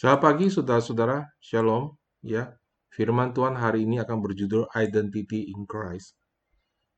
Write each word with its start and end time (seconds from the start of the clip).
Selamat 0.00 0.32
pagi 0.32 0.48
saudara-saudara, 0.48 1.28
Shalom. 1.44 1.92
Ya, 2.24 2.56
firman 2.88 3.36
Tuhan 3.36 3.52
hari 3.52 3.84
ini 3.84 4.00
akan 4.00 4.24
berjudul 4.24 4.72
Identity 4.72 5.52
in 5.52 5.68
Christ 5.68 6.16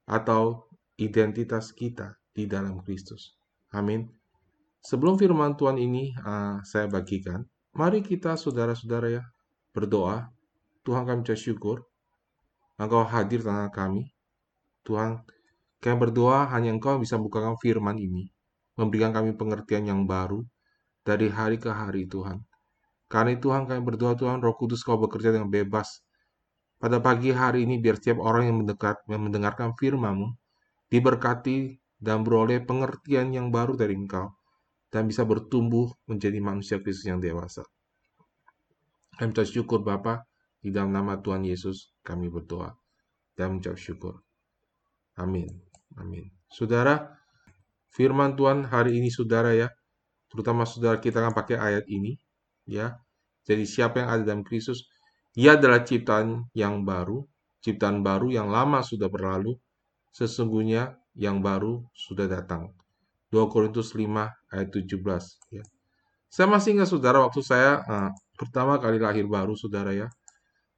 atau 0.07 0.71
identitas 1.03 1.75
kita 1.75 2.15
di 2.31 2.47
dalam 2.47 2.79
Kristus. 2.87 3.35
Amin. 3.75 4.07
Sebelum 4.87 5.19
firman 5.19 5.59
Tuhan 5.59 5.83
ini 5.83 6.15
uh, 6.15 6.63
saya 6.63 6.87
bagikan, 6.87 7.43
mari 7.75 8.07
kita 8.07 8.39
saudara-saudara 8.39 9.19
ya 9.19 9.27
berdoa. 9.75 10.31
Tuhan 10.87 11.03
kami 11.03 11.27
ucap 11.27 11.43
syukur 11.43 11.83
Engkau 12.79 13.03
hadir 13.03 13.43
tengah 13.43 13.67
kami. 13.75 14.15
Tuhan, 14.87 15.27
kami 15.83 15.97
berdoa 15.99 16.47
hanya 16.55 16.71
Engkau 16.71 17.03
bisa 17.03 17.19
membukakan 17.19 17.59
firman 17.59 17.99
ini, 17.99 18.31
memberikan 18.79 19.11
kami 19.11 19.35
pengertian 19.35 19.91
yang 19.91 20.07
baru 20.07 20.47
dari 21.03 21.27
hari 21.35 21.59
ke 21.59 21.67
hari 21.67 22.07
Tuhan. 22.07 22.47
Karena 23.13 23.37
Tuhan 23.37 23.69
kami 23.69 23.85
berdoa 23.85 24.17
Tuhan 24.17 24.41
Roh 24.41 24.57
Kudus 24.57 24.81
kau 24.81 24.97
bekerja 24.97 25.37
dengan 25.37 25.53
bebas. 25.53 26.01
Pada 26.81 26.97
pagi 26.97 27.29
hari 27.29 27.69
ini 27.69 27.77
biar 27.77 28.01
setiap 28.01 28.25
orang 28.25 28.49
yang 28.49 28.57
mendekat 28.65 29.05
yang 29.07 29.29
mendengarkan 29.29 29.77
firman-Mu 29.77 30.33
diberkati 30.89 31.77
dan 32.01 32.25
beroleh 32.25 32.65
pengertian 32.65 33.31
yang 33.37 33.53
baru 33.53 33.77
dari 33.77 33.95
Engkau 33.95 34.33
dan 34.89 35.07
bisa 35.07 35.29
bertumbuh 35.29 35.93
menjadi 36.09 36.41
manusia 36.41 36.81
Kristus 36.81 37.07
yang 37.07 37.21
dewasa. 37.21 37.63
Kami 39.21 39.31
syukur 39.45 39.85
Bapak 39.85 40.25
di 40.59 40.73
dalam 40.73 40.91
nama 40.91 41.21
Tuhan 41.21 41.45
Yesus 41.45 41.93
kami 42.01 42.33
berdoa 42.33 42.73
dan 43.37 43.57
mengucap 43.57 43.77
syukur. 43.77 44.25
Amin. 45.21 45.49
Amin. 46.01 46.33
Saudara, 46.49 47.13
firman 47.93 48.33
Tuhan 48.35 48.65
hari 48.65 48.97
ini 48.97 49.13
saudara 49.13 49.53
ya, 49.53 49.69
terutama 50.33 50.65
saudara 50.65 50.97
kita 50.97 51.21
akan 51.21 51.37
pakai 51.37 51.61
ayat 51.61 51.85
ini 51.87 52.17
ya. 52.65 52.97
Jadi 53.43 53.65
siapa 53.67 54.03
yang 54.03 54.09
ada 54.11 54.23
dalam 54.23 54.43
Kristus, 54.47 54.87
ia 55.35 55.59
adalah 55.59 55.83
ciptaan 55.83 56.47
yang 56.55 56.87
baru, 56.87 57.25
ciptaan 57.65 58.05
baru 58.05 58.31
yang 58.31 58.49
lama 58.53 58.85
sudah 58.85 59.09
berlalu, 59.11 59.59
sesungguhnya 60.15 60.99
yang 61.19 61.41
baru 61.41 61.83
sudah 61.97 62.29
datang. 62.29 62.73
2 63.33 63.49
Korintus 63.49 63.97
5 63.97 64.29
ayat 64.53 64.69
17 64.69 65.01
ya. 65.51 65.65
Saya 66.33 66.49
masih 66.49 66.77
ingat 66.77 66.89
saudara 66.93 67.21
waktu 67.25 67.41
saya 67.45 67.81
uh, 67.85 68.11
pertama 68.37 68.77
kali 68.77 69.01
lahir 69.01 69.25
baru 69.25 69.57
saudara 69.57 69.93
ya. 69.93 70.09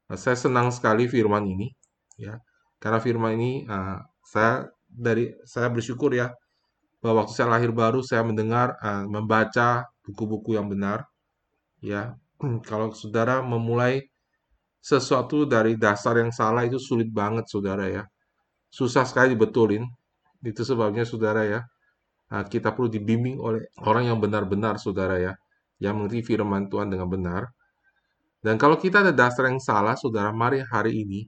Nah, 0.06 0.18
saya 0.18 0.38
senang 0.38 0.70
sekali 0.70 1.10
firman 1.10 1.46
ini 1.46 1.70
ya 2.14 2.38
karena 2.78 2.98
firman 3.02 3.34
ini 3.38 3.52
uh, 3.66 3.98
saya 4.22 4.70
dari 4.86 5.34
saya 5.42 5.66
bersyukur 5.70 6.14
ya 6.14 6.30
bahwa 7.02 7.26
waktu 7.26 7.32
saya 7.34 7.48
lahir 7.50 7.74
baru 7.74 8.00
saya 8.06 8.22
mendengar 8.22 8.78
uh, 8.78 9.04
membaca 9.08 9.88
buku-buku 10.06 10.54
yang 10.54 10.70
benar 10.70 11.06
ya 11.82 12.14
kalau 12.66 12.92
saudara 12.92 13.40
memulai 13.40 14.04
sesuatu 14.78 15.48
dari 15.48 15.80
dasar 15.80 16.20
yang 16.20 16.32
salah 16.34 16.66
itu 16.68 16.76
sulit 16.76 17.08
banget 17.08 17.48
saudara 17.48 17.88
ya 17.88 18.02
susah 18.68 19.06
sekali 19.08 19.32
dibetulin 19.32 19.84
itu 20.44 20.60
sebabnya 20.60 21.08
saudara 21.08 21.42
ya 21.48 21.60
uh, 22.34 22.44
kita 22.44 22.76
perlu 22.76 22.92
dibimbing 22.92 23.40
oleh 23.40 23.64
orang 23.86 24.12
yang 24.12 24.18
benar-benar 24.20 24.76
saudara 24.76 25.16
ya 25.16 25.32
yang 25.80 25.96
mengerti 25.96 26.34
firman 26.34 26.68
Tuhan 26.68 26.92
dengan 26.92 27.08
benar 27.08 27.48
dan 28.44 28.60
kalau 28.60 28.76
kita 28.76 29.00
ada 29.00 29.12
dasar 29.16 29.48
yang 29.48 29.62
salah 29.62 29.96
saudara 29.96 30.28
mari 30.34 30.60
hari 30.60 31.00
ini 31.00 31.24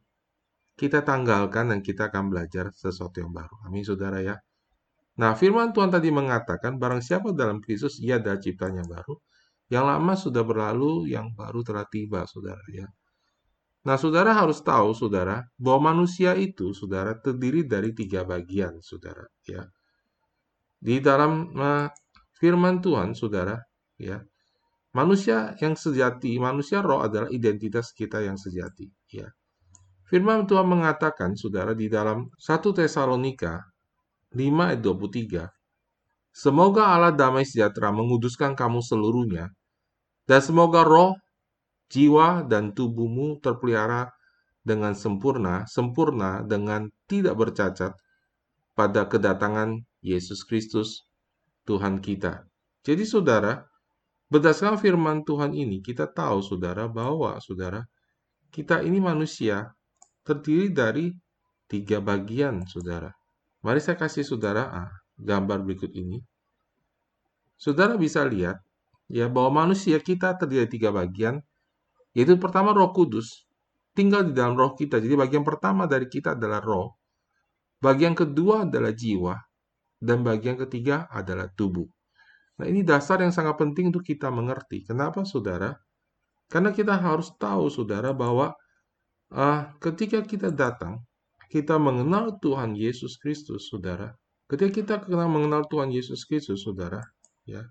kita 0.77 1.01
tanggalkan 1.01 1.73
dan 1.73 1.81
kita 1.81 2.13
akan 2.13 2.29
belajar 2.29 2.69
sesuatu 2.77 3.25
yang 3.25 3.33
baru. 3.33 3.57
Amin, 3.65 3.81
saudara 3.81 4.21
ya. 4.21 4.37
Nah, 5.17 5.33
firman 5.33 5.73
Tuhan 5.73 5.89
tadi 5.89 6.13
mengatakan, 6.13 6.77
barang 6.77 7.01
siapa 7.01 7.33
dalam 7.33 7.65
Kristus, 7.65 7.97
ia 8.05 8.21
adalah 8.21 8.37
ciptanya 8.37 8.85
baru. 8.85 9.17
Yang 9.67 9.85
lama 9.85 10.13
sudah 10.15 10.43
berlalu, 10.47 11.11
yang 11.11 11.35
baru 11.35 11.67
telah 11.67 11.87
tiba, 11.91 12.23
saudara 12.31 12.63
ya. 12.71 12.87
Nah, 13.87 13.95
saudara 13.95 14.35
harus 14.35 14.63
tahu, 14.67 14.95
saudara, 14.95 15.47
bahwa 15.55 15.95
manusia 15.95 16.35
itu, 16.35 16.75
saudara, 16.75 17.15
terdiri 17.19 17.63
dari 17.67 17.95
tiga 17.95 18.27
bagian, 18.27 18.83
saudara, 18.83 19.23
ya. 19.47 19.63
Di 20.83 20.99
dalam 20.99 21.55
uh, 21.55 21.87
firman 22.35 22.83
Tuhan, 22.83 23.15
saudara, 23.15 23.55
ya, 23.95 24.19
manusia 24.91 25.55
yang 25.63 25.79
sejati, 25.79 26.35
manusia 26.43 26.83
roh 26.83 27.03
adalah 27.03 27.31
identitas 27.31 27.95
kita 27.95 28.27
yang 28.27 28.35
sejati, 28.35 28.91
ya. 29.11 29.31
Firman 30.11 30.51
Tuhan 30.51 30.67
mengatakan, 30.67 31.39
saudara, 31.39 31.75
di 31.75 31.87
dalam 31.87 32.27
1 32.39 32.43
Tesalonika 32.75 33.71
5 34.35 34.67
ayat 34.67 34.81
23, 34.83 35.56
Semoga 36.37 36.93
Allah 36.93 37.17
damai 37.17 37.49
sejahtera 37.49 37.89
menguduskan 37.89 38.53
kamu 38.53 38.85
seluruhnya, 38.85 39.57
dan 40.29 40.41
semoga 40.45 40.85
roh, 40.85 41.17
jiwa, 41.89 42.45
dan 42.45 42.77
tubuhmu 42.77 43.41
terpelihara 43.41 44.13
dengan 44.61 44.93
sempurna, 44.93 45.65
sempurna 45.65 46.45
dengan 46.45 46.93
tidak 47.09 47.41
bercacat 47.41 47.97
pada 48.77 49.09
kedatangan 49.09 49.81
Yesus 50.05 50.45
Kristus, 50.45 51.09
Tuhan 51.65 52.05
kita. 52.05 52.45
Jadi 52.85 53.09
saudara, 53.09 53.65
berdasarkan 54.29 54.77
firman 54.77 55.25
Tuhan 55.25 55.57
ini, 55.57 55.81
kita 55.81 56.05
tahu 56.05 56.45
saudara 56.45 56.85
bahwa 56.85 57.41
saudara, 57.41 57.81
kita 58.53 58.85
ini 58.85 59.01
manusia 59.01 59.73
terdiri 60.21 60.69
dari 60.69 61.17
tiga 61.65 62.05
bagian, 62.05 62.61
saudara. 62.69 63.09
Mari 63.65 63.81
saya 63.81 63.97
kasih 63.97 64.21
saudara 64.21 64.69
ah, 64.69 64.93
gambar 65.17 65.65
berikut 65.65 65.93
ini. 65.93 66.21
Saudara 67.57 67.97
bisa 67.97 68.21
lihat 68.25 68.61
ya 69.09 69.33
bahwa 69.33 69.65
manusia 69.65 69.97
kita 70.01 70.37
terdiri 70.37 70.69
dari 70.69 70.73
tiga 70.77 70.91
bagian, 70.93 71.41
yaitu 72.13 72.37
pertama 72.37 72.77
Roh 72.77 72.93
Kudus 72.93 73.49
tinggal 73.97 74.29
di 74.29 74.37
dalam 74.37 74.61
roh 74.61 74.77
kita. 74.77 75.01
Jadi 75.01 75.17
bagian 75.17 75.41
pertama 75.41 75.89
dari 75.89 76.05
kita 76.05 76.37
adalah 76.37 76.61
roh, 76.61 77.01
bagian 77.81 78.13
kedua 78.13 78.69
adalah 78.69 78.93
jiwa, 78.93 79.33
dan 79.97 80.21
bagian 80.21 80.61
ketiga 80.61 81.09
adalah 81.09 81.49
tubuh. 81.49 81.89
Nah, 82.61 82.69
ini 82.69 82.85
dasar 82.85 83.25
yang 83.25 83.33
sangat 83.33 83.57
penting 83.57 83.89
untuk 83.89 84.05
kita 84.05 84.29
mengerti. 84.29 84.85
Kenapa, 84.85 85.25
saudara? 85.25 85.77
Karena 86.49 86.73
kita 86.73 86.97
harus 86.97 87.33
tahu, 87.37 87.69
saudara, 87.73 88.13
bahwa 88.17 88.53
Ah, 89.35 89.75
ketika 89.83 90.23
kita 90.23 90.55
datang, 90.55 91.03
kita 91.51 91.83
mengenal 91.83 92.39
Tuhan 92.39 92.79
Yesus 92.79 93.19
Kristus, 93.19 93.67
saudara. 93.67 94.15
Ketika 94.47 94.71
kita 94.71 94.95
kenal 95.03 95.27
mengenal 95.27 95.67
Tuhan 95.67 95.91
Yesus 95.91 96.23
Kristus, 96.23 96.63
saudara, 96.63 97.03
ya, 97.43 97.67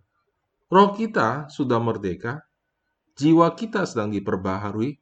roh 0.67 0.91
kita 0.91 1.47
sudah 1.47 1.79
merdeka, 1.79 2.43
jiwa 3.15 3.55
kita 3.55 3.87
sedang 3.87 4.11
diperbaharui, 4.11 4.99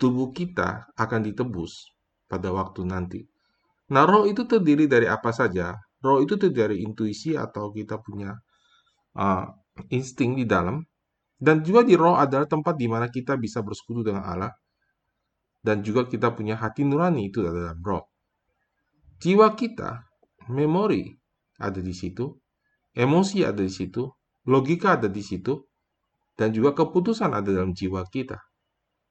tubuh 0.00 0.32
kita 0.32 0.88
akan 0.96 1.20
ditebus 1.28 1.92
pada 2.24 2.48
waktu 2.48 2.88
nanti. 2.88 3.20
Nah, 3.92 4.08
roh 4.08 4.24
itu 4.24 4.48
terdiri 4.48 4.88
dari 4.88 5.04
apa 5.04 5.28
saja? 5.28 5.76
Roh 6.00 6.24
itu 6.24 6.40
terdiri 6.40 6.56
dari 6.56 6.76
intuisi 6.80 7.36
atau 7.36 7.68
kita 7.68 8.00
punya 8.00 8.32
uh, 9.20 9.44
insting 9.92 10.40
di 10.40 10.48
dalam, 10.48 10.80
dan 11.36 11.60
juga 11.60 11.84
di 11.84 12.00
roh 12.00 12.16
adalah 12.16 12.48
tempat 12.48 12.80
di 12.80 12.88
mana 12.88 13.12
kita 13.12 13.36
bisa 13.36 13.60
bersekutu 13.60 14.08
dengan 14.08 14.24
Allah 14.24 14.52
dan 15.62 15.84
juga 15.84 16.06
kita 16.06 16.32
punya 16.32 16.56
hati 16.56 16.86
nurani 16.86 17.28
itu 17.28 17.44
dalam 17.44 17.76
roh. 17.84 18.08
Jiwa 19.18 19.52
kita, 19.58 20.07
memori 20.48 21.12
ada 21.60 21.80
di 21.80 21.94
situ, 21.94 22.28
emosi 22.92 23.44
ada 23.44 23.62
di 23.62 23.72
situ, 23.72 24.04
logika 24.48 24.96
ada 24.96 25.08
di 25.08 25.22
situ, 25.22 25.54
dan 26.38 26.54
juga 26.54 26.74
keputusan 26.74 27.30
ada 27.34 27.50
dalam 27.50 27.74
jiwa 27.74 28.04
kita. 28.08 28.38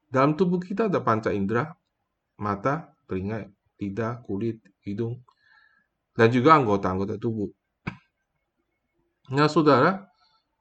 Dalam 0.07 0.39
tubuh 0.39 0.59
kita 0.59 0.87
ada 0.87 1.03
panca 1.03 1.31
indera, 1.35 1.67
mata, 2.39 2.95
telinga, 3.07 3.43
lidah, 3.79 4.23
kulit, 4.23 4.63
hidung, 4.87 5.19
dan 6.15 6.31
juga 6.31 6.55
anggota-anggota 6.57 7.19
tubuh. 7.19 7.51
Nah, 9.27 9.51
saudara, 9.51 10.07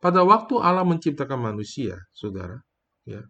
pada 0.03 0.27
waktu 0.27 0.59
Allah 0.59 0.83
menciptakan 0.83 1.39
manusia, 1.39 2.03
saudara, 2.11 2.59
ya, 3.07 3.23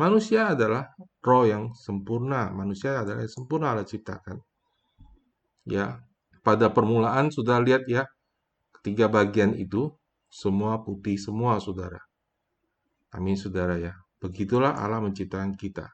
Manusia 0.00 0.56
adalah 0.56 0.96
roh 1.20 1.44
yang 1.44 1.76
sempurna. 1.76 2.48
Manusia 2.56 3.04
adalah 3.04 3.20
yang 3.20 3.34
sempurna 3.36 3.76
Allah 3.76 3.84
ciptakan. 3.84 4.40
Ya, 5.68 6.00
pada 6.40 6.72
permulaan 6.72 7.28
sudah 7.28 7.60
lihat 7.60 7.84
ya, 7.86 8.08
ketiga 8.80 9.08
bagian 9.12 9.56
itu 9.56 9.92
semua 10.30 10.80
putih 10.80 11.18
semua, 11.18 11.58
saudara. 11.58 12.00
Amin, 13.10 13.34
saudara 13.34 13.76
ya. 13.76 13.92
Begitulah 14.22 14.76
Allah 14.78 15.02
menciptakan 15.02 15.58
kita. 15.58 15.90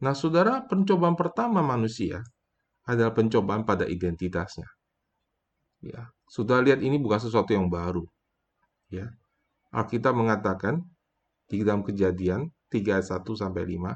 Nah, 0.00 0.16
saudara, 0.16 0.64
pencobaan 0.64 1.14
pertama 1.14 1.60
manusia 1.60 2.24
adalah 2.88 3.12
pencobaan 3.12 3.62
pada 3.68 3.84
identitasnya. 3.84 4.66
Ya, 5.80 6.10
sudah 6.28 6.60
lihat 6.60 6.80
ini 6.80 6.96
bukan 6.96 7.20
sesuatu 7.20 7.52
yang 7.52 7.68
baru. 7.68 8.04
Ya, 8.90 9.12
Alkitab 9.70 10.16
mengatakan 10.16 10.82
di 11.46 11.62
dalam 11.62 11.86
kejadian 11.86 12.50
3 12.72 13.00
1 13.00 13.22
sampai 13.36 13.62
5. 13.68 13.94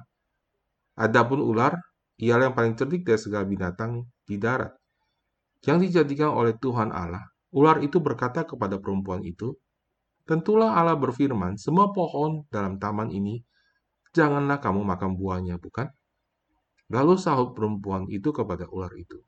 Adapun 0.94 1.43
ular, 1.43 1.75
ialah 2.20 2.52
yang 2.52 2.56
paling 2.56 2.79
cerdik 2.79 3.02
dari 3.02 3.19
segala 3.19 3.43
binatang 3.43 4.06
di 4.23 4.38
darat. 4.38 4.70
Yang 5.64 5.90
dijadikan 5.90 6.32
oleh 6.32 6.52
Tuhan 6.61 6.93
Allah. 6.93 7.25
Ular 7.55 7.81
itu 7.81 8.02
berkata 8.02 8.44
kepada 8.44 8.76
perempuan 8.82 9.22
itu, 9.25 9.55
Tentulah 10.25 10.72
Allah 10.72 10.96
berfirman, 10.96 11.61
semua 11.61 11.93
pohon 11.93 12.49
dalam 12.49 12.81
taman 12.81 13.12
ini, 13.12 13.44
janganlah 14.16 14.56
kamu 14.56 14.81
makan 14.81 15.20
buahnya, 15.20 15.61
bukan? 15.61 15.93
Lalu 16.88 17.20
sahut 17.20 17.52
perempuan 17.52 18.08
itu 18.08 18.32
kepada 18.32 18.64
ular 18.72 18.93
itu, 18.96 19.20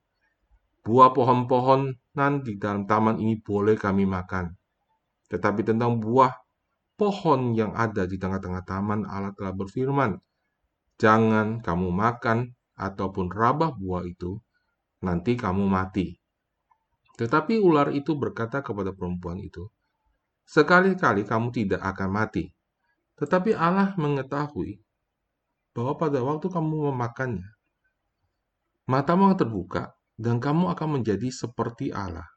Buah 0.80 1.12
pohon-pohonan 1.12 2.32
di 2.40 2.56
dalam 2.56 2.88
taman 2.88 3.20
ini 3.20 3.36
boleh 3.36 3.76
kami 3.76 4.08
makan. 4.08 4.56
Tetapi 5.28 5.68
tentang 5.68 6.00
buah 6.00 6.32
pohon 6.96 7.52
yang 7.52 7.76
ada 7.76 8.08
di 8.08 8.16
tengah-tengah 8.16 8.64
taman, 8.64 9.04
Allah 9.04 9.36
telah 9.36 9.52
berfirman, 9.52 10.16
Jangan 10.96 11.60
kamu 11.60 11.92
makan 11.92 12.56
ataupun 12.72 13.28
rabah 13.28 13.76
buah 13.76 14.08
itu, 14.08 14.40
nanti 15.04 15.36
kamu 15.36 15.68
mati. 15.68 16.16
Tetapi 17.16 17.56
ular 17.60 17.92
itu 17.96 18.12
berkata 18.16 18.60
kepada 18.60 18.92
perempuan 18.92 19.40
itu, 19.40 19.66
Sekali-kali 20.46 21.26
kamu 21.26 21.50
tidak 21.50 21.82
akan 21.82 22.08
mati. 22.14 22.46
Tetapi 23.18 23.50
Allah 23.58 23.98
mengetahui 23.98 24.78
bahwa 25.74 25.98
pada 25.98 26.22
waktu 26.22 26.46
kamu 26.46 26.94
memakannya, 26.94 27.50
matamu 28.86 29.26
akan 29.26 29.38
terbuka 29.42 29.98
dan 30.14 30.38
kamu 30.38 30.70
akan 30.70 31.00
menjadi 31.00 31.28
seperti 31.34 31.90
Allah. 31.90 32.30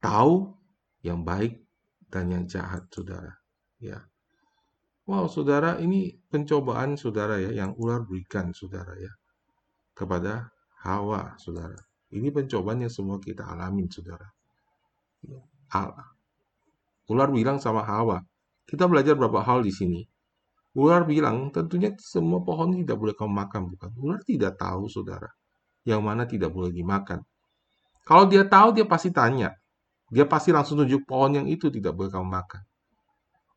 Tahu 0.00 0.56
yang 1.04 1.20
baik 1.20 1.60
dan 2.08 2.32
yang 2.32 2.44
jahat, 2.48 2.88
saudara. 2.88 3.36
Ya. 3.76 4.08
Wow, 5.04 5.28
saudara, 5.28 5.76
ini 5.78 6.16
pencobaan 6.32 6.96
saudara 6.96 7.38
ya 7.38 7.52
yang 7.52 7.76
ular 7.76 8.02
berikan, 8.02 8.50
saudara 8.56 8.96
ya, 8.98 9.12
kepada 9.94 10.50
Hawa, 10.82 11.38
saudara. 11.38 11.78
Ini 12.14 12.30
pencobaan 12.30 12.86
yang 12.86 12.92
semua 12.92 13.18
kita 13.18 13.42
alamin, 13.42 13.90
saudara. 13.90 14.26
Allah. 15.74 16.10
Ular 17.10 17.30
bilang 17.30 17.58
sama 17.62 17.86
Hawa, 17.86 18.22
kita 18.66 18.86
belajar 18.86 19.14
beberapa 19.14 19.42
hal 19.42 19.62
di 19.62 19.70
sini. 19.74 20.02
Ular 20.78 21.06
bilang, 21.06 21.50
tentunya 21.50 21.94
semua 21.98 22.42
pohon 22.42 22.74
tidak 22.74 22.98
boleh 22.98 23.14
kamu 23.14 23.32
makan, 23.32 23.62
bukan? 23.74 23.90
Ular 23.98 24.20
tidak 24.22 24.58
tahu, 24.58 24.86
saudara 24.90 25.30
yang 25.86 26.02
mana 26.02 26.26
tidak 26.26 26.50
boleh 26.50 26.74
dimakan. 26.74 27.22
Kalau 28.02 28.26
dia 28.26 28.42
tahu, 28.42 28.74
dia 28.74 28.84
pasti 28.84 29.14
tanya. 29.14 29.54
Dia 30.10 30.26
pasti 30.26 30.50
langsung 30.50 30.82
tunjuk 30.82 31.06
pohon 31.06 31.38
yang 31.42 31.46
itu 31.46 31.70
tidak 31.70 31.94
boleh 31.94 32.10
kamu 32.10 32.26
makan. 32.26 32.62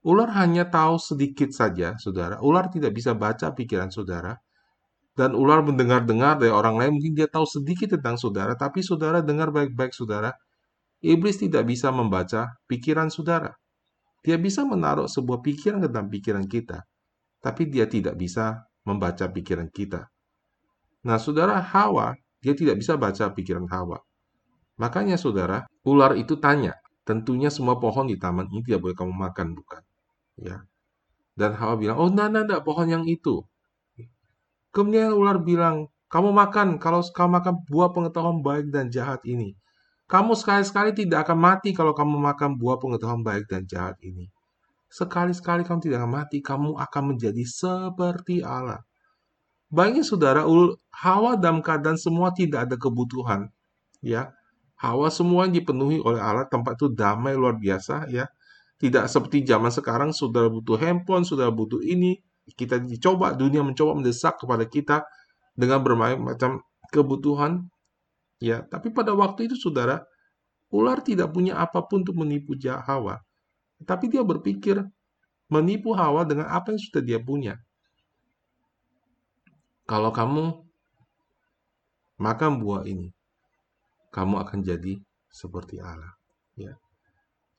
Ular 0.05 0.29
hanya 0.37 0.69
tahu 0.69 0.95
sedikit 1.01 1.49
saja, 1.51 1.97
saudara. 1.97 2.39
Ular 2.39 2.69
tidak 2.69 2.95
bisa 2.95 3.17
baca 3.17 3.51
pikiran 3.51 3.89
saudara. 3.89 4.37
Dan 5.19 5.35
ular 5.35 5.59
mendengar-dengar 5.59 6.39
dari 6.39 6.47
orang 6.47 6.79
lain, 6.79 6.91
mungkin 6.95 7.11
dia 7.11 7.27
tahu 7.27 7.43
sedikit 7.43 7.99
tentang 7.99 8.15
saudara, 8.15 8.55
tapi 8.55 8.79
saudara 8.79 9.19
dengar 9.19 9.51
baik-baik 9.51 9.91
saudara. 9.91 10.31
Iblis 11.03 11.43
tidak 11.43 11.67
bisa 11.67 11.91
membaca 11.91 12.55
pikiran 12.71 13.11
saudara. 13.11 13.51
Dia 14.23 14.39
bisa 14.39 14.63
menaruh 14.63 15.11
sebuah 15.11 15.43
pikiran 15.43 15.83
tentang 15.83 16.07
pikiran 16.07 16.47
kita, 16.47 16.87
tapi 17.43 17.67
dia 17.67 17.83
tidak 17.91 18.15
bisa 18.15 18.63
membaca 18.87 19.27
pikiran 19.27 19.67
kita. 19.67 20.07
Nah, 21.03 21.19
saudara 21.19 21.59
Hawa, 21.59 22.15
dia 22.39 22.55
tidak 22.55 22.79
bisa 22.79 22.95
baca 22.95 23.27
pikiran 23.35 23.67
Hawa. 23.67 23.99
Makanya 24.79 25.19
saudara, 25.19 25.67
ular 25.83 26.15
itu 26.15 26.39
tanya, 26.39 26.79
tentunya 27.03 27.51
semua 27.51 27.75
pohon 27.75 28.07
di 28.07 28.15
taman 28.15 28.47
ini 28.47 28.63
tidak 28.63 28.87
boleh 28.87 28.95
kamu 28.95 29.11
makan, 29.11 29.51
bukan? 29.51 29.83
Ya. 30.39 30.63
Dan 31.35 31.59
Hawa 31.59 31.75
bilang, 31.75 31.99
oh, 31.99 32.07
nah, 32.07 32.31
nah, 32.31 32.63
pohon 32.63 32.87
yang 32.87 33.03
itu. 33.03 33.43
Kemudian 34.69 35.13
ular 35.13 35.41
bilang, 35.41 35.89
kamu 36.09 36.33
makan, 36.33 36.67
kalau 36.81 37.05
kamu 37.05 37.29
makan 37.41 37.53
buah 37.69 37.89
pengetahuan 37.93 38.41
baik 38.41 38.73
dan 38.73 38.89
jahat 38.89 39.21
ini. 39.25 39.53
Kamu 40.09 40.33
sekali-sekali 40.33 40.97
tidak 40.97 41.29
akan 41.29 41.37
mati 41.37 41.69
kalau 41.69 41.93
kamu 41.93 42.17
makan 42.17 42.57
buah 42.57 42.81
pengetahuan 42.81 43.21
baik 43.21 43.45
dan 43.45 43.69
jahat 43.69 43.93
ini. 44.01 44.25
Sekali-sekali 44.89 45.61
kamu 45.61 45.85
tidak 45.85 45.97
akan 46.01 46.13
mati, 46.17 46.41
kamu 46.41 46.73
akan 46.81 47.03
menjadi 47.13 47.45
seperti 47.45 48.41
Allah. 48.41 48.81
Bayangin 49.69 50.01
saudara, 50.01 50.49
Hawa 50.89 51.37
dalam 51.37 51.61
keadaan 51.61 51.93
semua 51.93 52.33
tidak 52.33 52.65
ada 52.65 52.73
kebutuhan. 52.73 53.53
Ya, 54.01 54.33
Hawa 54.81 55.13
semua 55.13 55.45
dipenuhi 55.45 56.01
oleh 56.01 56.17
Allah, 56.17 56.49
tempat 56.49 56.73
itu 56.81 56.89
damai 56.89 57.37
luar 57.37 57.53
biasa 57.61 58.09
ya. 58.09 58.25
Tidak 58.81 59.05
seperti 59.05 59.45
zaman 59.45 59.69
sekarang, 59.69 60.09
saudara 60.09 60.49
butuh 60.49 60.79
handphone, 60.81 61.21
saudara 61.21 61.53
butuh 61.53 61.85
ini. 61.85 62.17
Kita 62.55 62.81
dicoba, 62.81 63.33
dunia 63.33 63.61
mencoba 63.61 63.97
mendesak 63.97 64.41
kepada 64.41 64.65
kita 64.65 65.05
dengan 65.53 65.83
berbagai 65.83 66.17
macam 66.21 66.51
kebutuhan. 66.89 67.67
Ya, 68.39 68.63
tapi 68.63 68.89
pada 68.95 69.11
waktu 69.11 69.51
itu 69.51 69.55
saudara, 69.59 70.07
ular 70.71 71.03
tidak 71.03 71.35
punya 71.35 71.59
apa 71.59 71.83
pun 71.83 72.07
untuk 72.07 72.15
menipu 72.15 72.55
Hawa. 72.63 73.19
Tapi 73.83 74.07
dia 74.07 74.23
berpikir 74.23 74.79
menipu 75.51 75.91
Hawa 75.91 76.23
dengan 76.23 76.47
apa 76.47 76.71
yang 76.71 76.81
sudah 76.81 77.03
dia 77.03 77.19
punya. 77.19 77.59
Kalau 79.89 80.13
kamu 80.13 80.63
makan 82.21 82.61
buah 82.61 82.85
ini, 82.85 83.09
kamu 84.13 84.39
akan 84.39 84.59
jadi 84.61 85.01
seperti 85.33 85.81
Allah. 85.81 86.13
Ya. 86.53 86.77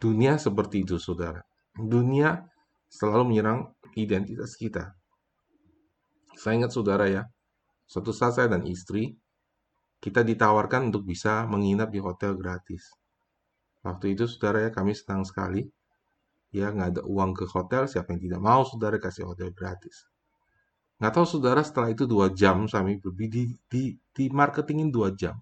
Dunia 0.00 0.38
seperti 0.40 0.87
itu, 0.87 0.96
saudara. 0.96 1.42
Dunia 1.76 2.46
selalu 2.90 3.34
menyerang 3.34 3.70
identitas 3.96 4.54
kita. 4.54 4.94
Saya 6.37 6.62
ingat 6.62 6.72
saudara 6.72 7.10
ya, 7.10 7.26
suatu 7.84 8.14
saat 8.14 8.38
saya 8.38 8.48
dan 8.48 8.64
istri, 8.64 9.14
kita 10.00 10.25
ditawarkan 10.25 10.88
untuk 10.88 11.04
bisa 11.04 11.44
menginap 11.44 11.92
di 11.92 12.00
hotel 12.00 12.38
gratis. 12.38 12.88
Waktu 13.84 14.16
itu 14.16 14.25
saudara 14.28 14.69
ya, 14.69 14.70
kami 14.72 14.96
senang 14.96 15.25
sekali. 15.26 15.69
Ya, 16.50 16.75
nggak 16.75 16.98
ada 16.98 17.02
uang 17.06 17.37
ke 17.37 17.46
hotel, 17.46 17.87
siapa 17.87 18.10
yang 18.16 18.22
tidak 18.26 18.40
mau 18.42 18.66
saudara 18.66 18.98
kasih 18.98 19.28
hotel 19.28 19.54
gratis. 19.54 20.10
Nggak 21.00 21.12
tahu 21.16 21.26
saudara 21.38 21.64
setelah 21.64 21.88
itu 21.94 22.04
dua 22.04 22.28
jam 22.34 22.69
kami 22.69 23.00
di, 23.00 23.56
di, 23.56 23.82
di 23.96 24.25
marketingin 24.28 24.92
dua 24.92 25.16
jam. 25.16 25.38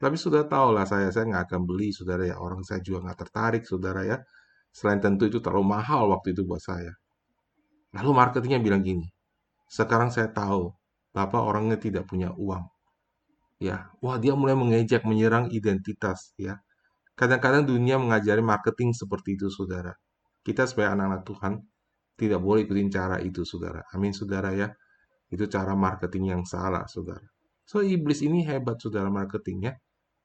Tapi 0.00 0.16
sudah 0.16 0.44
tahu 0.48 0.76
lah 0.76 0.84
saya, 0.88 1.08
saya 1.12 1.28
nggak 1.28 1.44
akan 1.48 1.60
beli 1.68 1.92
saudara 1.92 2.24
ya. 2.28 2.36
Orang 2.40 2.64
saya 2.64 2.80
juga 2.84 3.08
nggak 3.08 3.18
tertarik 3.24 3.62
saudara 3.64 4.04
ya. 4.04 4.16
Selain 4.72 5.00
tentu 5.00 5.28
itu 5.28 5.40
terlalu 5.44 5.76
mahal 5.76 6.12
waktu 6.12 6.32
itu 6.36 6.44
buat 6.44 6.60
saya. 6.60 6.99
Lalu 7.96 8.10
marketingnya 8.14 8.60
bilang 8.62 8.82
gini, 8.86 9.06
sekarang 9.66 10.14
saya 10.14 10.30
tahu 10.30 10.70
Bapak 11.10 11.42
orangnya 11.42 11.74
tidak 11.74 12.06
punya 12.06 12.30
uang. 12.38 12.62
Ya, 13.58 13.90
wah 13.98 14.16
dia 14.16 14.32
mulai 14.38 14.54
mengejek, 14.54 15.02
menyerang 15.02 15.50
identitas 15.50 16.32
ya. 16.38 16.62
Kadang-kadang 17.18 17.68
dunia 17.68 18.00
mengajari 18.00 18.40
marketing 18.40 18.96
seperti 18.96 19.36
itu, 19.36 19.52
saudara. 19.52 19.92
Kita 20.40 20.64
sebagai 20.64 20.96
anak-anak 20.96 21.22
Tuhan, 21.28 21.52
tidak 22.16 22.40
boleh 22.40 22.64
ikutin 22.64 22.88
cara 22.88 23.20
itu, 23.20 23.44
saudara. 23.44 23.84
Amin, 23.92 24.16
saudara 24.16 24.54
ya. 24.56 24.72
Itu 25.28 25.44
cara 25.50 25.76
marketing 25.76 26.32
yang 26.32 26.42
salah, 26.48 26.88
saudara. 26.88 27.26
So, 27.68 27.84
iblis 27.84 28.24
ini 28.24 28.46
hebat, 28.48 28.80
saudara, 28.80 29.12
marketingnya. 29.12 29.76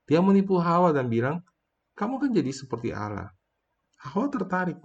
Dia 0.08 0.24
menipu 0.24 0.56
Hawa 0.62 0.96
dan 0.96 1.12
bilang, 1.12 1.44
kamu 2.00 2.22
kan 2.22 2.30
jadi 2.32 2.52
seperti 2.56 2.96
Allah. 2.96 3.28
Hawa 4.00 4.32
tertarik. 4.32 4.80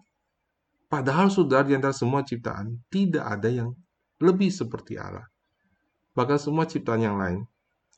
Padahal, 0.91 1.31
saudara, 1.31 1.63
di 1.63 1.79
antara 1.79 1.95
semua 1.95 2.27
ciptaan, 2.27 2.75
tidak 2.91 3.23
ada 3.23 3.47
yang 3.47 3.71
lebih 4.19 4.51
seperti 4.51 4.99
Allah. 4.99 5.31
Bahkan 6.19 6.39
semua 6.43 6.67
ciptaan 6.67 6.99
yang 6.99 7.15
lain, 7.15 7.47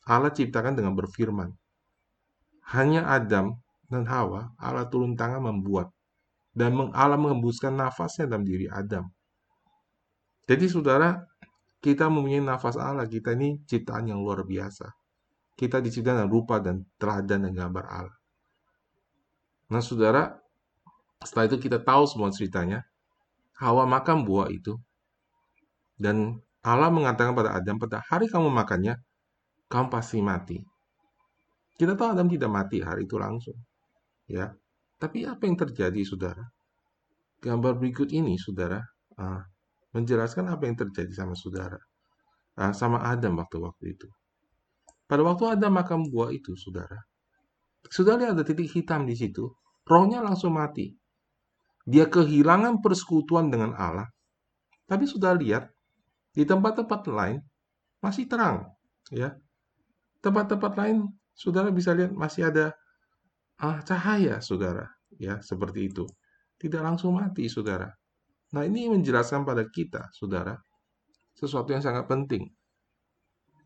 Allah 0.05 0.29
ciptakan 0.29 0.77
dengan 0.77 0.93
berfirman. 0.93 1.49
Hanya 2.77 3.09
Adam 3.09 3.57
dan 3.89 4.05
Hawa, 4.05 4.53
Allah 4.61 4.87
turun 4.93 5.17
tangan 5.17 5.41
membuat 5.41 5.89
dan 6.53 6.77
Allah 6.93 7.17
mengembuskan 7.17 7.73
nafasnya 7.73 8.29
dalam 8.29 8.45
diri 8.45 8.69
Adam. 8.69 9.09
Jadi 10.45 10.69
saudara, 10.69 11.17
kita 11.81 12.13
mempunyai 12.13 12.45
nafas 12.45 12.77
Allah, 12.77 13.09
kita 13.09 13.33
ini 13.33 13.65
ciptaan 13.65 14.13
yang 14.13 14.21
luar 14.21 14.45
biasa. 14.45 14.93
Kita 15.57 15.81
diciptakan 15.81 16.25
dengan 16.25 16.31
rupa 16.31 16.61
dan 16.61 16.85
teladan 17.01 17.49
dan 17.49 17.53
gambar 17.57 17.85
Allah. 17.89 18.17
Nah 19.73 19.81
saudara, 19.81 20.42
setelah 21.25 21.47
itu 21.51 21.57
kita 21.69 21.79
tahu 21.83 22.05
semua 22.09 22.31
ceritanya, 22.31 22.83
Hawa 23.59 23.87
makan 23.87 24.27
buah 24.27 24.51
itu, 24.51 24.75
dan 26.01 26.43
Allah 26.63 26.91
mengatakan 26.91 27.35
pada 27.35 27.55
Adam, 27.59 27.79
pada 27.79 28.03
hari 28.07 28.27
kamu 28.31 28.51
makannya, 28.51 28.99
kamu 29.71 29.87
pasti 29.91 30.19
mati. 30.23 30.59
Kita 31.79 31.99
tahu 31.99 32.15
Adam 32.15 32.31
tidak 32.31 32.51
mati 32.51 32.79
hari 32.83 33.07
itu 33.07 33.19
langsung. 33.19 33.59
Ya, 34.31 34.55
tapi 35.03 35.27
apa 35.27 35.43
yang 35.47 35.59
terjadi, 35.59 36.01
saudara? 36.07 36.47
Gambar 37.43 37.83
berikut 37.83 38.15
ini, 38.15 38.39
saudara, 38.39 38.79
uh, 39.19 39.43
menjelaskan 39.91 40.47
apa 40.47 40.63
yang 40.71 40.79
terjadi 40.79 41.11
sama 41.11 41.35
saudara, 41.35 41.79
uh, 42.63 42.71
sama 42.71 43.03
Adam 43.03 43.35
waktu-waktu 43.43 43.99
itu. 43.99 44.07
Pada 45.11 45.27
waktu 45.27 45.59
Adam 45.59 45.75
makan 45.75 46.07
buah 46.07 46.31
itu, 46.31 46.55
saudara, 46.55 47.03
saudara 47.91 48.23
lihat 48.23 48.39
ada 48.39 48.45
titik 48.47 48.71
hitam 48.71 49.03
di 49.03 49.19
situ, 49.19 49.51
rohnya 49.83 50.23
langsung 50.23 50.55
mati. 50.55 50.95
Dia 51.87 52.07
kehilangan 52.07 52.79
persekutuan 52.79 53.51
dengan 53.51 53.75
Allah. 53.75 54.07
Tapi 54.87 55.05
sudah 55.07 55.35
lihat, 55.35 55.67
di 56.33 56.49
tempat-tempat 56.49 57.01
lain 57.11 57.39
masih 58.01 58.25
terang. 58.27 58.71
ya 59.13 59.37
Tempat-tempat 60.23 60.73
lain, 60.79 61.11
saudara 61.35 61.69
bisa 61.75 61.93
lihat 61.93 62.15
masih 62.15 62.49
ada 62.49 62.73
ah, 63.63 63.83
cahaya, 63.83 64.39
saudara, 64.43 64.87
ya 65.19 65.39
seperti 65.43 65.91
itu. 65.91 66.07
tidak 66.63 66.79
langsung 66.87 67.19
mati, 67.19 67.51
saudara. 67.51 67.91
Nah, 68.55 68.63
ini 68.63 68.87
menjelaskan 68.87 69.43
pada 69.43 69.67
kita, 69.67 70.15
saudara, 70.15 70.55
sesuatu 71.35 71.75
yang 71.75 71.83
sangat 71.83 72.07
penting. 72.07 72.47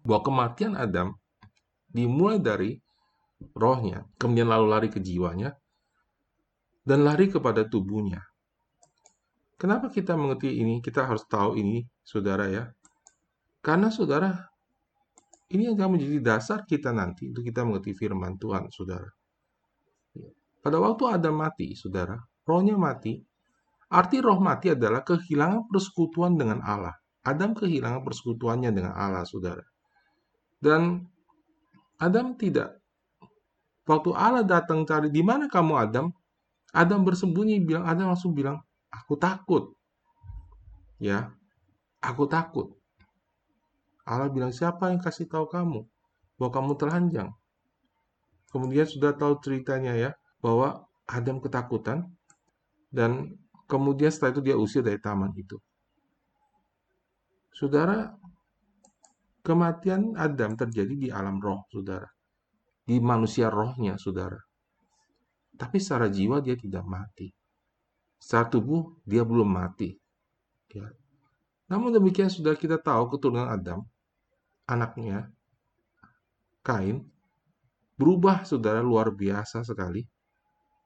Bahwa 0.01 0.25
kematian 0.25 0.73
Adam 0.73 1.13
dimulai 1.93 2.41
dari 2.41 2.73
rohnya, 3.53 4.01
kemudian 4.17 4.49
lalu 4.49 4.67
lari 4.73 4.89
ke 4.89 4.97
jiwanya, 4.97 5.53
dan 6.87 7.03
lari 7.03 7.27
kepada 7.27 7.67
tubuhnya. 7.67 8.23
Kenapa 9.59 9.91
kita 9.91 10.15
mengerti 10.15 10.63
ini? 10.63 10.79
Kita 10.79 11.03
harus 11.03 11.27
tahu 11.27 11.59
ini, 11.59 11.83
saudara 12.07 12.47
ya. 12.47 12.71
Karena 13.59 13.91
saudara, 13.91 14.31
ini 15.51 15.67
yang 15.67 15.75
akan 15.75 15.99
menjadi 15.99 16.19
dasar 16.23 16.63
kita 16.63 16.95
nanti 16.95 17.27
untuk 17.27 17.43
kita 17.43 17.67
mengerti 17.67 17.91
firman 17.99 18.39
Tuhan, 18.39 18.71
saudara. 18.71 19.11
Pada 20.63 20.79
waktu 20.79 21.03
Adam 21.11 21.35
mati, 21.43 21.75
saudara, 21.75 22.15
rohnya 22.47 22.79
mati. 22.79 23.19
Arti 23.87 24.19
roh 24.19 24.39
mati 24.43 24.75
adalah 24.75 25.03
kehilangan 25.07 25.71
persekutuan 25.71 26.35
dengan 26.35 26.63
Allah. 26.63 26.95
Adam 27.27 27.55
kehilangan 27.55 28.03
persekutuannya 28.03 28.71
dengan 28.71 28.95
Allah, 28.95 29.27
saudara. 29.27 29.63
Dan 30.59 31.07
Adam 31.99 32.35
tidak. 32.35 32.79
Waktu 33.87 34.11
Allah 34.15 34.43
datang 34.43 34.83
cari, 34.83 35.11
di 35.11 35.23
mana 35.23 35.47
kamu 35.47 35.75
Adam? 35.75 36.07
Adam 36.75 37.07
bersembunyi, 37.07 37.63
bilang 37.63 37.85
Adam 37.87 38.11
langsung 38.11 38.35
bilang, 38.35 38.63
aku 38.91 39.15
takut. 39.19 39.75
Ya, 40.97 41.31
aku 42.01 42.25
takut. 42.27 42.73
Allah 44.07 44.31
bilang, 44.31 44.55
siapa 44.55 44.95
yang 44.95 45.03
kasih 45.03 45.27
tahu 45.27 45.51
kamu 45.51 45.83
bahwa 46.39 46.51
kamu 46.55 46.73
telanjang? 46.79 47.31
Kemudian 48.55 48.87
sudah 48.87 49.13
tahu 49.13 49.43
ceritanya 49.43 49.93
ya, 49.99 50.11
bahwa 50.39 50.87
Adam 51.11 51.43
ketakutan, 51.43 52.07
dan 52.95 53.35
kemudian 53.67 54.15
setelah 54.15 54.39
itu 54.39 54.43
dia 54.47 54.57
usir 54.57 54.83
dari 54.87 54.99
taman 55.03 55.35
itu. 55.35 55.59
Saudara, 57.51 58.15
kematian 59.43 60.15
Adam 60.15 60.55
terjadi 60.55 60.95
di 60.95 61.09
alam 61.11 61.43
roh, 61.43 61.67
saudara. 61.71 62.07
Di 62.87 63.03
manusia 63.03 63.51
rohnya, 63.51 63.99
saudara. 63.99 64.46
Tapi 65.57 65.77
secara 65.81 66.13
jiwa 66.13 66.45
dia 66.45 66.55
tidak 66.55 66.85
mati. 66.85 67.33
Secara 68.21 68.47
tubuh 68.49 69.01
dia 69.09 69.25
belum 69.25 69.49
mati. 69.49 69.97
Ya. 70.73 70.93
Namun 71.67 71.97
demikian 71.97 72.29
sudah 72.29 72.55
kita 72.55 72.79
tahu 72.79 73.17
keturunan 73.17 73.49
Adam, 73.49 73.83
anaknya, 74.69 75.33
Kain, 76.61 77.07
berubah 77.95 78.43
saudara 78.43 78.83
luar 78.83 79.15
biasa 79.15 79.63
sekali. 79.63 80.05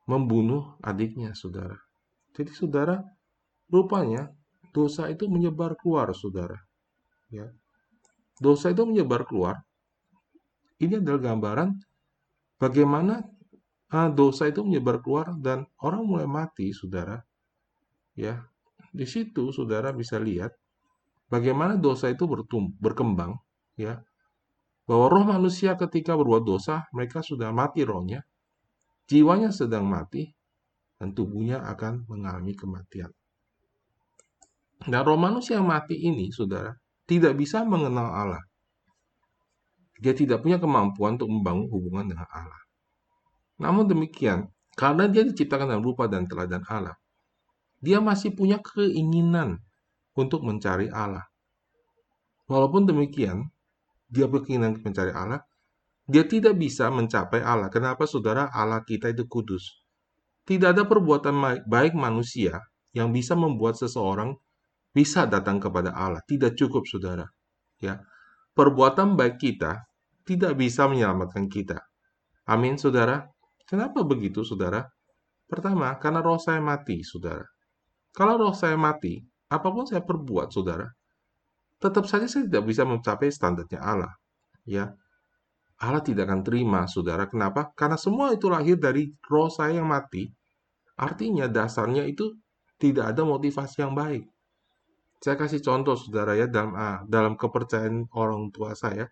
Membunuh 0.04 0.76
adiknya 0.82 1.32
saudara. 1.32 1.76
Jadi 2.34 2.50
saudara, 2.52 2.98
rupanya 3.70 4.30
dosa 4.74 5.06
itu 5.08 5.26
menyebar 5.30 5.78
keluar 5.78 6.10
saudara. 6.12 6.58
Ya. 7.30 7.48
Dosa 8.36 8.74
itu 8.74 8.82
menyebar 8.84 9.24
keluar. 9.24 9.62
Ini 10.80 10.98
adalah 10.98 11.20
gambaran 11.20 11.68
bagaimana 12.56 13.20
dosa 13.90 14.46
itu 14.46 14.62
menyebar 14.62 15.02
keluar 15.02 15.34
dan 15.34 15.66
orang 15.82 16.06
mulai 16.06 16.26
mati, 16.30 16.70
saudara. 16.70 17.18
Ya, 18.14 18.46
di 18.94 19.06
situ 19.06 19.50
saudara 19.50 19.90
bisa 19.90 20.18
lihat 20.18 20.54
bagaimana 21.26 21.74
dosa 21.74 22.10
itu 22.10 22.26
bertum 22.30 22.70
berkembang, 22.78 23.34
ya. 23.74 24.02
Bahwa 24.86 25.06
roh 25.06 25.24
manusia 25.26 25.78
ketika 25.78 26.18
berbuat 26.18 26.42
dosa, 26.42 26.86
mereka 26.90 27.22
sudah 27.22 27.54
mati 27.54 27.86
rohnya, 27.86 28.26
jiwanya 29.06 29.54
sedang 29.54 29.86
mati, 29.86 30.26
dan 30.98 31.14
tubuhnya 31.14 31.62
akan 31.62 32.10
mengalami 32.10 32.58
kematian. 32.58 33.14
Dan 34.82 35.02
roh 35.06 35.18
manusia 35.18 35.62
yang 35.62 35.70
mati 35.70 35.94
ini, 35.94 36.34
saudara, 36.34 36.74
tidak 37.06 37.38
bisa 37.38 37.62
mengenal 37.62 38.10
Allah. 38.10 38.42
Dia 40.00 40.16
tidak 40.16 40.42
punya 40.42 40.58
kemampuan 40.58 41.20
untuk 41.20 41.30
membangun 41.30 41.68
hubungan 41.70 42.10
dengan 42.10 42.26
Allah. 42.32 42.62
Namun 43.60 43.86
demikian, 43.86 44.48
karena 44.74 45.04
dia 45.06 45.20
diciptakan 45.20 45.68
dalam 45.68 45.84
rupa 45.84 46.08
dan 46.08 46.24
teladan 46.24 46.64
Allah, 46.64 46.96
dia 47.84 48.00
masih 48.00 48.32
punya 48.32 48.56
keinginan 48.60 49.60
untuk 50.16 50.40
mencari 50.40 50.88
Allah. 50.88 51.28
Walaupun 52.48 52.88
demikian, 52.88 53.52
dia 54.08 54.26
berkeinginan 54.26 54.80
mencari 54.80 55.12
Allah, 55.12 55.44
dia 56.10 56.26
tidak 56.26 56.58
bisa 56.58 56.90
mencapai 56.90 57.44
Allah. 57.44 57.70
Kenapa 57.70 58.08
saudara? 58.08 58.50
Allah 58.50 58.82
kita 58.82 59.12
itu 59.12 59.28
kudus. 59.30 59.84
Tidak 60.48 60.74
ada 60.74 60.82
perbuatan 60.82 61.62
baik 61.68 61.94
manusia 61.94 62.58
yang 62.90 63.14
bisa 63.14 63.38
membuat 63.38 63.78
seseorang 63.78 64.34
bisa 64.90 65.28
datang 65.30 65.62
kepada 65.62 65.94
Allah. 65.94 66.18
Tidak 66.26 66.58
cukup, 66.58 66.88
saudara. 66.90 67.30
Ya, 67.78 68.02
perbuatan 68.58 69.14
baik 69.14 69.38
kita 69.38 69.86
tidak 70.26 70.58
bisa 70.58 70.90
menyelamatkan 70.90 71.46
kita. 71.46 71.78
Amin, 72.50 72.74
saudara. 72.74 73.30
Kenapa 73.70 74.02
begitu, 74.02 74.42
saudara? 74.42 74.82
Pertama, 75.46 75.94
karena 76.02 76.18
roh 76.18 76.42
saya 76.42 76.58
mati, 76.58 77.06
saudara. 77.06 77.46
Kalau 78.10 78.34
roh 78.34 78.50
saya 78.50 78.74
mati, 78.74 79.22
apa 79.46 79.70
pun 79.70 79.86
saya 79.86 80.02
perbuat, 80.02 80.50
saudara, 80.50 80.90
tetap 81.78 82.10
saja 82.10 82.26
saya 82.26 82.50
tidak 82.50 82.66
bisa 82.66 82.82
mencapai 82.82 83.30
standarnya 83.30 83.78
Allah. 83.78 84.10
Ya, 84.66 84.90
Allah 85.78 86.02
tidak 86.02 86.26
akan 86.26 86.42
terima, 86.42 86.90
saudara. 86.90 87.30
Kenapa? 87.30 87.70
Karena 87.78 87.94
semua 87.94 88.34
itu 88.34 88.50
lahir 88.50 88.74
dari 88.74 89.14
roh 89.30 89.46
saya 89.46 89.78
yang 89.78 89.86
mati. 89.86 90.26
Artinya 90.98 91.46
dasarnya 91.46 92.10
itu 92.10 92.26
tidak 92.74 93.14
ada 93.14 93.22
motivasi 93.22 93.86
yang 93.86 93.94
baik. 93.94 94.26
Saya 95.22 95.38
kasih 95.38 95.62
contoh, 95.62 95.94
saudara 95.94 96.34
ya, 96.34 96.50
dalam 96.50 96.74
ah, 96.74 97.06
dalam 97.06 97.38
kepercayaan 97.38 98.10
orang 98.18 98.50
tua 98.50 98.74
saya, 98.74 99.06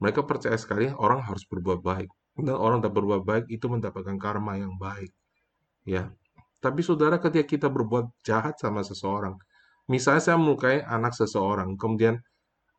mereka 0.00 0.24
percaya 0.24 0.56
sekali 0.56 0.88
orang 0.88 1.20
harus 1.20 1.44
berbuat 1.44 1.84
baik 1.84 2.08
dan 2.34 2.56
orang 2.58 2.82
tak 2.82 2.90
berbuat 2.94 3.22
baik 3.22 3.46
itu 3.46 3.66
mendapatkan 3.70 4.18
karma 4.18 4.58
yang 4.58 4.74
baik. 4.74 5.14
Ya. 5.86 6.10
Tapi 6.58 6.80
saudara 6.80 7.20
ketika 7.20 7.44
kita 7.46 7.68
berbuat 7.70 8.24
jahat 8.24 8.58
sama 8.58 8.80
seseorang, 8.82 9.36
misalnya 9.86 10.22
saya 10.24 10.36
melukai 10.40 10.80
anak 10.82 11.12
seseorang, 11.14 11.76
kemudian 11.76 12.18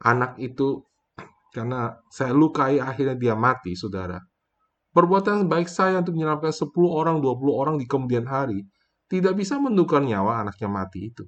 anak 0.01 0.35
itu 0.41 0.83
karena 1.55 1.95
saya 2.11 2.35
lukai 2.35 2.83
akhirnya 2.83 3.15
dia 3.15 3.37
mati, 3.37 3.77
saudara. 3.77 4.19
Perbuatan 4.91 5.47
baik 5.47 5.67
saya 5.71 6.03
untuk 6.03 6.15
menyelamatkan 6.15 6.55
10 6.55 6.71
orang, 6.87 7.19
20 7.19 7.51
orang 7.51 7.75
di 7.79 7.85
kemudian 7.87 8.27
hari 8.27 8.63
tidak 9.07 9.37
bisa 9.39 9.59
menukar 9.61 10.03
nyawa 10.03 10.43
anaknya 10.43 10.67
mati 10.71 11.11
itu. 11.13 11.23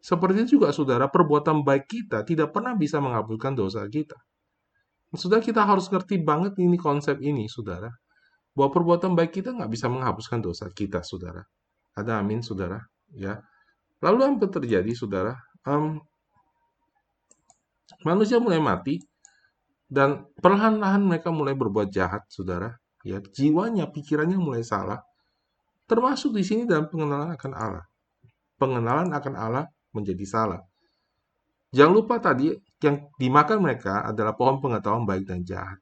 Seperti 0.00 0.48
juga 0.48 0.72
saudara, 0.72 1.12
perbuatan 1.12 1.60
baik 1.60 1.84
kita 1.84 2.24
tidak 2.24 2.56
pernah 2.56 2.72
bisa 2.72 2.98
menghapuskan 3.04 3.52
dosa 3.52 3.84
kita. 3.84 4.16
Sudah 5.10 5.42
kita 5.42 5.66
harus 5.66 5.90
ngerti 5.90 6.22
banget 6.22 6.54
ini 6.62 6.78
konsep 6.78 7.18
ini, 7.18 7.50
saudara. 7.50 7.90
Bahwa 8.54 8.70
perbuatan 8.70 9.18
baik 9.18 9.42
kita 9.42 9.50
nggak 9.54 9.70
bisa 9.70 9.90
menghapuskan 9.90 10.38
dosa 10.38 10.70
kita, 10.70 11.02
saudara. 11.02 11.42
Ada 11.98 12.22
amin, 12.22 12.42
saudara. 12.46 12.78
Ya. 13.10 13.42
Lalu 13.98 14.38
apa 14.38 14.46
terjadi, 14.46 14.90
saudara? 14.94 15.34
Um, 15.66 15.98
manusia 18.06 18.38
mulai 18.38 18.62
mati 18.62 19.02
dan 19.90 20.30
perlahan-lahan 20.38 21.02
mereka 21.02 21.34
mulai 21.34 21.58
berbuat 21.58 21.90
jahat, 21.90 22.22
saudara. 22.30 22.78
Ya, 23.02 23.18
jiwanya, 23.18 23.90
pikirannya 23.90 24.38
mulai 24.38 24.62
salah. 24.62 25.02
Termasuk 25.90 26.38
di 26.38 26.46
sini 26.46 26.62
dalam 26.70 26.86
pengenalan 26.86 27.34
akan 27.34 27.52
Allah. 27.58 27.84
Pengenalan 28.62 29.10
akan 29.10 29.34
Allah 29.34 29.66
menjadi 29.90 30.22
salah. 30.22 30.62
Jangan 31.70 31.92
lupa 31.94 32.18
tadi 32.18 32.50
yang 32.82 33.06
dimakan 33.14 33.62
mereka 33.62 34.02
adalah 34.02 34.34
pohon 34.34 34.58
pengetahuan 34.58 35.06
baik 35.06 35.28
dan 35.30 35.46
jahat. 35.46 35.78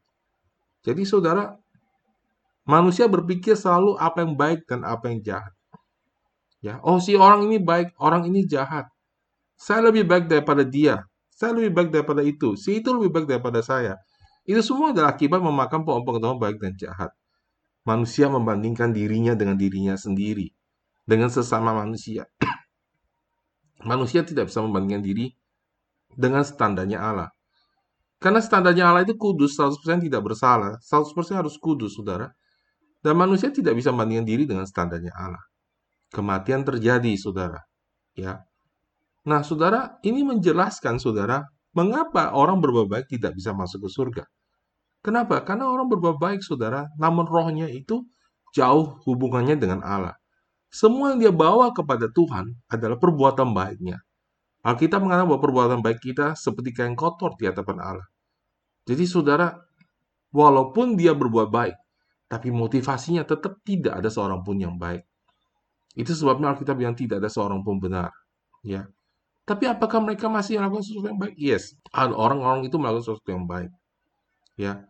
Jadi 0.85 1.02
saudara, 1.09 1.57
manusia 2.68 3.09
berpikir 3.09 3.57
selalu 3.57 3.97
apa 3.97 4.21
yang 4.21 4.37
baik 4.37 4.68
dan 4.68 4.85
apa 4.85 5.09
yang 5.09 5.25
jahat. 5.25 5.52
Ya, 6.61 6.83
oh 6.85 7.00
si 7.00 7.16
orang 7.16 7.49
ini 7.49 7.57
baik, 7.62 7.97
orang 7.97 8.28
ini 8.28 8.45
jahat. 8.45 8.90
Saya 9.57 9.88
lebih 9.88 10.04
baik 10.04 10.28
daripada 10.28 10.66
dia. 10.66 11.09
Saya 11.33 11.54
lebih 11.54 11.73
baik 11.73 11.88
daripada 11.95 12.21
itu. 12.21 12.59
Si 12.59 12.83
itu 12.83 12.90
lebih 12.92 13.14
baik 13.14 13.26
daripada 13.30 13.62
saya. 13.62 13.97
Itu 14.42 14.61
semua 14.61 14.90
adalah 14.90 15.14
akibat 15.14 15.38
memakan 15.38 15.87
pohon 15.87 16.02
pengetahuan 16.02 16.38
baik 16.38 16.59
dan 16.59 16.75
jahat. 16.75 17.11
Manusia 17.87 18.26
membandingkan 18.28 18.90
dirinya 18.90 19.33
dengan 19.38 19.54
dirinya 19.54 19.95
sendiri. 19.95 20.50
Dengan 21.07 21.30
sesama 21.30 21.73
manusia. 21.73 22.26
manusia 23.90 24.26
tidak 24.26 24.50
bisa 24.50 24.59
membandingkan 24.59 25.07
diri 25.07 25.38
dengan 26.18 26.42
standarnya 26.42 26.98
Allah. 26.98 27.30
Karena 28.18 28.42
standarnya 28.42 28.90
Allah 28.90 29.06
itu 29.06 29.14
kudus, 29.14 29.54
100% 29.54 30.02
tidak 30.02 30.26
bersalah, 30.26 30.82
100% 30.82 31.38
harus 31.38 31.54
kudus, 31.54 31.94
saudara. 31.94 32.34
Dan 32.98 33.14
manusia 33.14 33.54
tidak 33.54 33.78
bisa 33.78 33.94
membandingkan 33.94 34.26
diri 34.26 34.42
dengan 34.42 34.66
standarnya 34.66 35.14
Allah. 35.14 35.38
Kematian 36.10 36.66
terjadi, 36.66 37.14
saudara. 37.14 37.62
Ya. 38.18 38.42
Nah, 39.22 39.46
saudara, 39.46 40.02
ini 40.02 40.26
menjelaskan, 40.26 40.98
saudara, 40.98 41.46
mengapa 41.78 42.34
orang 42.34 42.58
berbuat 42.58 42.90
baik 42.90 43.06
tidak 43.06 43.38
bisa 43.38 43.54
masuk 43.54 43.87
ke 43.87 43.90
surga. 43.94 44.25
Kenapa? 44.98 45.46
Karena 45.46 45.70
orang 45.70 45.87
berbuat 45.87 46.18
baik, 46.18 46.42
saudara, 46.42 46.90
namun 46.98 47.22
rohnya 47.22 47.70
itu 47.70 48.02
jauh 48.50 48.98
hubungannya 49.06 49.54
dengan 49.54 49.87
Allah. 49.87 50.18
semua 50.68 51.16
yang 51.16 51.20
dia 51.25 51.32
bawa 51.32 51.72
kepada 51.72 52.12
Tuhan 52.12 52.52
adalah 52.68 53.00
perbuatan 53.00 53.56
baiknya. 53.56 54.04
Alkitab 54.68 55.00
mengatakan 55.00 55.32
bahwa 55.32 55.40
perbuatan 55.40 55.80
baik 55.80 56.04
kita 56.04 56.37
seperti 56.37 56.76
kain 56.76 56.92
kotor 56.92 57.32
di 57.40 57.48
hadapan 57.48 57.80
Allah. 57.80 58.08
Jadi 58.84 59.08
saudara, 59.08 59.48
walaupun 60.28 60.92
dia 60.92 61.16
berbuat 61.16 61.48
baik, 61.48 61.76
tapi 62.28 62.52
motivasinya 62.52 63.25
tetap 63.25 63.64
tidak 63.64 63.96
ada 63.96 64.12
seorang 64.12 64.44
pun 64.44 64.60
yang 64.60 64.76
baik. 64.76 65.08
Itu 65.96 66.12
sebabnya 66.12 66.52
Alkitab 66.52 66.76
bilang 66.76 66.92
tidak 66.92 67.25
ada 67.25 67.32
seorang 67.32 67.64
pun 67.64 67.80
benar. 67.80 68.12
Ya. 68.60 68.84
Tapi 69.48 69.64
apakah 69.64 70.04
mereka 70.04 70.28
masih 70.28 70.60
melakukan 70.60 70.84
sesuatu 70.84 71.08
yang 71.08 71.20
baik? 71.20 71.34
Yes, 71.40 71.72
orang-orang 71.96 72.68
itu 72.68 72.76
melakukan 72.76 73.08
sesuatu 73.08 73.32
yang 73.32 73.48
baik. 73.48 73.72
Ya. 74.60 74.84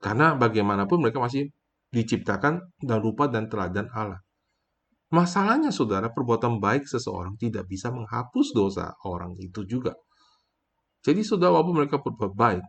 Karena 0.00 0.32
bagaimanapun 0.40 1.04
mereka 1.04 1.20
masih 1.20 1.52
diciptakan 1.92 2.64
dan 2.80 2.98
rupa 3.04 3.28
dan 3.28 3.52
teladan 3.52 3.92
Allah. 3.92 4.24
Masalahnya 5.08 5.72
saudara, 5.72 6.12
perbuatan 6.12 6.60
baik 6.60 6.84
seseorang 6.84 7.40
tidak 7.40 7.64
bisa 7.64 7.88
menghapus 7.88 8.52
dosa 8.52 8.92
orang 9.08 9.40
itu 9.40 9.64
juga. 9.64 9.96
Jadi 11.00 11.24
saudara, 11.24 11.56
walaupun 11.56 11.80
mereka 11.80 11.96
berbuat 12.04 12.36
baik, 12.36 12.64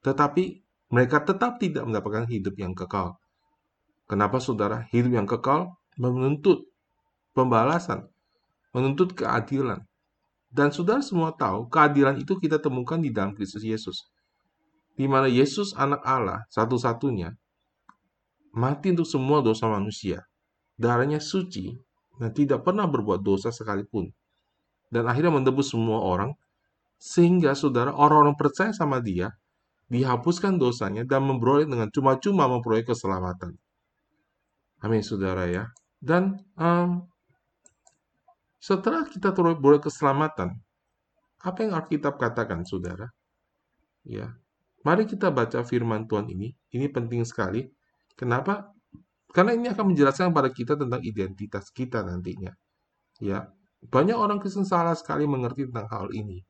tetapi 0.00 0.64
mereka 0.88 1.20
tetap 1.20 1.60
tidak 1.60 1.84
mendapatkan 1.84 2.24
hidup 2.32 2.56
yang 2.56 2.72
kekal. 2.72 3.20
Kenapa 4.08 4.40
saudara? 4.40 4.88
Hidup 4.88 5.12
yang 5.12 5.28
kekal 5.28 5.76
menuntut 6.00 6.64
pembalasan, 7.36 8.08
menuntut 8.72 9.12
keadilan. 9.12 9.84
Dan 10.52 10.68
saudara 10.68 11.00
semua 11.00 11.32
tahu, 11.32 11.68
keadilan 11.68 12.20
itu 12.20 12.36
kita 12.36 12.60
temukan 12.60 13.00
di 13.00 13.08
dalam 13.08 13.32
Kristus 13.32 13.64
Yesus. 13.64 14.08
Di 14.92 15.08
mana 15.08 15.28
Yesus 15.28 15.72
anak 15.72 16.04
Allah 16.04 16.44
satu-satunya 16.52 17.32
mati 18.52 18.92
untuk 18.92 19.08
semua 19.08 19.40
dosa 19.40 19.64
manusia. 19.64 20.20
Darahnya 20.76 21.22
suci 21.22 21.72
dan 22.18 22.30
tidak 22.32 22.62
pernah 22.66 22.86
berbuat 22.86 23.20
dosa 23.20 23.50
sekalipun. 23.50 24.10
Dan 24.92 25.08
akhirnya 25.08 25.32
menebus 25.32 25.72
semua 25.72 26.04
orang, 26.04 26.36
sehingga 27.00 27.56
saudara 27.56 27.96
orang-orang 27.96 28.36
percaya 28.36 28.70
sama 28.76 29.00
dia, 29.00 29.32
dihapuskan 29.88 30.56
dosanya 30.56 31.04
dan 31.04 31.24
memperoleh 31.24 31.68
dengan 31.68 31.88
cuma-cuma 31.92 32.48
memperoleh 32.48 32.84
keselamatan. 32.84 33.56
Amin, 34.80 35.04
saudara 35.04 35.48
ya. 35.48 35.68
Dan 36.00 36.40
um, 36.58 37.06
setelah 38.62 39.06
kita 39.06 39.30
beroleh 39.34 39.80
keselamatan, 39.80 40.58
apa 41.42 41.58
yang 41.62 41.74
Alkitab 41.74 42.18
katakan, 42.18 42.62
saudara? 42.62 43.10
Ya, 44.02 44.34
mari 44.86 45.06
kita 45.06 45.30
baca 45.30 45.62
firman 45.66 46.06
Tuhan 46.06 46.30
ini. 46.30 46.54
Ini 46.70 46.86
penting 46.90 47.22
sekali. 47.26 47.66
Kenapa? 48.14 48.70
Karena 49.32 49.56
ini 49.56 49.72
akan 49.72 49.96
menjelaskan 49.96 50.30
pada 50.36 50.52
kita 50.52 50.76
tentang 50.76 51.00
identitas 51.00 51.72
kita 51.72 52.04
nantinya. 52.04 52.52
Ya, 53.18 53.48
banyak 53.88 54.16
orang 54.16 54.38
Kristen 54.38 54.68
salah 54.68 54.92
sekali 54.92 55.24
mengerti 55.24 55.68
tentang 55.68 55.88
hal 55.88 56.12
ini. 56.12 56.44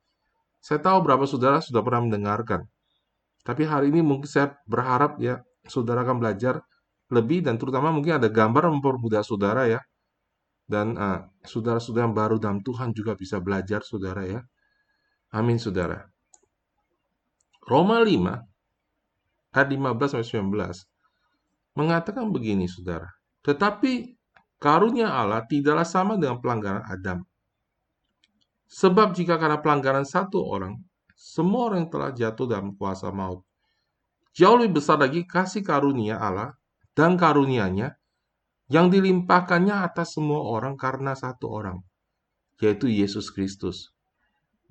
Saya 0.58 0.82
tahu 0.82 1.02
berapa 1.06 1.22
saudara 1.26 1.62
sudah 1.62 1.82
pernah 1.82 2.06
mendengarkan. 2.10 2.66
Tapi 3.42 3.66
hari 3.66 3.90
ini 3.90 4.02
mungkin 4.02 4.30
saya 4.30 4.54
berharap 4.66 5.18
ya 5.18 5.42
saudara 5.66 6.06
akan 6.06 6.22
belajar 6.22 6.62
lebih 7.10 7.42
dan 7.42 7.58
terutama 7.58 7.90
mungkin 7.90 8.18
ada 8.18 8.30
gambar 8.30 8.70
mempermudah 8.70 9.26
saudara 9.26 9.66
ya 9.66 9.82
dan 10.72 10.94
uh, 10.96 11.26
saudara-saudara 11.44 12.08
yang 12.08 12.16
baru 12.16 12.36
dalam 12.40 12.64
Tuhan 12.64 12.96
juga 12.96 13.12
bisa 13.18 13.42
belajar, 13.42 13.84
saudara 13.84 14.24
ya. 14.24 14.40
Amin, 15.34 15.60
saudara. 15.60 16.08
Roma 17.68 18.00
5, 18.00 19.52
ayat 19.52 19.68
15-19, 19.68 20.48
mengatakan 21.74 22.28
begini, 22.28 22.68
saudara. 22.68 23.08
Tetapi 23.42 24.16
karunia 24.62 25.10
Allah 25.10 25.42
tidaklah 25.44 25.86
sama 25.86 26.14
dengan 26.20 26.38
pelanggaran 26.38 26.84
Adam. 26.86 27.24
Sebab 28.72 29.12
jika 29.12 29.36
karena 29.36 29.60
pelanggaran 29.60 30.08
satu 30.08 30.40
orang, 30.40 30.80
semua 31.12 31.68
orang 31.70 31.92
telah 31.92 32.10
jatuh 32.10 32.48
dalam 32.48 32.72
kuasa 32.74 33.12
maut. 33.12 33.44
Jauh 34.32 34.56
lebih 34.56 34.80
besar 34.80 34.96
lagi 34.96 35.28
kasih 35.28 35.60
karunia 35.60 36.16
Allah 36.16 36.56
dan 36.96 37.20
karunianya 37.20 38.00
yang 38.72 38.88
dilimpahkannya 38.88 39.84
atas 39.84 40.16
semua 40.16 40.40
orang 40.40 40.80
karena 40.80 41.12
satu 41.12 41.52
orang, 41.52 41.84
yaitu 42.64 42.88
Yesus 42.88 43.28
Kristus. 43.28 43.92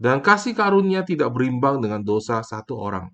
Dan 0.01 0.25
kasih 0.25 0.57
karunia 0.57 1.05
tidak 1.05 1.29
berimbang 1.29 1.77
dengan 1.77 2.01
dosa 2.01 2.41
satu 2.41 2.73
orang. 2.81 3.13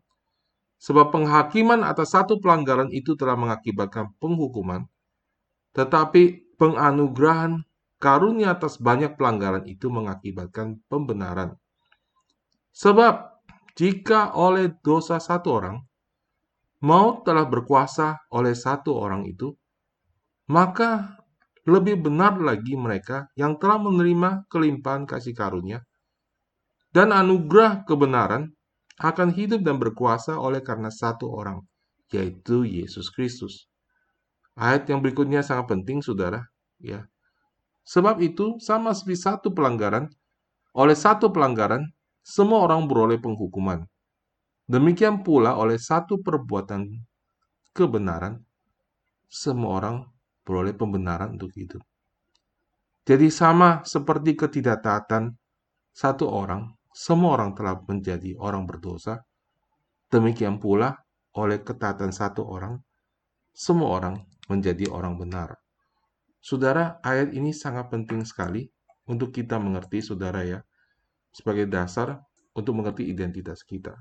Sebab 0.78 1.10
penghakiman 1.10 1.82
atas 1.82 2.14
satu 2.14 2.38
pelanggaran 2.38 2.94
itu 2.94 3.18
telah 3.18 3.34
mengakibatkan 3.34 4.14
penghukuman, 4.22 4.86
tetapi 5.74 6.54
penganugerahan 6.58 7.66
karunia 7.98 8.54
atas 8.54 8.78
banyak 8.78 9.18
pelanggaran 9.18 9.66
itu 9.66 9.90
mengakibatkan 9.90 10.78
pembenaran. 10.86 11.58
Sebab 12.78 13.42
jika 13.74 14.38
oleh 14.38 14.70
dosa 14.86 15.18
satu 15.18 15.50
orang, 15.50 15.78
maut 16.86 17.26
telah 17.26 17.50
berkuasa 17.50 18.30
oleh 18.30 18.54
satu 18.54 18.94
orang 18.94 19.26
itu, 19.26 19.54
maka 20.50 21.18
lebih 21.68 22.00
benar 22.00 22.38
lagi 22.40 22.78
mereka 22.78 23.28
yang 23.36 23.60
telah 23.60 23.82
menerima 23.82 24.48
kelimpahan 24.48 25.04
kasih 25.04 25.36
karunia 25.36 25.84
dan 26.96 27.12
anugerah 27.12 27.84
kebenaran 27.84 28.57
akan 28.98 29.30
hidup 29.34 29.62
dan 29.62 29.78
berkuasa 29.78 30.38
oleh 30.38 30.62
karena 30.66 30.90
satu 30.90 31.30
orang, 31.30 31.62
yaitu 32.10 32.66
Yesus 32.66 33.14
Kristus. 33.14 33.70
Ayat 34.58 34.90
yang 34.90 35.06
berikutnya 35.06 35.46
sangat 35.46 35.70
penting, 35.70 36.02
saudara. 36.02 36.42
Ya, 36.82 37.06
sebab 37.86 38.22
itu 38.22 38.58
sama 38.62 38.94
seperti 38.94 39.18
satu 39.22 39.54
pelanggaran, 39.54 40.10
oleh 40.74 40.98
satu 40.98 41.30
pelanggaran 41.30 41.86
semua 42.22 42.66
orang 42.66 42.86
beroleh 42.86 43.18
penghukuman. 43.18 43.86
Demikian 44.68 45.24
pula 45.24 45.56
oleh 45.56 45.80
satu 45.80 46.20
perbuatan 46.20 46.92
kebenaran, 47.72 48.42
semua 49.30 49.80
orang 49.80 49.96
beroleh 50.44 50.76
pembenaran 50.76 51.40
untuk 51.40 51.56
hidup. 51.56 51.82
Jadi 53.08 53.32
sama 53.32 53.88
seperti 53.88 54.36
ketidaktaatan 54.36 55.32
satu 55.96 56.28
orang, 56.28 56.77
semua 56.98 57.38
orang 57.38 57.54
telah 57.54 57.78
menjadi 57.86 58.34
orang 58.42 58.66
berdosa. 58.66 59.22
Demikian 60.10 60.58
pula 60.58 60.98
oleh 61.38 61.62
ketaatan 61.62 62.10
satu 62.10 62.42
orang, 62.42 62.82
semua 63.54 64.02
orang 64.02 64.26
menjadi 64.50 64.90
orang 64.90 65.14
benar. 65.22 65.62
Saudara, 66.42 66.98
ayat 67.06 67.38
ini 67.38 67.54
sangat 67.54 67.94
penting 67.94 68.26
sekali 68.26 68.66
untuk 69.06 69.30
kita 69.30 69.62
mengerti, 69.62 70.02
saudara 70.02 70.42
ya, 70.42 70.60
sebagai 71.30 71.70
dasar 71.70 72.18
untuk 72.58 72.74
mengerti 72.74 73.06
identitas 73.06 73.62
kita. 73.62 73.94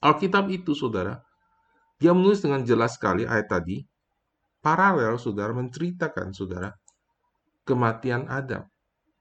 Alkitab 0.00 0.48
itu, 0.48 0.72
saudara, 0.72 1.20
dia 2.00 2.16
menulis 2.16 2.40
dengan 2.40 2.64
jelas 2.64 2.96
sekali 2.96 3.28
ayat 3.28 3.52
tadi, 3.52 3.84
paralel 4.64 5.20
saudara 5.20 5.52
menceritakan 5.52 6.32
saudara 6.32 6.72
kematian 7.68 8.30
Adam. 8.30 8.64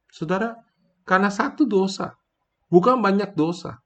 Saudara, 0.07 0.55
karena 1.03 1.33
satu 1.33 1.65
dosa, 1.65 2.20
bukan 2.71 3.03
banyak 3.03 3.35
dosa. 3.35 3.77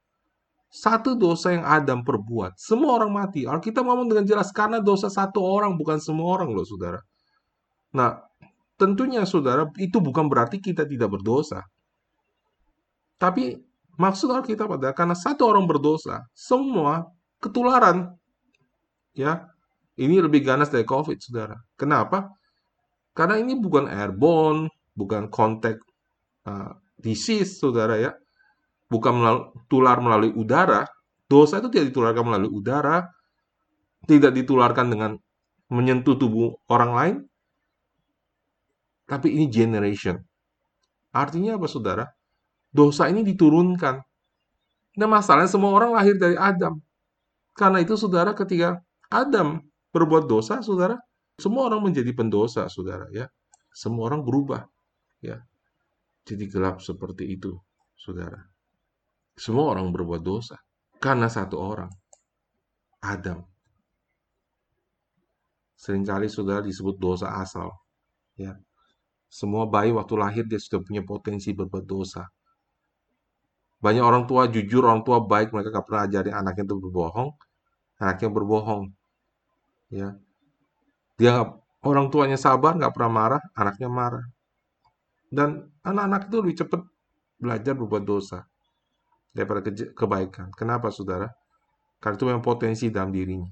Satu 0.70 1.16
dosa 1.16 1.56
yang 1.56 1.66
Adam 1.66 2.04
perbuat, 2.04 2.60
semua 2.60 3.00
orang 3.00 3.12
mati. 3.16 3.48
Alkitab 3.48 3.82
ngomong 3.82 4.12
dengan 4.12 4.26
jelas 4.28 4.52
karena 4.52 4.84
dosa 4.84 5.08
satu 5.08 5.40
orang, 5.42 5.80
bukan 5.80 5.98
semua 6.04 6.36
orang 6.36 6.52
loh 6.52 6.68
saudara. 6.68 7.00
Nah, 7.96 8.20
tentunya 8.76 9.24
saudara, 9.24 9.66
itu 9.80 9.98
bukan 10.04 10.28
berarti 10.28 10.60
kita 10.60 10.84
tidak 10.84 11.16
berdosa. 11.16 11.64
Tapi 13.16 13.56
maksud 13.96 14.28
Alkitab 14.28 14.76
adalah 14.76 14.92
karena 14.92 15.16
satu 15.16 15.48
orang 15.48 15.64
berdosa, 15.64 16.28
semua 16.36 17.08
ketularan. 17.40 18.12
Ya, 19.16 19.48
ini 19.96 20.20
lebih 20.20 20.44
ganas 20.44 20.68
dari 20.68 20.84
COVID, 20.84 21.24
saudara. 21.24 21.56
Kenapa? 21.80 22.36
Karena 23.16 23.40
ini 23.40 23.56
bukan 23.56 23.88
airborne, 23.88 24.68
bukan 24.92 25.32
kontak 25.32 25.80
uh, 26.44 26.76
disease, 27.00 27.64
saudara 27.64 27.96
ya. 27.96 28.12
Bukan 28.92 29.14
melalui, 29.18 29.46
tular 29.68 29.98
melalui 30.00 30.32
udara. 30.34 30.86
Dosa 31.26 31.58
itu 31.58 31.74
tidak 31.74 31.90
ditularkan 31.90 32.24
melalui 32.26 32.52
udara, 32.54 33.10
tidak 34.06 34.32
ditularkan 34.38 34.94
dengan 34.94 35.12
menyentuh 35.74 36.14
tubuh 36.14 36.62
orang 36.70 36.92
lain, 36.94 37.16
tapi 39.10 39.34
ini 39.34 39.50
generation. 39.50 40.22
Artinya 41.14 41.58
apa, 41.58 41.66
saudara? 41.70 42.06
Dosa 42.74 43.08
ini 43.08 43.26
diturunkan. 43.26 44.02
Nah, 45.00 45.08
masalahnya 45.10 45.50
semua 45.50 45.72
orang 45.74 45.96
lahir 45.96 46.18
dari 46.18 46.36
Adam. 46.36 46.82
Karena 47.56 47.80
itu, 47.80 47.96
saudara, 47.96 48.36
ketika 48.36 48.84
Adam 49.08 49.64
berbuat 49.96 50.28
dosa, 50.28 50.60
saudara, 50.60 51.00
semua 51.40 51.72
orang 51.72 51.88
menjadi 51.88 52.12
pendosa, 52.12 52.68
saudara, 52.68 53.08
ya. 53.16 53.32
Semua 53.72 54.12
orang 54.12 54.26
berubah, 54.26 54.68
ya. 55.24 55.40
Jadi 56.28 56.52
gelap 56.52 56.82
seperti 56.84 57.38
itu, 57.38 57.56
saudara. 57.96 58.44
Semua 59.36 59.76
orang 59.76 59.92
berbuat 59.92 60.24
dosa 60.24 60.56
karena 61.04 61.28
satu 61.28 61.60
orang, 61.60 61.92
Adam. 63.04 63.44
Seringkali 65.76 66.32
saudara 66.32 66.64
disebut 66.64 66.96
dosa 66.96 67.36
asal, 67.44 67.68
ya. 68.40 68.56
Semua 69.28 69.68
bayi 69.68 69.92
waktu 69.92 70.16
lahir 70.16 70.48
dia 70.48 70.56
sudah 70.56 70.80
punya 70.80 71.04
potensi 71.04 71.52
berbuat 71.52 71.84
dosa. 71.84 72.24
Banyak 73.84 74.02
orang 74.02 74.24
tua 74.24 74.48
jujur, 74.48 74.88
orang 74.88 75.04
tua 75.04 75.20
baik, 75.20 75.52
mereka 75.52 75.76
gak 75.76 75.86
pernah 75.86 76.02
ajarin 76.08 76.34
anaknya 76.34 76.64
untuk 76.72 76.90
berbohong, 76.90 77.30
anaknya 78.00 78.30
berbohong. 78.32 78.84
Ya, 79.92 80.16
dia 81.20 81.44
orang 81.84 82.08
tuanya 82.08 82.40
sabar, 82.40 82.80
nggak 82.80 82.96
pernah 82.96 83.12
marah, 83.12 83.44
anaknya 83.54 83.92
marah. 83.92 84.26
Dan 85.28 85.70
anak-anak 85.84 86.32
itu 86.32 86.36
lebih 86.40 86.56
cepat 86.64 86.82
belajar 87.36 87.74
berbuat 87.76 88.04
dosa 88.08 88.48
daripada 89.36 89.60
kebaikan. 89.92 90.56
Kenapa, 90.56 90.88
saudara? 90.96 91.28
Karena 92.00 92.16
itu 92.16 92.26
memang 92.26 92.44
potensi 92.46 92.88
dalam 92.88 93.12
dirinya. 93.12 93.52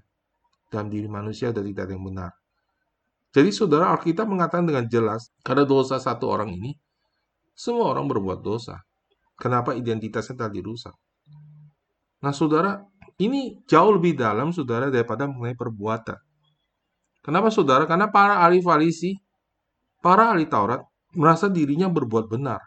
Dalam 0.71 0.87
diri 0.87 1.11
manusia 1.11 1.51
ada 1.51 1.59
tidak 1.59 1.91
yang 1.91 2.01
benar. 2.01 2.31
Jadi 3.33 3.49
saudara 3.49 3.91
Alkitab 3.91 4.29
mengatakan 4.29 4.63
dengan 4.63 4.85
jelas, 4.87 5.27
karena 5.43 5.67
dosa 5.67 5.97
satu 5.99 6.29
orang 6.29 6.53
ini, 6.53 6.77
semua 7.53 7.93
orang 7.93 8.05
berbuat 8.05 8.45
dosa. 8.45 8.81
Kenapa 9.37 9.73
identitasnya 9.73 10.47
tadi 10.47 10.61
rusak? 10.61 10.93
Nah 12.21 12.31
saudara, 12.33 12.79
ini 13.21 13.61
jauh 13.65 13.97
lebih 13.97 14.17
dalam 14.17 14.53
saudara 14.53 14.89
daripada 14.93 15.25
mengenai 15.25 15.57
perbuatan. 15.57 16.17
Kenapa 17.25 17.49
saudara? 17.49 17.89
Karena 17.89 18.09
para 18.09 18.41
ahli 18.45 18.61
Farisi, 18.61 19.17
para 20.01 20.33
ahli 20.33 20.45
Taurat, 20.45 20.81
merasa 21.17 21.49
dirinya 21.49 21.89
berbuat 21.89 22.29
benar. 22.29 22.61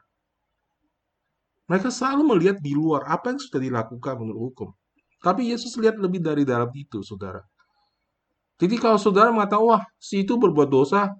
Mereka 1.67 1.91
selalu 1.91 2.23
melihat 2.35 2.57
di 2.63 2.73
luar 2.79 3.07
apa 3.11 3.35
yang 3.35 3.43
sudah 3.43 3.59
dilakukan 3.59 4.15
menurut 4.23 4.41
hukum. 4.51 4.69
Tapi 5.19 5.51
Yesus 5.51 5.75
lihat 5.83 5.99
lebih 5.99 6.23
dari 6.23 6.47
dalam 6.47 6.71
itu, 6.71 7.03
saudara. 7.03 7.43
Jadi 8.57 8.79
kalau 8.79 8.97
saudara 8.97 9.35
mengatakan, 9.35 9.67
wah 9.67 9.83
si 9.99 10.23
itu 10.23 10.39
berbuat 10.39 10.71
dosa 10.71 11.13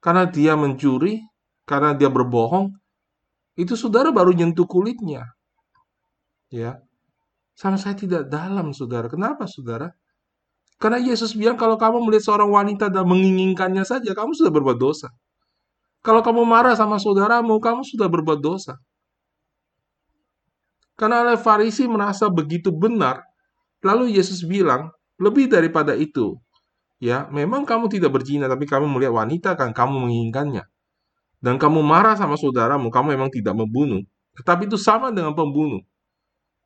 karena 0.00 0.24
dia 0.24 0.56
mencuri, 0.56 1.20
karena 1.68 1.92
dia 1.92 2.08
berbohong, 2.08 2.72
itu 3.56 3.76
saudara 3.76 4.08
baru 4.08 4.32
nyentuh 4.32 4.64
kulitnya. 4.64 5.28
Ya. 6.48 6.80
Sama 7.56 7.80
saya 7.80 7.96
tidak 7.96 8.28
dalam, 8.28 8.72
saudara. 8.76 9.08
Kenapa, 9.08 9.48
saudara? 9.48 9.92
Karena 10.76 11.00
Yesus 11.00 11.32
bilang 11.32 11.56
kalau 11.56 11.80
kamu 11.80 12.04
melihat 12.04 12.28
seorang 12.28 12.52
wanita 12.52 12.92
dan 12.92 13.08
menginginkannya 13.08 13.80
saja, 13.80 14.12
kamu 14.12 14.36
sudah 14.36 14.52
berbuat 14.52 14.76
dosa. 14.76 15.08
Kalau 16.04 16.20
kamu 16.20 16.44
marah 16.44 16.76
sama 16.76 17.00
saudaramu, 17.00 17.56
kamu 17.56 17.80
sudah 17.82 18.06
berbuat 18.12 18.44
dosa. 18.44 18.76
Karena 20.96 21.22
oleh 21.22 21.38
Farisi 21.38 21.84
merasa 21.84 22.32
begitu 22.32 22.72
benar, 22.72 23.20
lalu 23.84 24.16
Yesus 24.16 24.42
bilang, 24.42 24.88
lebih 25.20 25.48
daripada 25.48 25.92
itu, 25.92 26.40
Ya, 26.96 27.28
memang 27.28 27.68
kamu 27.68 27.92
tidak 27.92 28.16
berzina, 28.16 28.48
tapi 28.48 28.64
kamu 28.64 28.88
melihat 28.88 29.12
wanita 29.12 29.52
kan 29.52 29.76
kamu 29.76 30.08
menginginkannya. 30.08 30.64
Dan 31.44 31.60
kamu 31.60 31.84
marah 31.84 32.16
sama 32.16 32.40
saudaramu, 32.40 32.88
kamu 32.88 33.20
memang 33.20 33.28
tidak 33.28 33.52
membunuh. 33.52 34.00
Tetapi 34.40 34.64
itu 34.64 34.80
sama 34.80 35.12
dengan 35.12 35.36
pembunuh. 35.36 35.84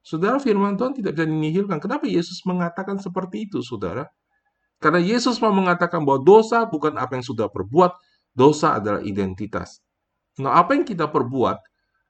Saudara, 0.07 0.39
firman 0.39 0.79
Tuhan 0.79 0.95
tidak 0.95 1.19
bisa 1.19 1.27
dinihilkan. 1.27 1.83
Kenapa 1.83 2.07
Yesus 2.07 2.41
mengatakan 2.47 2.97
seperti 3.03 3.51
itu, 3.51 3.61
saudara? 3.61 4.07
Karena 4.81 5.03
Yesus 5.03 5.37
mau 5.43 5.53
mengatakan 5.53 6.07
bahwa 6.07 6.23
dosa 6.25 6.65
bukan 6.65 6.97
apa 6.97 7.19
yang 7.19 7.27
sudah 7.27 7.51
perbuat, 7.53 7.93
dosa 8.33 8.81
adalah 8.81 9.03
identitas. 9.05 9.83
Nah, 10.41 10.57
apa 10.57 10.79
yang 10.79 10.87
kita 10.89 11.11
perbuat, 11.11 11.59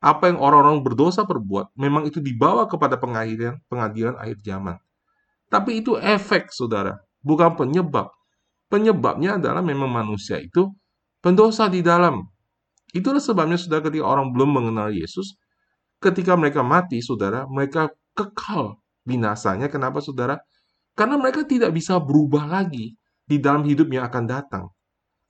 apa 0.01 0.33
yang 0.33 0.41
orang-orang 0.41 0.81
berdosa 0.81 1.29
perbuat, 1.29 1.77
memang 1.77 2.09
itu 2.09 2.25
dibawa 2.25 2.65
kepada 2.65 2.97
pengadilan, 2.97 3.61
pengadilan 3.69 4.17
akhir 4.17 4.41
zaman. 4.41 4.77
Tapi 5.53 5.85
itu 5.85 6.01
efek, 6.01 6.49
saudara 6.51 6.97
bukan 7.25 7.57
penyebab. 7.57 8.09
Penyebabnya 8.71 9.37
adalah 9.37 9.61
memang 9.61 9.91
manusia 9.91 10.39
itu 10.41 10.71
pendosa 11.21 11.67
di 11.67 11.83
dalam. 11.83 12.23
Itulah 12.91 13.23
sebabnya 13.23 13.59
sudah 13.59 13.83
ketika 13.83 14.07
orang 14.07 14.35
belum 14.35 14.51
mengenal 14.51 14.91
Yesus, 14.91 15.39
ketika 16.03 16.35
mereka 16.35 16.63
mati, 16.63 16.99
saudara, 17.03 17.47
mereka 17.47 17.91
kekal 18.15 18.79
binasanya. 19.07 19.71
Kenapa, 19.71 20.03
saudara? 20.03 20.39
Karena 20.95 21.19
mereka 21.19 21.47
tidak 21.47 21.71
bisa 21.75 21.99
berubah 22.03 22.47
lagi 22.47 22.99
di 23.27 23.37
dalam 23.39 23.63
hidup 23.63 23.87
yang 23.91 24.07
akan 24.11 24.25
datang. 24.27 24.65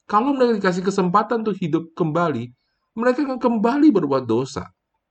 Kalau 0.08 0.32
mereka 0.32 0.56
dikasih 0.56 0.84
kesempatan 0.84 1.44
untuk 1.44 1.56
hidup 1.60 1.92
kembali, 1.96 2.52
mereka 2.94 3.26
akan 3.26 3.38
kembali 3.38 3.88
berbuat 3.94 4.26
dosa. 4.26 4.70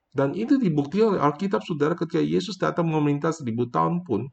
Dan 0.10 0.34
itu 0.34 0.58
dibuktikan 0.58 1.16
oleh 1.16 1.22
Alkitab, 1.22 1.62
saudara, 1.62 1.94
ketika 1.94 2.20
Yesus 2.20 2.58
datang 2.58 2.90
memerintah 2.90 3.30
seribu 3.30 3.70
tahun 3.70 4.02
pun, 4.02 4.26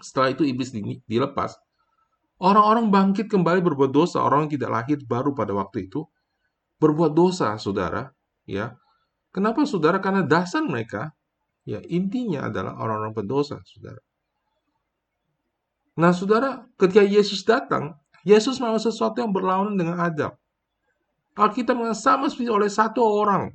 setelah 0.00 0.32
itu 0.32 0.48
iblis 0.48 0.72
dilepas. 1.04 1.56
Orang-orang 2.36 2.92
bangkit 2.92 3.32
kembali 3.32 3.64
berbuat 3.64 3.92
dosa. 3.92 4.20
Orang 4.20 4.48
yang 4.48 4.60
tidak 4.60 4.70
lahir 4.72 4.98
baru 5.04 5.32
pada 5.32 5.56
waktu 5.56 5.88
itu 5.88 6.04
berbuat 6.80 7.12
dosa, 7.16 7.56
saudara. 7.56 8.12
Ya, 8.44 8.76
kenapa, 9.32 9.64
saudara? 9.64 10.00
Karena 10.00 10.24
dasar 10.24 10.64
mereka, 10.64 11.12
ya 11.64 11.80
intinya 11.88 12.48
adalah 12.48 12.76
orang-orang 12.76 13.16
pendosa, 13.16 13.60
saudara. 13.64 14.00
Nah, 15.96 16.12
saudara, 16.12 16.68
ketika 16.76 17.00
Yesus 17.00 17.40
datang, 17.40 17.96
Yesus 18.20 18.60
mau 18.60 18.76
sesuatu 18.76 19.16
yang 19.24 19.32
berlawanan 19.32 19.80
dengan 19.80 19.96
Adam. 19.96 20.36
Alkitab 21.36 21.76
mengatakan 21.76 22.00
sama 22.00 22.26
seperti 22.32 22.48
oleh 22.48 22.70
satu 22.72 23.04
orang. 23.04 23.52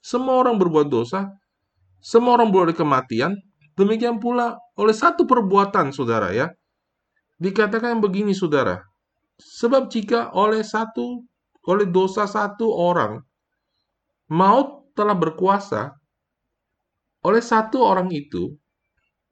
Semua 0.00 0.40
orang 0.40 0.56
berbuat 0.56 0.88
dosa, 0.88 1.30
semua 2.00 2.40
orang 2.40 2.50
boleh 2.50 2.74
kematian, 2.74 3.36
Demikian 3.72 4.20
pula 4.20 4.60
oleh 4.76 4.92
satu 4.92 5.24
perbuatan, 5.24 5.96
saudara 5.96 6.28
ya. 6.32 6.52
Dikatakan 7.40 8.04
begini, 8.04 8.36
saudara. 8.36 8.84
Sebab 9.40 9.88
jika 9.88 10.28
oleh 10.36 10.60
satu, 10.60 11.24
oleh 11.64 11.88
dosa 11.88 12.28
satu 12.28 12.68
orang, 12.68 13.24
maut 14.28 14.92
telah 14.92 15.16
berkuasa, 15.16 15.96
oleh 17.24 17.40
satu 17.40 17.80
orang 17.80 18.12
itu, 18.12 18.52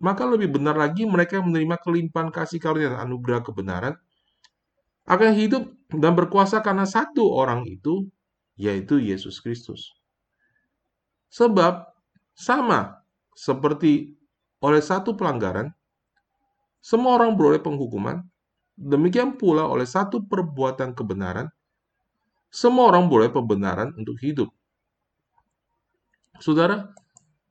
maka 0.01 0.25
lebih 0.25 0.57
benar 0.57 0.75
lagi 0.75 1.05
mereka 1.05 1.45
menerima 1.45 1.77
kelimpahan 1.85 2.33
kasih 2.33 2.57
karunia 2.57 2.97
dan 2.97 3.05
anugerah 3.05 3.45
kebenaran, 3.45 3.95
akan 5.05 5.31
hidup 5.37 5.69
dan 5.91 6.13
berkuasa 6.15 6.63
karena 6.63 6.87
satu 6.87 7.27
orang 7.35 7.67
itu, 7.67 8.07
yaitu 8.55 9.03
Yesus 9.03 9.43
Kristus. 9.43 9.95
Sebab 11.31 11.91
sama 12.35 13.03
seperti 13.35 14.15
oleh 14.63 14.83
satu 14.83 15.15
pelanggaran, 15.19 15.71
semua 16.81 17.21
orang 17.21 17.35
beroleh 17.35 17.61
penghukuman. 17.61 18.23
Demikian 18.81 19.37
pula 19.37 19.69
oleh 19.69 19.85
satu 19.85 20.25
perbuatan 20.25 20.97
kebenaran, 20.97 21.53
semua 22.49 22.89
orang 22.89 23.07
boleh 23.13 23.29
pembenaran 23.29 23.93
untuk 23.95 24.17
hidup. 24.25 24.49
Saudara, 26.41 26.89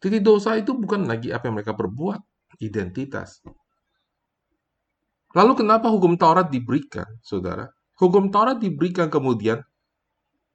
titik 0.01 0.25
dosa 0.25 0.57
itu 0.57 0.73
bukan 0.73 1.05
lagi 1.05 1.29
apa 1.29 1.45
yang 1.45 1.61
mereka 1.61 1.77
perbuat, 1.77 2.19
identitas. 2.57 3.45
Lalu 5.37 5.61
kenapa 5.61 5.93
hukum 5.93 6.17
Taurat 6.17 6.49
diberikan, 6.49 7.05
saudara? 7.21 7.69
Hukum 7.99 8.31
Taurat 8.31 8.57
diberikan 8.57 9.11
kemudian 9.11 9.59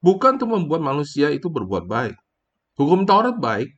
bukan 0.01 0.41
untuk 0.41 0.49
membuat 0.49 0.81
manusia 0.81 1.29
itu 1.29 1.47
berbuat 1.47 1.85
baik. 1.85 2.17
Hukum 2.75 3.05
Taurat 3.05 3.37
baik 3.37 3.69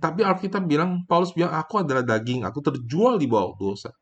tapi 0.00 0.24
Alkitab 0.24 0.64
bilang, 0.64 1.04
Paulus 1.04 1.36
bilang, 1.36 1.52
aku 1.52 1.84
adalah 1.84 2.00
daging, 2.00 2.48
aku 2.48 2.64
terjual 2.64 3.20
di 3.20 3.28
bawah 3.28 3.52
dosa. 3.60 3.92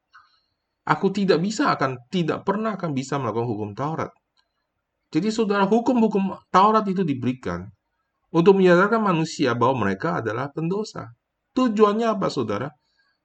Aku 0.87 1.11
tidak 1.11 1.42
bisa 1.42 1.74
akan, 1.74 2.07
tidak 2.09 2.46
pernah 2.46 2.79
akan 2.79 2.94
bisa 2.94 3.18
melakukan 3.18 3.48
hukum 3.51 3.70
Taurat. 3.74 4.14
Jadi 5.11 5.29
saudara, 5.33 5.66
hukum-hukum 5.66 6.38
Taurat 6.55 6.87
itu 6.87 7.03
diberikan 7.03 7.66
untuk 8.31 8.61
menyadarkan 8.61 9.01
manusia 9.01 9.57
bahwa 9.59 9.88
mereka 9.88 10.22
adalah 10.22 10.53
pendosa. 10.55 11.12
Tujuannya 11.57 12.14
apa 12.14 12.29
saudara? 12.31 12.68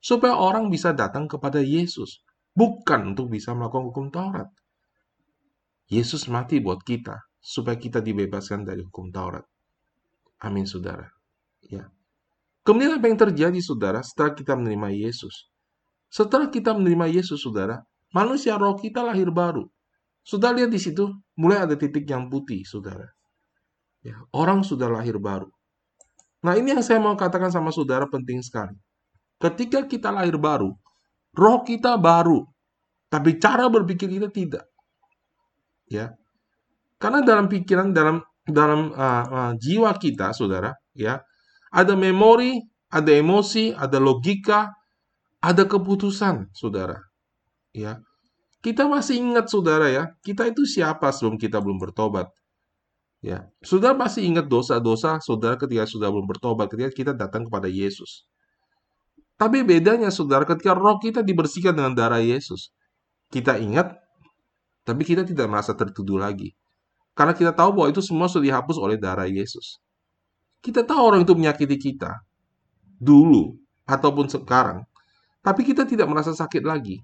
Supaya 0.02 0.36
orang 0.36 0.68
bisa 0.68 0.92
datang 0.92 1.30
kepada 1.30 1.64
Yesus. 1.64 2.24
Bukan 2.58 3.16
untuk 3.16 3.32
bisa 3.32 3.56
melakukan 3.56 3.86
hukum 3.92 4.06
Taurat. 4.12 4.50
Yesus 5.92 6.32
mati 6.32 6.64
buat 6.64 6.84
kita, 6.84 7.20
supaya 7.44 7.76
kita 7.76 8.00
dibebaskan 8.00 8.64
dari 8.64 8.84
hukum 8.84 9.12
Taurat. 9.12 9.44
Amin 10.44 10.64
saudara. 10.64 11.08
Ya. 11.64 11.92
Kemudian 12.64 12.96
apa 12.96 13.12
yang 13.12 13.20
terjadi, 13.20 13.60
saudara, 13.60 14.00
setelah 14.00 14.32
kita 14.36 14.56
menerima 14.56 14.90
Yesus? 14.96 15.52
Setelah 16.08 16.48
kita 16.48 16.72
menerima 16.72 17.20
Yesus, 17.20 17.44
saudara, 17.44 17.84
manusia 18.16 18.56
roh 18.56 18.80
kita 18.80 19.04
lahir 19.04 19.28
baru. 19.32 19.68
Sudah 20.24 20.56
lihat 20.56 20.72
di 20.72 20.80
situ, 20.80 21.12
mulai 21.36 21.68
ada 21.68 21.76
titik 21.76 22.08
yang 22.08 22.32
putih, 22.32 22.64
saudara. 22.64 23.12
Ya, 24.00 24.20
orang 24.32 24.64
sudah 24.64 24.88
lahir 24.88 25.20
baru. 25.20 25.52
Nah, 26.44 26.60
ini 26.60 26.76
yang 26.76 26.84
saya 26.84 27.00
mau 27.00 27.16
katakan 27.16 27.52
sama 27.52 27.72
saudara 27.72 28.08
penting 28.08 28.40
sekali. 28.44 28.76
Ketika 29.40 29.84
kita 29.88 30.12
lahir 30.12 30.40
baru, 30.40 30.72
roh 31.36 31.60
kita 31.64 32.00
baru, 32.00 32.48
tapi 33.12 33.40
cara 33.40 33.68
berpikir 33.68 34.08
kita 34.08 34.32
tidak. 34.32 34.64
Ya. 35.94 36.18
Karena 36.98 37.22
dalam 37.22 37.46
pikiran 37.46 37.94
dalam 37.94 38.26
dalam 38.44 38.90
uh, 38.98 39.26
uh, 39.30 39.52
jiwa 39.62 39.94
kita, 40.02 40.34
saudara, 40.34 40.74
ya, 40.98 41.22
ada 41.70 41.94
memori, 41.94 42.58
ada 42.90 43.14
emosi, 43.14 43.72
ada 43.78 44.02
logika, 44.02 44.74
ada 45.40 45.64
keputusan, 45.70 46.50
saudara. 46.52 46.98
Ya, 47.72 48.02
kita 48.66 48.90
masih 48.90 49.20
ingat, 49.20 49.52
saudara 49.54 49.88
ya, 49.92 50.04
kita 50.26 50.50
itu 50.50 50.66
siapa 50.66 51.14
sebelum 51.14 51.38
kita 51.38 51.62
belum 51.62 51.78
bertobat? 51.78 52.32
Ya, 53.24 53.48
sudah 53.64 53.96
masih 53.96 54.28
ingat 54.28 54.52
dosa-dosa 54.52 55.24
saudara 55.24 55.56
ketika 55.56 55.88
sudah 55.88 56.12
belum 56.12 56.28
bertobat, 56.28 56.68
ketika 56.68 56.92
kita 56.92 57.12
datang 57.16 57.48
kepada 57.48 57.72
Yesus. 57.72 58.28
Tapi 59.40 59.64
bedanya 59.64 60.12
saudara 60.12 60.44
ketika 60.44 60.76
roh 60.76 61.00
kita 61.00 61.24
dibersihkan 61.24 61.76
dengan 61.76 61.96
darah 61.96 62.20
Yesus. 62.20 62.76
Kita 63.32 63.56
ingat, 63.56 64.03
tapi 64.84 65.08
kita 65.08 65.24
tidak 65.24 65.48
merasa 65.48 65.72
tertuduh 65.72 66.20
lagi. 66.20 66.52
Karena 67.16 67.32
kita 67.32 67.56
tahu 67.56 67.80
bahwa 67.80 67.88
itu 67.92 68.02
semua 68.04 68.28
sudah 68.28 68.52
dihapus 68.52 68.78
oleh 68.80 69.00
darah 69.00 69.30
Yesus. 69.30 69.80
Kita 70.60 70.84
tahu 70.84 71.00
orang 71.00 71.22
itu 71.24 71.34
menyakiti 71.36 71.78
kita. 71.80 72.24
Dulu, 73.00 73.56
ataupun 73.88 74.28
sekarang. 74.32 74.84
Tapi 75.44 75.62
kita 75.68 75.84
tidak 75.84 76.08
merasa 76.08 76.32
sakit 76.32 76.64
lagi. 76.64 77.04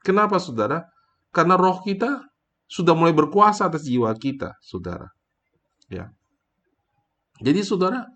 Kenapa 0.00 0.38
saudara? 0.38 0.86
Karena 1.34 1.58
roh 1.58 1.82
kita 1.82 2.22
sudah 2.70 2.94
mulai 2.94 3.10
berkuasa 3.10 3.66
atas 3.66 3.82
jiwa 3.82 4.10
kita, 4.14 4.54
saudara. 4.62 5.10
Ya. 5.90 6.14
Jadi 7.42 7.60
saudara, 7.66 8.06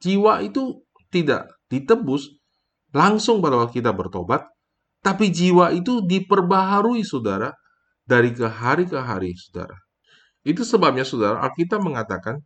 jiwa 0.00 0.40
itu 0.40 0.80
tidak 1.12 1.52
ditebus 1.68 2.40
langsung 2.96 3.44
pada 3.44 3.60
waktu 3.60 3.84
kita 3.84 3.92
bertobat, 3.92 4.48
tapi 5.04 5.28
jiwa 5.28 5.76
itu 5.76 6.00
diperbaharui 6.00 7.04
saudara 7.04 7.52
dari 8.08 8.32
ke 8.32 8.48
hari 8.48 8.88
ke 8.88 8.96
hari 8.96 9.36
saudara. 9.36 9.76
Itu 10.40 10.64
sebabnya 10.64 11.04
saudara, 11.04 11.44
Alkitab 11.44 11.84
mengatakan, 11.84 12.40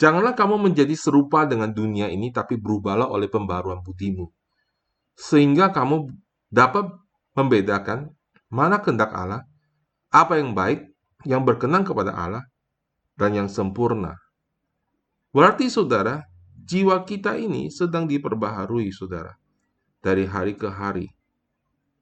Janganlah 0.00 0.32
kamu 0.32 0.56
menjadi 0.72 0.96
serupa 0.96 1.44
dengan 1.44 1.76
dunia 1.76 2.08
ini, 2.08 2.32
tapi 2.32 2.56
berubahlah 2.56 3.04
oleh 3.12 3.28
pembaruan 3.28 3.84
budimu. 3.84 4.32
Sehingga 5.12 5.68
kamu 5.76 6.08
dapat 6.48 6.88
membedakan 7.36 8.08
mana 8.48 8.80
kehendak 8.80 9.12
Allah, 9.12 9.44
apa 10.08 10.40
yang 10.40 10.56
baik, 10.56 10.88
yang 11.28 11.44
berkenan 11.44 11.84
kepada 11.84 12.16
Allah, 12.16 12.48
dan 13.20 13.36
yang 13.36 13.48
sempurna. 13.52 14.16
Berarti 15.36 15.68
saudara, 15.68 16.24
jiwa 16.56 17.04
kita 17.04 17.36
ini 17.36 17.68
sedang 17.68 18.08
diperbaharui 18.08 18.88
saudara 18.96 19.36
dari 20.00 20.24
hari 20.24 20.56
ke 20.56 20.72
hari. 20.72 21.12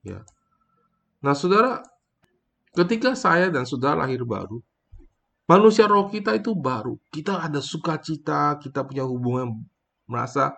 Ya. 0.07 0.23
Nah, 1.19 1.35
saudara, 1.35 1.83
ketika 2.79 3.19
saya 3.19 3.51
dan 3.51 3.67
saudara 3.67 4.07
lahir 4.07 4.23
baru, 4.23 4.63
manusia 5.51 5.91
roh 5.91 6.07
kita 6.07 6.39
itu 6.39 6.55
baru. 6.55 6.95
Kita 7.11 7.43
ada 7.43 7.59
sukacita, 7.59 8.55
kita 8.63 8.87
punya 8.87 9.03
hubungan 9.03 9.59
merasa 10.07 10.55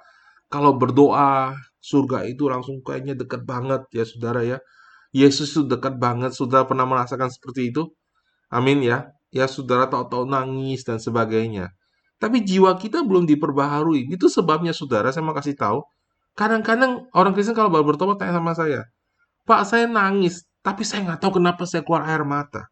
kalau 0.52 0.76
berdoa 0.76 1.56
surga 1.80 2.28
itu 2.28 2.44
langsung 2.52 2.84
kayaknya 2.84 3.16
dekat 3.16 3.42
banget 3.48 3.82
ya 3.96 4.04
saudara 4.04 4.44
ya. 4.44 4.58
Yesus 5.10 5.50
itu 5.56 5.62
dekat 5.66 5.98
banget, 5.98 6.36
saudara 6.36 6.68
pernah 6.68 6.86
merasakan 6.86 7.32
seperti 7.32 7.74
itu? 7.74 7.82
Amin 8.52 8.84
ya 8.84 9.10
ya 9.30 9.46
saudara 9.46 9.86
tahu-tahu 9.86 10.26
nangis 10.26 10.82
dan 10.82 10.98
sebagainya. 10.98 11.70
Tapi 12.20 12.44
jiwa 12.44 12.76
kita 12.76 13.00
belum 13.00 13.24
diperbaharui. 13.24 14.10
Itu 14.12 14.28
sebabnya 14.28 14.76
saudara, 14.76 15.08
saya 15.08 15.24
mau 15.24 15.32
kasih 15.32 15.56
tahu. 15.56 15.80
Kadang-kadang 16.36 17.08
orang 17.16 17.32
Kristen 17.32 17.56
kalau 17.56 17.72
baru 17.72 17.94
bertobat 17.94 18.20
tanya 18.20 18.38
sama 18.38 18.52
saya, 18.52 18.86
Pak 19.48 19.62
saya 19.66 19.88
nangis, 19.88 20.44
tapi 20.60 20.82
saya 20.84 21.04
nggak 21.08 21.20
tahu 21.24 21.40
kenapa 21.40 21.62
saya 21.64 21.82
keluar 21.84 22.04
air 22.08 22.24
mata. 22.24 22.68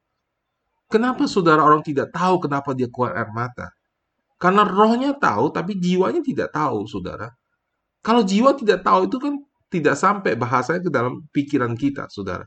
Kenapa 0.89 1.29
saudara 1.29 1.61
orang 1.61 1.85
tidak 1.85 2.13
tahu 2.17 2.49
kenapa 2.49 2.73
dia 2.73 2.89
keluar 2.89 3.13
air 3.17 3.29
mata? 3.33 3.73
Karena 4.39 4.63
rohnya 4.63 5.13
tahu, 5.19 5.51
tapi 5.51 5.75
jiwanya 5.77 6.23
tidak 6.23 6.55
tahu, 6.55 6.87
saudara. 6.87 7.35
Kalau 8.01 8.23
jiwa 8.23 8.55
tidak 8.55 8.87
tahu 8.87 9.11
itu 9.11 9.19
kan 9.19 9.35
tidak 9.69 9.99
sampai 9.99 10.39
bahasanya 10.39 10.81
ke 10.87 10.91
dalam 10.95 11.27
pikiran 11.35 11.75
kita, 11.75 12.07
saudara. 12.09 12.47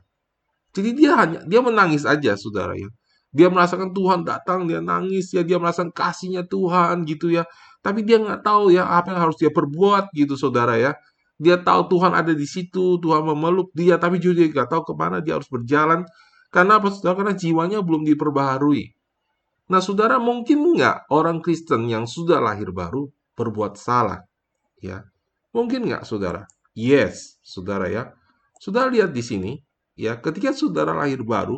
Jadi 0.71 0.89
dia 0.95 1.11
hanya 1.19 1.39
dia 1.43 1.59
menangis 1.59 2.07
aja, 2.07 2.33
saudara 2.39 2.73
ya. 2.79 2.87
Dia 3.35 3.47
merasakan 3.51 3.91
Tuhan 3.91 4.23
datang, 4.23 4.67
dia 4.71 4.79
nangis 4.79 5.31
ya, 5.35 5.43
dia 5.43 5.59
merasakan 5.59 5.91
kasihnya 5.91 6.47
Tuhan 6.47 7.03
gitu 7.07 7.27
ya. 7.31 7.43
Tapi 7.83 8.03
dia 8.07 8.17
nggak 8.23 8.41
tahu 8.43 8.71
ya 8.71 8.87
apa 8.87 9.11
yang 9.11 9.21
harus 9.27 9.37
dia 9.39 9.51
perbuat 9.51 10.15
gitu 10.15 10.39
saudara 10.39 10.79
ya. 10.79 10.95
Dia 11.41 11.57
tahu 11.57 11.97
Tuhan 11.97 12.13
ada 12.13 12.37
di 12.37 12.45
situ, 12.45 13.01
Tuhan 13.01 13.25
memeluk 13.25 13.73
dia, 13.73 13.97
tapi 13.97 14.21
juga 14.21 14.45
dia 14.45 14.65
tahu 14.69 14.85
ke 14.85 14.93
mana 14.93 15.17
dia 15.25 15.41
harus 15.41 15.49
berjalan. 15.49 16.05
Karena 16.53 16.77
apa 16.77 16.93
saudara? 16.93 17.17
Karena 17.17 17.33
jiwanya 17.33 17.81
belum 17.81 18.05
diperbaharui. 18.05 18.93
Nah 19.73 19.81
saudara 19.81 20.21
mungkin 20.21 20.61
nggak 20.61 21.09
orang 21.09 21.41
Kristen 21.41 21.89
yang 21.89 22.05
sudah 22.05 22.37
lahir 22.37 22.69
baru 22.69 23.09
berbuat 23.33 23.73
salah? 23.79 24.21
Ya, 24.77 25.01
mungkin 25.49 25.89
nggak 25.89 26.05
saudara? 26.05 26.45
Yes, 26.77 27.41
saudara 27.41 27.89
ya. 27.89 28.13
Saudara 28.61 28.93
lihat 28.93 29.09
di 29.09 29.23
sini, 29.25 29.57
ya 29.97 30.21
ketika 30.21 30.53
saudara 30.53 30.93
lahir 30.93 31.25
baru, 31.25 31.57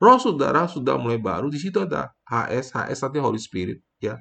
Roh 0.00 0.16
saudara 0.16 0.64
sudah 0.64 0.96
mulai 0.96 1.20
baru, 1.20 1.52
di 1.52 1.60
situ 1.60 1.76
ada 1.76 2.08
HS, 2.24 2.72
HS 2.72 3.04
artinya 3.04 3.28
Holy 3.28 3.36
Spirit, 3.36 3.84
ya. 4.00 4.16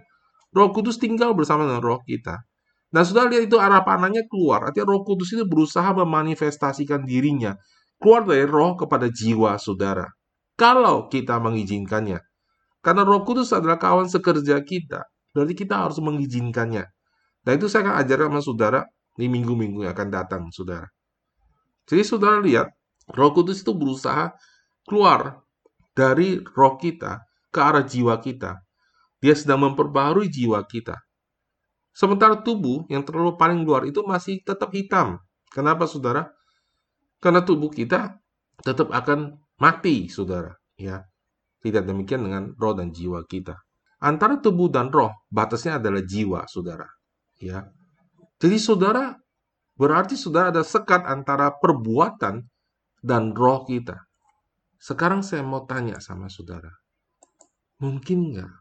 Roh 0.52 0.76
Kudus 0.76 1.00
tinggal 1.00 1.32
bersama 1.32 1.64
dengan 1.64 1.80
roh 1.80 2.04
kita. 2.04 2.44
Nah, 2.90 3.06
sudah 3.06 3.30
lihat 3.30 3.46
itu 3.46 3.58
arah 3.62 3.86
panahnya 3.86 4.26
keluar. 4.26 4.66
Artinya 4.70 4.90
Roh 4.90 5.06
Kudus 5.06 5.30
itu 5.34 5.46
berusaha 5.46 5.94
memanifestasikan 5.94 7.06
dirinya 7.06 7.54
keluar 8.00 8.24
dari 8.26 8.48
roh 8.48 8.80
kepada 8.80 9.12
jiwa 9.12 9.60
saudara. 9.60 10.08
Kalau 10.56 11.12
kita 11.12 11.38
mengizinkannya. 11.38 12.20
Karena 12.80 13.04
Roh 13.04 13.28
Kudus 13.28 13.52
adalah 13.52 13.76
kawan 13.76 14.08
sekerja 14.08 14.64
kita, 14.64 15.04
berarti 15.36 15.52
kita 15.52 15.84
harus 15.84 16.00
mengizinkannya. 16.00 16.88
Nah, 17.44 17.52
itu 17.52 17.68
saya 17.68 17.92
akan 17.92 17.96
ajarkan 18.04 18.28
sama 18.32 18.42
saudara 18.44 18.80
di 19.20 19.28
minggu-minggu 19.28 19.84
yang 19.84 19.92
akan 19.92 20.10
datang, 20.12 20.48
saudara. 20.56 20.88
Jadi 21.84 22.04
saudara 22.08 22.40
lihat, 22.40 22.72
Roh 23.12 23.36
Kudus 23.36 23.68
itu 23.68 23.76
berusaha 23.76 24.32
keluar 24.88 25.44
dari 25.92 26.40
roh 26.40 26.80
kita 26.80 27.20
ke 27.52 27.60
arah 27.60 27.84
jiwa 27.84 28.16
kita. 28.24 28.64
Dia 29.20 29.36
sedang 29.36 29.68
memperbaharui 29.68 30.32
jiwa 30.32 30.64
kita. 30.64 30.96
Sementara 32.00 32.40
tubuh 32.40 32.88
yang 32.88 33.04
terlalu 33.04 33.36
paling 33.36 33.68
luar 33.68 33.84
itu 33.84 34.00
masih 34.08 34.40
tetap 34.40 34.72
hitam. 34.72 35.20
Kenapa, 35.52 35.84
saudara? 35.84 36.32
Karena 37.20 37.44
tubuh 37.44 37.68
kita 37.68 38.16
tetap 38.64 38.88
akan 38.96 39.36
mati, 39.60 40.08
saudara. 40.08 40.56
Ya, 40.80 41.04
tidak 41.60 41.84
demikian 41.84 42.24
dengan 42.24 42.56
roh 42.56 42.72
dan 42.72 42.96
jiwa 42.96 43.28
kita. 43.28 43.60
Antara 44.00 44.40
tubuh 44.40 44.72
dan 44.72 44.88
roh, 44.96 45.12
batasnya 45.28 45.76
adalah 45.76 46.00
jiwa, 46.00 46.48
saudara. 46.48 46.88
Ya, 47.36 47.68
jadi 48.40 48.56
saudara 48.56 49.20
berarti 49.76 50.16
saudara 50.16 50.56
ada 50.56 50.64
sekat 50.64 51.04
antara 51.04 51.52
perbuatan 51.60 52.48
dan 53.04 53.36
roh 53.36 53.68
kita. 53.68 54.08
Sekarang 54.80 55.20
saya 55.20 55.44
mau 55.44 55.68
tanya 55.68 56.00
sama 56.00 56.32
saudara. 56.32 56.72
Mungkin 57.84 58.32
nggak 58.32 58.54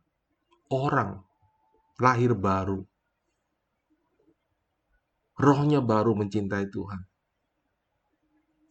orang 0.75 1.23
lahir 2.03 2.35
baru, 2.35 2.83
rohnya 5.39 5.79
baru 5.79 6.19
mencintai 6.19 6.67
Tuhan, 6.69 7.01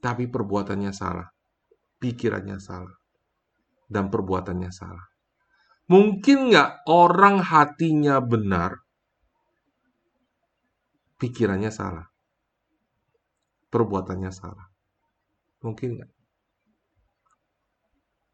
tapi 0.04 0.28
perbuatannya 0.28 0.92
salah, 0.92 1.28
pikirannya 2.04 2.60
salah, 2.60 2.94
dan 3.88 4.12
perbuatannya 4.12 4.72
salah. 4.72 5.08
Mungkin 5.88 6.52
nggak 6.52 6.84
orang 6.92 7.40
hatinya 7.40 8.20
benar, 8.20 8.76
pikirannya 11.16 11.72
salah, 11.72 12.04
perbuatannya 13.72 14.32
salah. 14.36 14.68
Mungkin 15.64 15.90
nggak? 15.96 16.12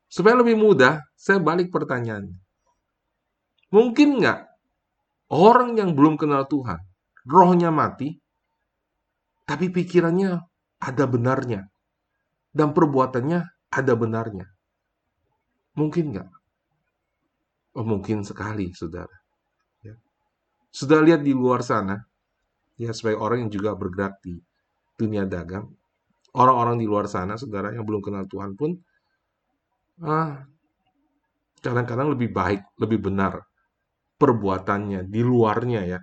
Supaya 0.10 0.42
lebih 0.42 0.58
mudah, 0.58 1.02
saya 1.14 1.38
balik 1.38 1.70
pertanyaan. 1.70 2.34
Mungkin 3.74 4.22
nggak 4.22 4.40
orang 5.34 5.78
yang 5.78 5.94
belum 5.98 6.18
kenal 6.18 6.46
Tuhan, 6.46 6.82
rohnya 7.26 7.70
mati, 7.74 8.23
tapi 9.44 9.72
pikirannya 9.72 10.40
ada 10.80 11.06
benarnya, 11.08 11.68
dan 12.52 12.72
perbuatannya 12.72 13.40
ada 13.72 13.94
benarnya. 13.96 14.48
Mungkin 15.80 16.14
nggak? 16.14 16.30
Oh, 17.74 17.86
mungkin 17.88 18.22
sekali, 18.22 18.70
saudara. 18.78 19.16
Ya. 19.82 19.98
Sudah 20.70 21.02
lihat 21.02 21.26
di 21.26 21.34
luar 21.34 21.66
sana, 21.66 21.98
ya 22.78 22.94
sebagai 22.94 23.18
orang 23.18 23.48
yang 23.48 23.52
juga 23.52 23.74
bergerak 23.74 24.22
di 24.22 24.38
dunia 24.94 25.26
dagang, 25.26 25.74
orang-orang 26.38 26.78
di 26.78 26.86
luar 26.86 27.10
sana, 27.10 27.34
saudara 27.34 27.74
yang 27.74 27.84
belum 27.84 28.06
kenal 28.06 28.30
Tuhan 28.30 28.54
pun 28.54 28.78
ah, 30.06 30.46
kadang-kadang 31.66 32.14
lebih 32.14 32.30
baik, 32.30 32.62
lebih 32.78 33.10
benar 33.10 33.42
perbuatannya 34.22 35.10
di 35.10 35.22
luarnya 35.26 35.82
ya 35.84 36.00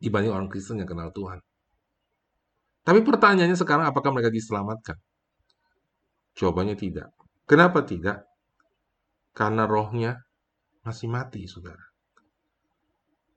dibanding 0.00 0.32
orang 0.32 0.48
Kristen 0.48 0.80
yang 0.80 0.88
kenal 0.88 1.12
Tuhan. 1.12 1.38
Tapi 2.80 3.04
pertanyaannya 3.04 3.54
sekarang 3.60 3.84
apakah 3.86 4.10
mereka 4.10 4.32
diselamatkan? 4.32 4.96
Jawabannya 6.34 6.74
tidak. 6.80 7.12
Kenapa 7.44 7.84
tidak? 7.84 8.24
Karena 9.36 9.68
rohnya 9.68 10.16
masih 10.80 11.12
mati, 11.12 11.44
saudara. 11.44 11.84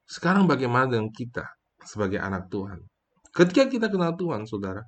Sekarang 0.08 0.47
bagaimana 0.47 0.88
dengan 0.88 1.12
kita 1.12 1.43
sebagai 1.84 2.23
anak 2.23 2.47
Tuhan? 2.47 2.80
Ketika 3.36 3.67
kita 3.67 3.91
kenal 3.91 4.15
Tuhan, 4.15 4.47
saudara, 4.47 4.80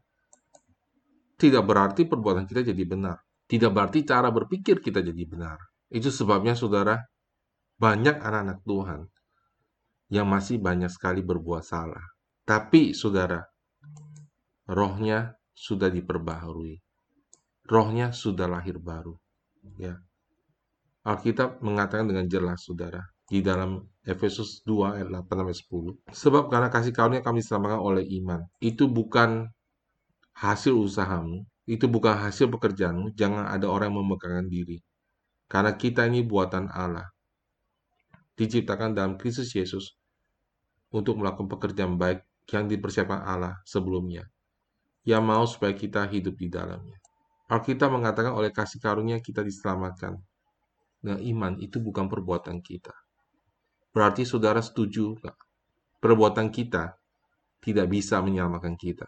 tidak 1.35 1.67
berarti 1.67 2.07
perbuatan 2.07 2.47
kita 2.47 2.63
jadi 2.63 2.83
benar. 2.87 3.19
Tidak 3.45 3.69
berarti 3.69 4.07
cara 4.07 4.31
berpikir 4.31 4.79
kita 4.79 5.03
jadi 5.03 5.23
benar. 5.27 5.59
Itu 5.91 6.09
sebabnya 6.09 6.55
saudara, 6.55 6.95
banyak 7.75 8.23
anak-anak 8.23 8.63
Tuhan 8.63 8.99
yang 10.09 10.29
masih 10.29 10.61
banyak 10.61 10.89
sekali 10.91 11.25
berbuat 11.25 11.65
salah. 11.65 12.03
Tapi 12.45 12.93
saudara, 12.93 13.41
rohnya 14.69 15.33
sudah 15.55 15.89
diperbaharui. 15.89 16.77
Rohnya 17.65 18.13
sudah 18.13 18.45
lahir 18.45 18.77
baru. 18.77 19.17
Ya. 19.81 19.97
Alkitab 21.05 21.61
mengatakan 21.61 22.05
dengan 22.05 22.29
jelas, 22.29 22.61
saudara, 22.65 23.01
di 23.25 23.41
dalam 23.41 23.81
Efesus 24.05 24.61
2 24.65 25.01
ayat 25.01 25.09
8 25.09 25.25
sampai 25.41 25.57
10. 25.57 25.93
Sebab 26.13 26.43
karena 26.53 26.69
kasih 26.69 26.93
karunia 26.93 27.25
kami 27.25 27.41
diselamatkan 27.41 27.81
oleh 27.81 28.05
iman. 28.21 28.45
Itu 28.61 28.85
bukan 28.85 29.49
hasil 30.37 30.77
usahamu, 30.77 31.45
itu 31.65 31.89
bukan 31.89 32.13
hasil 32.13 32.51
pekerjaanmu, 32.53 33.17
jangan 33.17 33.49
ada 33.49 33.65
orang 33.65 33.89
yang 33.89 34.05
memegangkan 34.05 34.45
diri. 34.45 34.77
Karena 35.49 35.73
kita 35.73 36.05
ini 36.05 36.21
buatan 36.21 36.69
Allah. 36.69 37.09
Diciptakan 38.35 38.91
dalam 38.91 39.15
Kristus 39.15 39.55
Yesus 39.55 39.95
untuk 40.91 41.19
melakukan 41.19 41.47
pekerjaan 41.47 41.95
baik 41.95 42.23
yang 42.51 42.67
dipersiapkan 42.67 43.23
Allah 43.23 43.59
sebelumnya. 43.63 44.27
Yang 45.07 45.23
mau 45.23 45.43
supaya 45.47 45.73
kita 45.73 46.03
hidup 46.09 46.35
di 46.35 46.47
dalamnya. 46.51 46.99
Alkitab 47.45 47.93
mengatakan 47.93 48.33
oleh 48.33 48.49
kasih 48.49 48.81
karunia 48.81 49.21
kita 49.21 49.45
diselamatkan. 49.45 50.17
Nah, 51.05 51.21
iman 51.21 51.61
itu 51.61 51.77
bukan 51.77 52.09
perbuatan 52.09 52.57
kita. 52.65 52.91
Berarti 53.93 54.25
saudara 54.25 54.59
setuju 54.65 55.13
gak? 55.21 55.37
Perbuatan 56.01 56.49
kita 56.49 56.97
tidak 57.61 57.87
bisa 57.87 58.19
menyelamatkan 58.19 58.73
kita. 58.73 59.05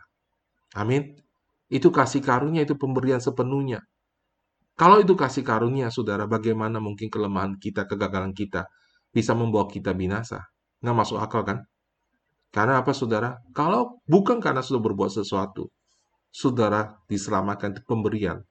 Amin. 0.78 1.18
Itu 1.68 1.90
kasih 1.90 2.22
karunia, 2.22 2.64
itu 2.64 2.78
pemberian 2.78 3.20
sepenuhnya. 3.20 3.84
Kalau 4.78 5.02
itu 5.02 5.18
kasih 5.18 5.42
karunia, 5.42 5.90
saudara, 5.90 6.30
bagaimana 6.30 6.78
mungkin 6.78 7.10
kelemahan 7.10 7.58
kita, 7.58 7.90
kegagalan 7.90 8.32
kita 8.32 8.70
bisa 9.12 9.34
membawa 9.34 9.68
kita 9.68 9.92
binasa? 9.92 10.46
Nggak 10.84 10.96
masuk 10.96 11.18
akal 11.20 11.42
kan? 11.44 11.60
Karena 12.52 12.80
apa, 12.80 12.96
saudara? 12.96 13.38
Kalau 13.52 14.00
bukan 14.08 14.40
karena 14.40 14.64
sudah 14.64 14.80
berbuat 14.80 15.12
sesuatu, 15.12 15.68
saudara 16.32 16.96
diselamatkan 17.12 17.76
itu 17.76 17.82
pemberian. 17.84 18.42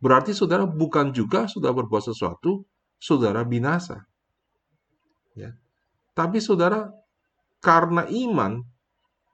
Berarti 0.00 0.32
saudara 0.32 0.64
bukan 0.64 1.12
juga 1.12 1.44
sudah 1.48 1.72
berbuat 1.72 2.04
sesuatu, 2.12 2.64
saudara 2.96 3.44
binasa. 3.44 4.04
Ya. 5.36 5.56
Tapi 6.16 6.40
saudara, 6.40 6.88
karena 7.60 8.08
iman, 8.08 8.64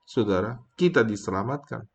saudara, 0.06 0.58
kita 0.78 1.06
diselamatkan. 1.06 1.86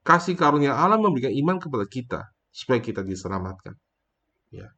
Kasih 0.00 0.32
karunia 0.36 0.72
Allah 0.72 0.96
memberikan 0.96 1.32
iman 1.32 1.60
kepada 1.60 1.84
kita 1.84 2.20
supaya 2.48 2.80
kita 2.80 3.04
diselamatkan. 3.04 3.76
Ya. 4.48 4.72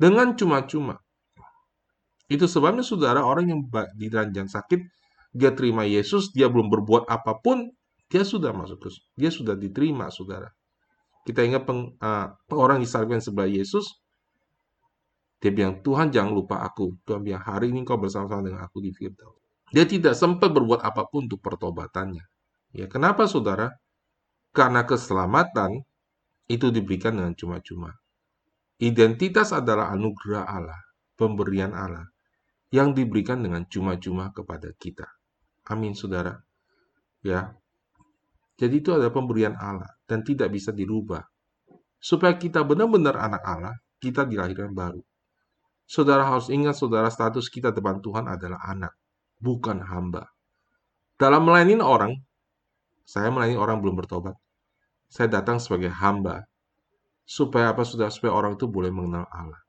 Dengan 0.00 0.32
cuma-cuma. 0.34 0.98
Itu 2.30 2.46
sebabnya 2.46 2.84
saudara 2.86 3.22
orang 3.22 3.50
yang 3.50 3.60
di 3.98 4.06
ranjang 4.12 4.46
sakit 4.50 4.80
dia 5.32 5.56
terima 5.56 5.88
Yesus, 5.88 6.28
dia 6.36 6.52
belum 6.52 6.68
berbuat 6.68 7.08
apa 7.08 7.40
pun, 7.40 7.72
dia 8.12 8.20
sudah 8.20 8.52
masuk 8.52 8.84
ke 8.84 8.88
dia 9.16 9.32
sudah 9.32 9.56
diterima 9.56 10.12
saudara. 10.12 10.52
Kita 11.24 11.40
ingat 11.40 11.64
peng, 11.64 11.96
uh, 11.96 12.26
orang 12.52 12.84
disalibkan 12.84 13.24
sebelah 13.24 13.48
Yesus, 13.48 13.88
dia 15.40 15.50
bilang, 15.50 15.80
Tuhan 15.80 16.12
jangan 16.12 16.30
lupa 16.36 16.60
aku. 16.62 17.00
Tuhan 17.08 17.24
bilang, 17.24 17.42
hari 17.42 17.72
ini 17.72 17.82
kau 17.82 17.98
bersama-sama 17.98 18.46
dengan 18.46 18.62
aku 18.62 18.78
di 18.78 18.92
Firdaus. 18.92 19.40
Dia 19.72 19.88
tidak 19.88 20.12
sempat 20.12 20.52
berbuat 20.52 20.84
apa 20.84 21.08
pun 21.08 21.24
untuk 21.26 21.40
pertobatannya. 21.40 22.22
Ya, 22.76 22.86
kenapa 22.86 23.24
saudara? 23.24 23.72
Karena 24.52 24.84
keselamatan 24.84 25.80
itu 26.46 26.68
diberikan 26.68 27.16
dengan 27.16 27.32
cuma-cuma. 27.32 27.96
Identitas 28.76 29.56
adalah 29.56 29.88
anugerah 29.96 30.44
Allah, 30.44 30.80
pemberian 31.16 31.72
Allah, 31.72 32.11
yang 32.72 32.96
diberikan 32.96 33.44
dengan 33.44 33.68
cuma-cuma 33.68 34.32
kepada 34.32 34.72
kita. 34.74 35.06
Amin, 35.68 35.92
saudara. 35.92 36.40
Ya, 37.22 37.54
jadi 38.62 38.78
itu 38.78 38.94
adalah 38.94 39.10
pemberian 39.10 39.58
Allah 39.58 39.90
dan 40.06 40.22
tidak 40.22 40.52
bisa 40.52 40.70
dirubah. 40.70 41.26
Supaya 42.02 42.34
kita 42.34 42.66
benar-benar 42.66 43.14
anak 43.14 43.42
Allah, 43.46 43.74
kita 44.02 44.26
dilahirkan 44.26 44.74
baru. 44.74 45.02
Saudara 45.86 46.26
harus 46.26 46.50
ingat, 46.50 46.78
saudara, 46.78 47.10
status 47.10 47.46
kita 47.50 47.70
depan 47.70 48.02
Tuhan 48.02 48.26
adalah 48.26 48.58
anak, 48.66 48.94
bukan 49.38 49.82
hamba. 49.86 50.30
Dalam 51.18 51.46
melayani 51.46 51.78
orang, 51.78 52.12
saya 53.06 53.30
melayani 53.30 53.58
orang 53.58 53.78
belum 53.78 53.98
bertobat. 53.98 54.34
Saya 55.06 55.30
datang 55.30 55.62
sebagai 55.62 55.92
hamba. 55.92 56.46
Supaya 57.22 57.70
apa 57.70 57.86
saudara? 57.86 58.10
Supaya 58.10 58.34
orang 58.34 58.58
itu 58.58 58.66
boleh 58.66 58.90
mengenal 58.90 59.26
Allah. 59.30 59.62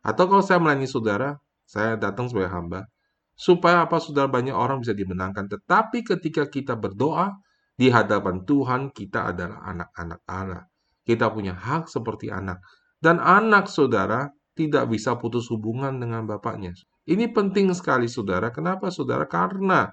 Atau 0.00 0.28
kalau 0.28 0.40
saya 0.40 0.60
melayani 0.60 0.88
saudara, 0.88 1.36
saya 1.64 1.96
datang 1.96 2.28
sebagai 2.30 2.52
hamba. 2.52 2.86
Supaya 3.34 3.82
apa 3.82 3.98
saudara? 3.98 4.30
Banyak 4.30 4.54
orang 4.54 4.78
bisa 4.84 4.94
dimenangkan. 4.94 5.50
Tetapi 5.50 6.06
ketika 6.06 6.46
kita 6.46 6.78
berdoa, 6.78 7.34
di 7.74 7.90
hadapan 7.90 8.46
Tuhan 8.46 8.94
kita 8.94 9.34
adalah 9.34 9.58
anak-anak 9.66 10.20
Allah. 10.30 10.62
Kita 11.02 11.28
punya 11.34 11.58
hak 11.58 11.90
seperti 11.90 12.30
anak. 12.30 12.62
Dan 13.02 13.18
anak 13.18 13.66
saudara 13.66 14.30
tidak 14.54 14.86
bisa 14.88 15.18
putus 15.18 15.50
hubungan 15.50 15.98
dengan 15.98 16.24
bapaknya. 16.24 16.72
Ini 17.04 17.34
penting 17.34 17.74
sekali 17.74 18.06
saudara. 18.06 18.54
Kenapa 18.54 18.88
saudara? 18.88 19.26
Karena 19.26 19.90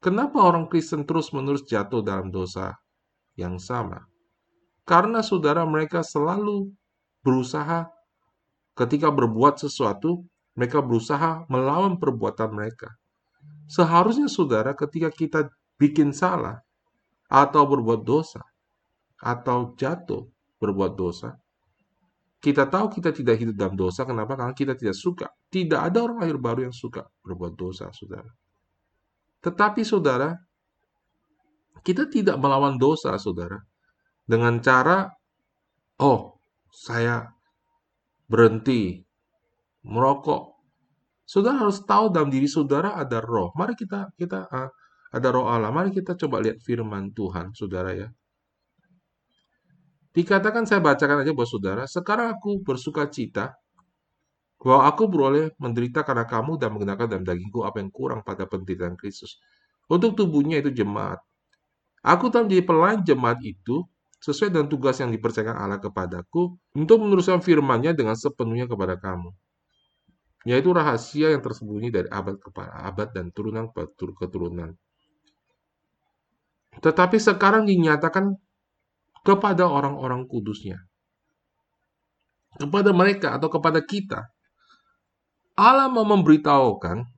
kenapa 0.00 0.40
orang 0.40 0.66
Kristen 0.66 1.04
terus-menerus 1.04 1.68
jatuh 1.68 2.00
dalam 2.00 2.32
dosa 2.32 2.74
yang 3.36 3.60
sama? 3.60 4.08
Karena 4.88 5.20
saudara 5.20 5.62
mereka 5.68 6.00
selalu 6.00 6.72
berusaha 7.22 7.86
ketika 8.74 9.12
berbuat 9.12 9.60
sesuatu, 9.60 10.26
mereka 10.54 10.82
berusaha 10.82 11.46
melawan 11.50 11.98
perbuatan 11.98 12.50
mereka. 12.54 12.94
Seharusnya 13.66 14.30
saudara 14.30 14.72
ketika 14.74 15.10
kita 15.10 15.40
bikin 15.78 16.14
salah 16.14 16.62
atau 17.26 17.62
berbuat 17.66 18.06
dosa 18.06 18.40
atau 19.18 19.74
jatuh 19.74 20.26
berbuat 20.62 20.94
dosa, 20.94 21.34
kita 22.38 22.68
tahu 22.68 22.92
kita 22.92 23.10
tidak 23.10 23.40
hidup 23.40 23.54
dalam 23.56 23.76
dosa. 23.76 24.04
Kenapa? 24.04 24.36
Karena 24.36 24.54
kita 24.54 24.76
tidak 24.76 24.96
suka. 24.96 25.32
Tidak 25.48 25.80
ada 25.80 26.04
orang 26.04 26.22
lahir 26.22 26.36
baru 26.36 26.68
yang 26.68 26.76
suka 26.76 27.02
berbuat 27.24 27.56
dosa, 27.56 27.88
saudara. 27.88 28.28
Tetapi, 29.40 29.80
saudara, 29.80 30.36
kita 31.80 32.04
tidak 32.08 32.36
melawan 32.36 32.76
dosa, 32.76 33.16
saudara 33.16 33.60
dengan 34.24 34.56
cara 34.64 35.04
oh 36.00 36.40
saya 36.72 37.28
berhenti 38.24 39.03
merokok. 39.84 40.56
Saudara 41.24 41.64
harus 41.64 41.80
tahu 41.84 42.12
dalam 42.12 42.28
diri 42.28 42.48
saudara 42.48 42.96
ada 42.96 43.20
roh. 43.20 43.52
Mari 43.56 43.76
kita 43.76 44.12
kita 44.16 44.44
uh, 44.48 44.68
ada 45.12 45.28
roh 45.32 45.48
Allah. 45.48 45.72
Mari 45.72 45.92
kita 45.92 46.16
coba 46.20 46.40
lihat 46.44 46.60
firman 46.60 47.12
Tuhan 47.16 47.52
saudara 47.56 47.96
ya. 47.96 48.08
Dikatakan 50.14 50.68
saya 50.68 50.78
bacakan 50.78 51.26
aja 51.26 51.32
buat 51.34 51.48
saudara 51.48 51.82
sekarang 51.90 52.38
aku 52.38 52.62
bersuka 52.62 53.08
cita 53.10 53.56
bahwa 54.62 54.88
aku 54.88 55.10
beroleh 55.10 55.52
menderita 55.60 56.06
karena 56.06 56.24
kamu 56.24 56.56
dan 56.56 56.72
menggunakan 56.72 57.04
dalam 57.04 57.24
dagingku 57.26 57.66
apa 57.66 57.82
yang 57.82 57.90
kurang 57.92 58.20
pada 58.24 58.48
penderitaan 58.48 58.96
Kristus. 58.96 59.36
Untuk 59.90 60.16
tubuhnya 60.16 60.64
itu 60.64 60.72
jemaat. 60.72 61.20
Aku 62.00 62.32
telah 62.32 62.48
menjadi 62.48 62.64
pelayan 62.64 63.00
jemaat 63.04 63.40
itu 63.44 63.84
sesuai 64.24 64.48
dengan 64.48 64.68
tugas 64.72 64.96
yang 65.04 65.12
dipercayakan 65.12 65.56
Allah 65.56 65.80
kepadaku 65.80 66.56
untuk 66.72 66.96
meneruskan 67.00 67.44
firman-Nya 67.44 67.92
dengan 67.92 68.16
sepenuhnya 68.16 68.64
kepada 68.64 68.96
kamu. 68.96 69.28
Yaitu 70.44 70.76
rahasia 70.76 71.32
yang 71.32 71.40
tersembunyi 71.40 71.88
dari 71.88 72.08
abad 72.12 72.36
kepada 72.36 72.84
abad 72.84 73.08
dan 73.16 73.32
turunan 73.32 73.72
ke 73.72 73.88
keturunan. 73.96 74.76
Tetapi 76.84 77.16
sekarang 77.16 77.64
dinyatakan 77.64 78.36
kepada 79.24 79.64
orang-orang 79.64 80.28
kudusnya. 80.28 80.84
Kepada 82.60 82.92
mereka 82.92 83.40
atau 83.40 83.48
kepada 83.48 83.80
kita. 83.80 84.28
Allah 85.56 85.88
mau 85.88 86.04
memberitahukan 86.04 87.08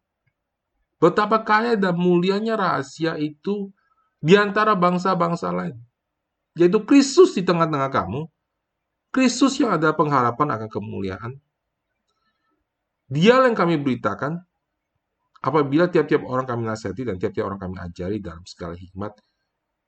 betapa 1.03 1.43
kaya 1.43 1.75
dan 1.75 1.99
mulianya 1.99 2.55
rahasia 2.57 3.19
itu 3.19 3.73
di 4.21 4.37
antara 4.37 4.77
bangsa-bangsa 4.77 5.51
lain 5.53 5.77
yaitu 6.57 6.81
Kristus 6.89 7.37
di 7.37 7.45
tengah-tengah 7.45 7.93
kamu, 7.93 8.27
Kristus 9.13 9.61
yang 9.61 9.77
ada 9.77 9.93
pengharapan 9.93 10.57
akan 10.57 10.69
kemuliaan. 10.73 11.33
Dia 13.07 13.39
yang 13.43 13.55
kami 13.55 13.79
beritakan, 13.79 14.39
apabila 15.43 15.87
tiap-tiap 15.87 16.27
orang 16.27 16.47
kami 16.47 16.67
nasihati 16.67 17.07
dan 17.07 17.17
tiap-tiap 17.23 17.47
orang 17.47 17.61
kami 17.61 17.77
ajari 17.79 18.19
dalam 18.19 18.43
segala 18.43 18.75
hikmat, 18.75 19.15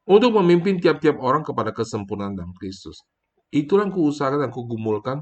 untuk 0.09 0.33
memimpin 0.41 0.79
tiap-tiap 0.79 1.19
orang 1.21 1.43
kepada 1.43 1.75
kesempurnaan 1.75 2.39
dalam 2.39 2.55
Kristus. 2.57 3.03
Itulah 3.51 3.89
yang 3.89 3.93
kuusahakan 3.93 4.49
dan 4.49 4.53
kugumulkan 4.53 5.21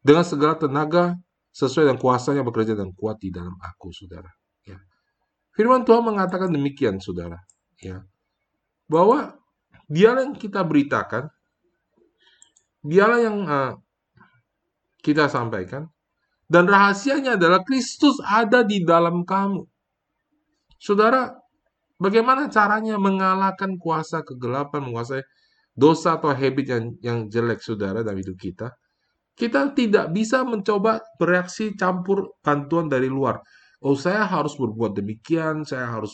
dengan 0.00 0.24
segala 0.26 0.56
tenaga 0.56 1.16
sesuai 1.54 1.92
dengan 1.92 2.00
kuasanya 2.00 2.42
bekerja 2.44 2.74
dan 2.76 2.92
kuat 2.92 3.20
di 3.20 3.32
dalam 3.32 3.54
aku, 3.60 3.92
saudara. 3.94 4.28
Ya. 4.66 4.76
Firman 5.56 5.86
Tuhan 5.86 6.04
mengatakan 6.04 6.52
demikian, 6.52 7.00
saudara. 7.00 7.40
Ya. 7.80 8.04
Bahwa 8.90 9.40
Dialah 9.90 10.22
yang 10.22 10.38
kita 10.38 10.62
beritakan, 10.62 11.26
dialah 12.86 13.18
yang 13.18 13.36
uh, 13.42 13.74
kita 15.02 15.26
sampaikan, 15.26 15.90
Dan 16.50 16.66
rahasianya 16.66 17.38
adalah 17.38 17.62
Kristus 17.62 18.18
ada 18.26 18.66
di 18.66 18.82
dalam 18.82 19.22
kamu. 19.22 19.62
Saudara, 20.82 21.30
bagaimana 21.94 22.50
caranya 22.50 22.98
mengalahkan 22.98 23.78
kuasa 23.78 24.26
kegelapan, 24.26 24.90
menguasai 24.90 25.22
dosa 25.78 26.18
atau 26.18 26.34
habit 26.34 26.66
yang, 26.66 26.84
yang 26.98 27.18
jelek 27.30 27.62
saudara 27.62 28.02
dalam 28.02 28.18
hidup 28.18 28.34
kita? 28.34 28.74
Kita 29.38 29.70
tidak 29.78 30.10
bisa 30.10 30.42
mencoba 30.42 30.98
bereaksi 31.22 31.78
campur 31.78 32.34
bantuan 32.42 32.90
dari 32.90 33.06
luar. 33.06 33.38
Oh, 33.78 33.94
saya 33.94 34.26
harus 34.26 34.58
berbuat 34.58 34.98
demikian, 34.98 35.62
saya 35.62 35.86
harus 35.86 36.12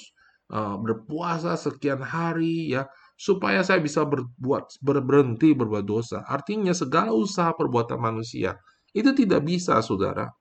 uh, 0.52 0.76
berpuasa 0.76 1.56
sekian 1.56 2.04
hari 2.04 2.76
ya 2.76 2.84
supaya 3.16 3.64
saya 3.64 3.80
bisa 3.80 4.04
berbuat 4.04 4.84
ber, 4.84 5.00
berhenti 5.00 5.56
berbuat 5.56 5.88
dosa. 5.88 6.22
Artinya 6.28 6.76
segala 6.76 7.16
usaha 7.16 7.56
perbuatan 7.56 7.96
manusia 7.96 8.60
itu 8.96 9.12
tidak 9.12 9.44
bisa, 9.44 9.76
saudara. 9.84 10.32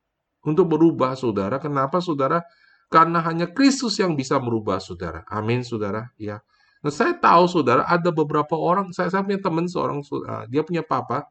Untuk 0.48 0.72
berubah, 0.72 1.20
saudara. 1.20 1.60
Kenapa, 1.60 2.00
saudara? 2.00 2.40
Karena 2.88 3.20
hanya 3.28 3.52
Kristus 3.52 4.00
yang 4.00 4.16
bisa 4.16 4.40
merubah, 4.40 4.80
saudara. 4.80 5.28
Amin, 5.28 5.68
saudara. 5.68 6.08
Ya. 6.16 6.40
Nah, 6.80 6.94
saya 6.94 7.18
tahu, 7.20 7.52
saudara, 7.52 7.84
ada 7.84 8.16
beberapa 8.16 8.56
orang. 8.56 8.96
Saya, 8.96 9.12
saya 9.12 9.28
punya 9.28 9.44
teman 9.44 9.68
seorang, 9.68 10.00
uh, 10.06 10.48
dia 10.48 10.64
punya 10.64 10.86
papa. 10.88 11.28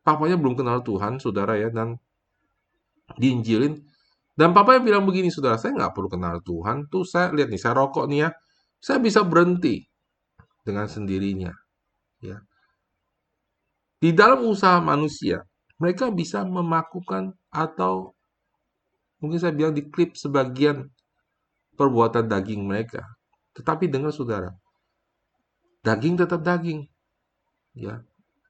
Papanya 0.00 0.40
belum 0.40 0.56
kenal 0.56 0.80
Tuhan, 0.80 1.20
saudara 1.20 1.60
ya, 1.60 1.68
dan 1.68 2.00
diinjilin. 3.20 3.76
Dan 4.32 4.56
papa 4.56 4.80
yang 4.80 4.84
bilang 4.88 5.04
begini, 5.04 5.28
saudara, 5.28 5.60
saya 5.60 5.76
nggak 5.76 5.92
perlu 5.92 6.08
kenal 6.08 6.40
Tuhan. 6.40 6.88
Tuh 6.88 7.04
saya 7.04 7.28
lihat 7.36 7.52
nih, 7.52 7.60
saya 7.60 7.74
rokok 7.76 8.08
nih 8.08 8.26
ya. 8.26 8.30
Saya 8.80 8.98
bisa 9.00 9.20
berhenti 9.24 9.84
dengan 10.64 10.88
sendirinya. 10.88 11.52
Ya. 12.24 12.40
Di 14.00 14.12
dalam 14.12 14.44
usaha 14.44 14.80
manusia, 14.84 15.44
mereka 15.78 16.10
bisa 16.10 16.46
memakukan 16.46 17.34
atau 17.50 18.14
mungkin 19.18 19.38
saya 19.40 19.54
bilang 19.56 19.74
diklip 19.74 20.14
sebagian 20.14 20.90
perbuatan 21.74 22.30
daging 22.30 22.62
mereka. 22.64 23.02
Tetapi 23.54 23.90
dengar 23.90 24.10
saudara, 24.14 24.50
daging 25.82 26.18
tetap 26.18 26.42
daging. 26.42 26.86
Ya. 27.74 28.02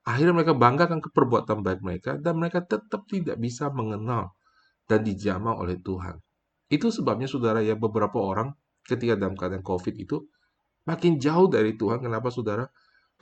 Akhirnya 0.05 0.37
mereka 0.37 0.53
banggakan 0.53 1.01
ke 1.01 1.09
perbuatan 1.16 1.64
baik 1.64 1.81
mereka 1.81 2.20
dan 2.20 2.37
mereka 2.37 2.61
tetap 2.61 3.09
tidak 3.09 3.41
bisa 3.41 3.72
mengenal 3.72 4.37
dan 4.85 5.01
dijamah 5.01 5.57
oleh 5.57 5.81
Tuhan. 5.81 6.20
Itu 6.68 6.93
sebabnya 6.93 7.25
saudara 7.25 7.64
ya 7.64 7.72
beberapa 7.72 8.20
orang 8.20 8.53
ketika 8.85 9.16
dalam 9.16 9.33
keadaan 9.33 9.64
COVID 9.64 9.97
itu 9.97 10.29
makin 10.85 11.16
jauh 11.16 11.49
dari 11.49 11.72
Tuhan. 11.81 12.05
Kenapa 12.05 12.29
saudara? 12.29 12.68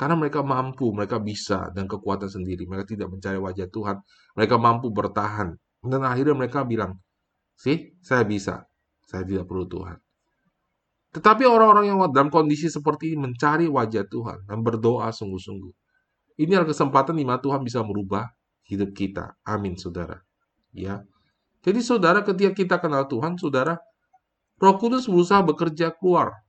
Karena 0.03 0.19
mereka 0.19 0.43
mampu, 0.43 0.91
mereka 0.91 1.23
bisa 1.23 1.71
dan 1.71 1.87
kekuatan 1.87 2.27
sendiri. 2.27 2.67
Mereka 2.67 2.91
tidak 2.91 3.07
mencari 3.15 3.39
wajah 3.39 3.71
Tuhan. 3.71 4.03
Mereka 4.35 4.59
mampu 4.59 4.91
bertahan. 4.91 5.55
Dan 5.79 6.03
akhirnya 6.03 6.35
mereka 6.35 6.67
bilang, 6.67 6.99
sih, 7.55 7.95
saya 8.03 8.27
bisa. 8.27 8.67
Saya 9.07 9.23
tidak 9.23 9.47
perlu 9.47 9.63
Tuhan. 9.71 10.03
Tetapi 11.15 11.47
orang-orang 11.47 11.95
yang 11.95 12.03
dalam 12.11 12.35
kondisi 12.35 12.67
seperti 12.67 13.15
ini 13.15 13.31
mencari 13.31 13.71
wajah 13.71 14.03
Tuhan 14.11 14.43
dan 14.43 14.59
berdoa 14.67 15.07
sungguh-sungguh. 15.15 15.71
Ini 16.35 16.51
adalah 16.51 16.75
kesempatan 16.75 17.15
di 17.15 17.23
mana 17.23 17.39
Tuhan 17.39 17.63
bisa 17.63 17.87
merubah 17.87 18.27
hidup 18.67 18.91
kita. 18.99 19.39
Amin, 19.47 19.79
saudara. 19.79 20.19
Ya. 20.75 21.07
Jadi 21.63 21.79
saudara 21.79 22.27
ketika 22.27 22.51
kita 22.51 22.77
kenal 22.83 23.07
Tuhan, 23.07 23.39
saudara, 23.39 23.79
Roh 24.59 24.83
Kudus 24.83 25.07
berusaha 25.07 25.47
bekerja 25.47 25.95
keluar. 25.95 26.43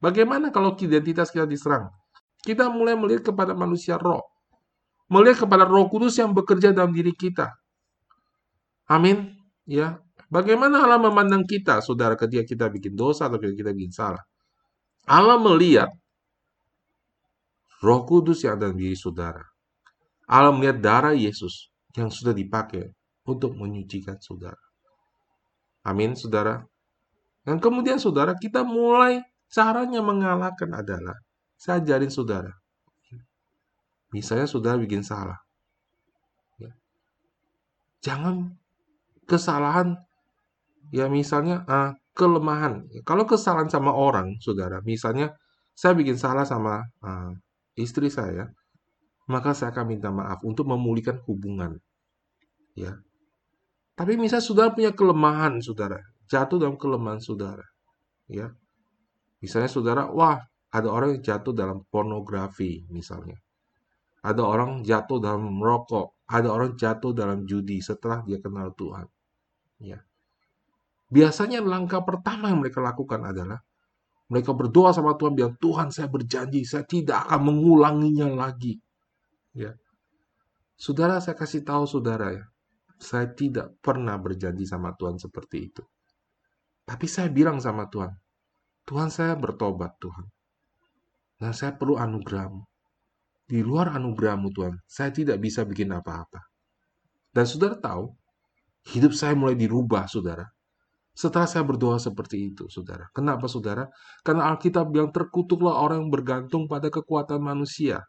Bagaimana 0.00 0.48
kalau 0.48 0.72
identitas 0.80 1.28
kita 1.28 1.44
diserang? 1.44 1.99
Kita 2.40 2.72
mulai 2.72 2.96
melihat 2.96 3.32
kepada 3.32 3.52
manusia 3.52 4.00
roh. 4.00 4.24
Melihat 5.12 5.44
kepada 5.44 5.68
roh 5.68 5.90
kudus 5.92 6.16
yang 6.16 6.32
bekerja 6.32 6.72
dalam 6.72 6.94
diri 6.94 7.12
kita. 7.12 7.52
Amin. 8.88 9.36
Ya. 9.68 10.00
Bagaimana 10.30 10.86
Allah 10.86 11.02
memandang 11.02 11.42
kita, 11.42 11.82
saudara, 11.82 12.14
ketika 12.14 12.46
kita 12.46 12.66
bikin 12.70 12.94
dosa 12.94 13.26
atau 13.26 13.36
ketika 13.42 13.66
kita 13.66 13.72
bikin 13.74 13.90
salah? 13.90 14.22
Allah 15.04 15.42
melihat 15.42 15.90
roh 17.82 18.06
kudus 18.06 18.46
yang 18.46 18.54
ada 18.54 18.70
dalam 18.70 18.78
diri 18.78 18.94
saudara. 18.94 19.42
Allah 20.30 20.54
melihat 20.54 20.78
darah 20.78 21.14
Yesus 21.18 21.74
yang 21.98 22.06
sudah 22.14 22.30
dipakai 22.30 22.94
untuk 23.26 23.58
menyucikan 23.58 24.22
saudara. 24.22 24.62
Amin, 25.82 26.14
saudara. 26.14 26.62
Dan 27.42 27.58
kemudian, 27.58 27.98
saudara, 27.98 28.36
kita 28.38 28.62
mulai 28.62 29.24
caranya 29.50 29.98
mengalahkan 29.98 30.70
adalah 30.70 31.18
saya 31.60 31.84
ajarin 31.84 32.08
saudara. 32.08 32.56
Misalnya 34.16 34.48
saudara 34.48 34.80
bikin 34.80 35.04
salah. 35.04 35.36
Ya. 36.56 36.72
Jangan 38.00 38.56
kesalahan, 39.28 40.00
ya 40.88 41.06
misalnya 41.12 41.62
uh, 41.68 41.92
kelemahan. 42.16 42.88
Kalau 43.04 43.28
kesalahan 43.28 43.68
sama 43.68 43.92
orang, 43.92 44.40
saudara, 44.40 44.80
misalnya 44.82 45.36
saya 45.76 45.92
bikin 45.92 46.16
salah 46.16 46.48
sama 46.48 46.80
uh, 47.04 47.36
istri 47.76 48.08
saya, 48.08 48.48
maka 49.28 49.52
saya 49.52 49.70
akan 49.70 49.84
minta 49.86 50.08
maaf 50.08 50.40
untuk 50.42 50.64
memulihkan 50.64 51.20
hubungan. 51.28 51.76
Ya. 52.72 52.98
Tapi 53.94 54.16
misalnya 54.16 54.48
saudara 54.48 54.72
punya 54.72 54.96
kelemahan, 54.96 55.60
saudara, 55.60 56.00
jatuh 56.24 56.56
dalam 56.56 56.80
kelemahan 56.80 57.20
saudara. 57.20 57.68
Ya. 58.26 58.50
Misalnya 59.38 59.70
saudara, 59.70 60.10
wah 60.10 60.49
ada 60.70 60.88
orang 60.90 61.18
yang 61.18 61.22
jatuh 61.22 61.50
dalam 61.50 61.82
pornografi 61.90 62.86
misalnya. 62.94 63.38
Ada 64.22 64.42
orang 64.44 64.86
jatuh 64.86 65.18
dalam 65.18 65.50
merokok. 65.50 66.14
Ada 66.30 66.46
orang 66.46 66.78
jatuh 66.78 67.10
dalam 67.10 67.42
judi 67.42 67.82
setelah 67.82 68.22
dia 68.22 68.38
kenal 68.38 68.70
Tuhan. 68.78 69.06
Ya. 69.82 69.98
Biasanya 71.10 71.58
langkah 71.58 72.06
pertama 72.06 72.54
yang 72.54 72.62
mereka 72.62 72.78
lakukan 72.78 73.18
adalah 73.26 73.58
mereka 74.30 74.54
berdoa 74.54 74.94
sama 74.94 75.18
Tuhan 75.18 75.34
bilang 75.34 75.58
Tuhan 75.58 75.90
saya 75.90 76.06
berjanji 76.06 76.62
saya 76.62 76.86
tidak 76.86 77.26
akan 77.26 77.50
mengulanginya 77.50 78.30
lagi. 78.30 78.78
Ya. 79.50 79.74
Saudara 80.78 81.18
saya 81.18 81.34
kasih 81.34 81.66
tahu 81.66 81.82
saudara 81.90 82.30
ya. 82.30 82.46
Saya 83.00 83.26
tidak 83.34 83.74
pernah 83.82 84.14
berjanji 84.22 84.68
sama 84.68 84.94
Tuhan 84.94 85.18
seperti 85.18 85.72
itu. 85.72 85.82
Tapi 86.86 87.06
saya 87.10 87.26
bilang 87.32 87.58
sama 87.58 87.88
Tuhan, 87.90 88.12
Tuhan 88.86 89.08
saya 89.10 89.34
bertobat 89.34 89.98
Tuhan. 89.98 90.26
Nah, 91.40 91.52
saya 91.56 91.72
perlu 91.72 91.96
anugerahmu. 91.96 92.62
Di 93.50 93.64
luar 93.64 93.96
anugerahmu, 93.96 94.52
Tuhan, 94.54 94.76
saya 94.86 95.10
tidak 95.10 95.40
bisa 95.42 95.64
bikin 95.64 95.90
apa-apa. 95.90 96.38
Dan 97.32 97.48
saudara 97.48 97.74
tahu, 97.80 98.12
hidup 98.94 99.16
saya 99.16 99.34
mulai 99.34 99.56
dirubah, 99.56 100.06
saudara. 100.06 100.44
Setelah 101.16 101.48
saya 101.50 101.66
berdoa 101.66 101.98
seperti 101.98 102.54
itu, 102.54 102.70
saudara. 102.70 103.08
Kenapa, 103.10 103.50
saudara? 103.50 103.88
Karena 104.22 104.52
Alkitab 104.54 104.92
bilang 104.92 105.10
terkutuklah 105.10 105.80
orang 105.80 106.06
yang 106.06 106.12
bergantung 106.12 106.70
pada 106.70 106.92
kekuatan 106.92 107.42
manusia. 107.42 108.04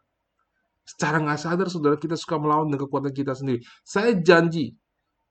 Secara 0.86 1.18
nggak 1.18 1.40
sadar, 1.40 1.66
saudara, 1.72 1.96
kita 1.98 2.14
suka 2.14 2.38
melawan 2.38 2.70
dengan 2.70 2.86
kekuatan 2.86 3.10
kita 3.10 3.32
sendiri. 3.34 3.64
Saya 3.82 4.14
janji, 4.18 4.74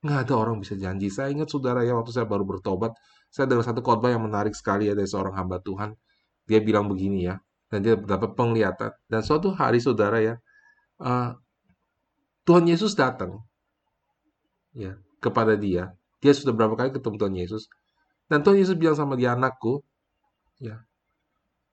nggak 0.04 0.20
ada 0.28 0.34
orang 0.36 0.60
bisa 0.60 0.76
janji. 0.76 1.08
Saya 1.08 1.32
ingat, 1.32 1.48
saudara, 1.48 1.86
ya 1.88 1.96
waktu 1.96 2.12
saya 2.12 2.28
baru 2.28 2.44
bertobat, 2.44 2.92
saya 3.32 3.48
dengar 3.48 3.64
satu 3.64 3.80
khotbah 3.80 4.12
yang 4.12 4.28
menarik 4.28 4.52
sekali 4.58 4.92
ya 4.92 4.94
dari 4.98 5.08
seorang 5.08 5.36
hamba 5.40 5.64
Tuhan. 5.64 5.96
Dia 6.48 6.60
bilang 6.60 6.92
begini 6.92 7.32
ya, 7.32 7.40
dan 7.72 7.80
dia 7.80 7.96
dapat 7.96 8.36
penglihatan. 8.36 8.92
Dan 9.08 9.24
suatu 9.24 9.56
hari 9.56 9.80
saudara 9.80 10.20
ya, 10.20 10.36
uh, 11.00 11.32
Tuhan 12.44 12.68
Yesus 12.68 12.94
datang 13.00 13.40
ya 14.76 15.00
kepada 15.24 15.56
dia. 15.56 15.96
Dia 16.20 16.36
sudah 16.36 16.52
berapa 16.52 16.76
kali 16.76 16.92
ketemu 16.92 17.16
Tuhan 17.18 17.36
Yesus. 17.40 17.64
Dan 18.28 18.44
Tuhan 18.44 18.60
Yesus 18.60 18.76
bilang 18.76 18.94
sama 18.94 19.16
dia, 19.18 19.34
anakku, 19.34 19.82
ya, 20.62 20.84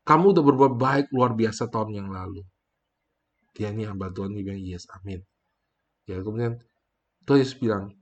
kamu 0.08 0.32
udah 0.32 0.44
berbuat 0.46 0.72
baik 0.80 1.06
luar 1.12 1.36
biasa 1.36 1.68
tahun 1.68 1.94
yang 1.94 2.08
lalu. 2.08 2.42
Dia 3.52 3.74
ini 3.74 3.84
hamba 3.84 4.08
Tuhan, 4.08 4.32
dia 4.32 4.42
bilang, 4.42 4.62
yes, 4.62 4.88
amin. 4.96 5.20
Ya, 6.08 6.18
kemudian 6.24 6.56
Tuhan 7.28 7.44
Yesus 7.44 7.60
bilang, 7.60 7.92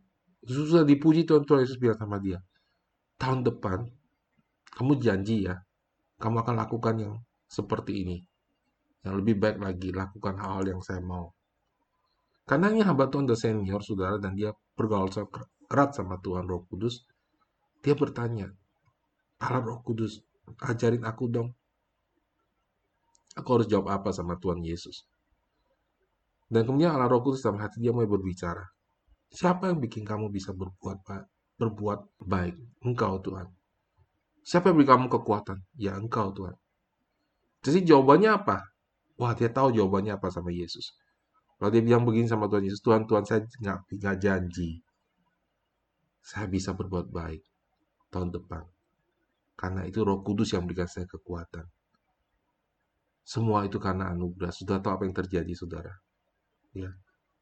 sudah 0.47 0.87
dipuji 0.87 1.27
Tuhan, 1.27 1.43
Tuhan 1.43 1.67
Yesus 1.67 1.83
bilang 1.83 1.99
sama 1.99 2.23
dia, 2.23 2.39
tahun 3.19 3.43
depan, 3.43 3.91
kamu 4.79 4.93
janji 5.03 5.51
ya, 5.51 5.59
kamu 6.23 6.47
akan 6.47 6.55
lakukan 6.57 6.95
yang 6.97 7.15
seperti 7.47 8.03
ini. 8.03 8.19
Yang 9.07 9.15
lebih 9.23 9.35
baik 9.39 9.59
lagi, 9.63 9.89
lakukan 9.95 10.35
hal-hal 10.43 10.77
yang 10.77 10.83
saya 10.83 10.99
mau. 10.99 11.31
Karena 12.47 12.71
ini 12.71 12.83
hamba 12.83 13.11
Tuhan 13.11 13.27
udah 13.27 13.39
senior, 13.39 13.83
saudara, 13.83 14.19
dan 14.23 14.35
dia 14.39 14.55
bergaul 14.79 15.11
erat 15.67 15.91
sama 15.95 16.19
Tuhan 16.23 16.47
Roh 16.47 16.63
Kudus. 16.67 17.07
Dia 17.83 17.95
bertanya, 17.95 18.51
Allah 19.43 19.63
Roh 19.63 19.83
Kudus, 19.83 20.23
ajarin 20.63 21.03
aku 21.03 21.27
dong. 21.27 21.51
Aku 23.37 23.49
harus 23.59 23.69
jawab 23.69 23.91
apa 23.93 24.15
sama 24.15 24.39
Tuhan 24.39 24.63
Yesus. 24.63 25.07
Dan 26.47 26.63
kemudian 26.67 26.95
Allah 26.95 27.11
Roh 27.11 27.23
Kudus 27.23 27.43
dalam 27.43 27.59
hati 27.59 27.83
dia 27.83 27.91
mulai 27.91 28.07
berbicara. 28.07 28.63
Siapa 29.27 29.67
yang 29.71 29.83
bikin 29.83 30.07
kamu 30.07 30.31
bisa 30.31 30.55
berbuat 30.55 31.03
baik? 31.03 31.27
Berbuat 31.59 32.01
baik? 32.23 32.55
Engkau 32.87 33.19
Tuhan. 33.19 33.51
Siapa 34.47 34.71
yang 34.71 34.79
beri 34.79 34.89
kamu 34.89 35.07
kekuatan? 35.11 35.59
Ya 35.75 35.99
engkau 35.99 36.31
Tuhan. 36.31 36.55
Jadi 37.67 37.83
jawabannya 37.83 38.31
apa? 38.31 38.63
Wah, 39.19 39.35
dia 39.35 39.51
tahu 39.51 39.75
jawabannya 39.75 40.15
apa 40.15 40.31
sama 40.31 40.55
Yesus. 40.55 40.95
Kalau 41.59 41.71
dia 41.73 41.83
bilang 41.83 42.05
begini 42.07 42.31
sama 42.31 42.47
Tuhan 42.47 42.63
Yesus, 42.69 42.79
Tuhan, 42.85 43.03
Tuhan 43.11 43.25
saya 43.27 43.41
nggak, 43.43 43.79
nggak 43.99 44.17
janji. 44.23 44.71
saya 46.27 46.51
bisa 46.51 46.75
berbuat 46.75 47.07
baik 47.15 47.39
tahun 48.11 48.35
depan. 48.35 48.67
Karena 49.55 49.87
itu 49.87 50.03
roh 50.03 50.27
kudus 50.27 50.53
yang 50.53 50.67
memberikan 50.67 50.91
saya 50.91 51.07
kekuatan. 51.07 51.65
Semua 53.23 53.63
itu 53.63 53.79
karena 53.79 54.11
anugerah. 54.11 54.51
Sudah 54.51 54.83
tahu 54.83 54.93
apa 54.99 55.03
yang 55.07 55.17
terjadi, 55.17 55.53
saudara? 55.55 55.95
Ya, 56.75 56.91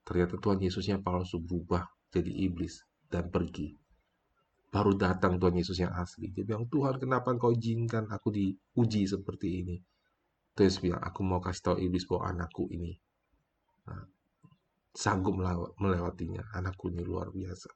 ternyata 0.04 0.36
Tuhan 0.36 0.60
Yesusnya 0.60 1.00
palsu 1.00 1.40
berubah 1.40 1.88
jadi 2.12 2.28
iblis 2.28 2.76
dan 3.08 3.32
pergi. 3.32 3.72
Baru 4.68 4.94
datang 4.94 5.40
Tuhan 5.40 5.56
Yesus 5.56 5.80
yang 5.80 5.92
asli. 5.96 6.28
Dia 6.36 6.44
bilang, 6.44 6.68
Tuhan 6.68 7.00
kenapa 7.00 7.32
engkau 7.32 7.56
izinkan 7.56 8.04
aku 8.12 8.30
diuji 8.30 9.08
seperti 9.08 9.64
ini? 9.64 9.76
Terus 10.54 10.78
bilang, 10.78 11.02
aku 11.02 11.20
mau 11.26 11.42
kasih 11.42 11.62
tahu 11.62 11.76
iblis 11.82 12.06
bahwa 12.06 12.30
anakku 12.30 12.70
ini 12.70 12.94
nah, 13.90 14.06
sanggup 14.94 15.34
melewatinya. 15.82 16.46
Anakku 16.54 16.94
ini 16.94 17.02
luar 17.02 17.34
biasa. 17.34 17.70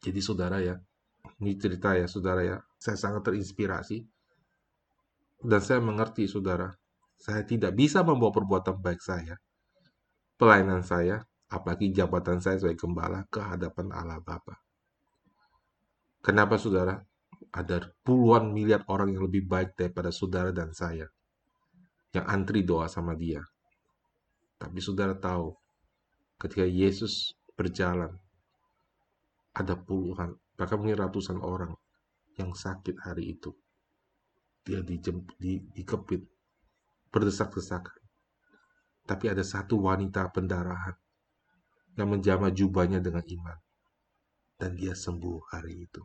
Jadi 0.00 0.20
saudara 0.24 0.58
ya, 0.58 0.74
ini 1.38 1.54
cerita 1.54 1.94
ya 1.94 2.10
saudara 2.10 2.42
ya, 2.42 2.56
saya 2.80 2.96
sangat 2.96 3.30
terinspirasi 3.30 4.02
dan 5.40 5.60
saya 5.64 5.80
mengerti, 5.80 6.28
saudara, 6.28 6.68
saya 7.16 7.44
tidak 7.44 7.72
bisa 7.72 8.04
membawa 8.04 8.32
perbuatan 8.32 8.76
baik 8.80 9.00
saya, 9.00 9.36
pelayanan 10.36 10.84
saya, 10.84 11.24
apalagi 11.48 11.92
jabatan 11.92 12.40
saya 12.44 12.60
sebagai 12.60 12.80
gembala 12.80 13.24
ke 13.28 13.40
hadapan 13.40 13.92
Allah 13.92 14.20
Bapa. 14.20 14.60
Kenapa, 16.20 16.60
saudara? 16.60 17.00
Ada 17.48 17.88
puluhan 18.04 18.52
miliar 18.52 18.84
orang 18.92 19.16
yang 19.16 19.24
lebih 19.24 19.48
baik 19.48 19.72
daripada 19.74 20.12
saudara 20.12 20.52
dan 20.52 20.76
saya 20.76 21.08
yang 22.12 22.26
antri 22.28 22.60
doa 22.60 22.84
sama 22.90 23.16
dia. 23.16 23.40
Tapi 24.60 24.78
saudara 24.82 25.16
tahu, 25.16 25.56
ketika 26.36 26.68
Yesus 26.68 27.32
berjalan, 27.56 28.12
ada 29.56 29.74
puluhan, 29.74 30.36
bahkan 30.54 30.76
mungkin 30.76 31.00
ratusan 31.00 31.40
orang 31.40 31.72
yang 32.36 32.52
sakit 32.52 33.00
hari 33.00 33.34
itu 33.34 33.56
dia 34.64 34.84
dijem, 34.84 35.24
di, 35.40 35.58
dikepit, 35.72 36.20
berdesak-desakan. 37.10 37.98
Tapi 39.08 39.24
ada 39.26 39.42
satu 39.42 39.80
wanita 39.82 40.30
pendarahan 40.30 40.94
yang 41.96 42.08
menjama 42.12 42.52
jubahnya 42.52 43.02
dengan 43.02 43.24
iman. 43.24 43.58
Dan 44.60 44.76
dia 44.76 44.92
sembuh 44.92 45.50
hari 45.50 45.88
itu. 45.88 46.04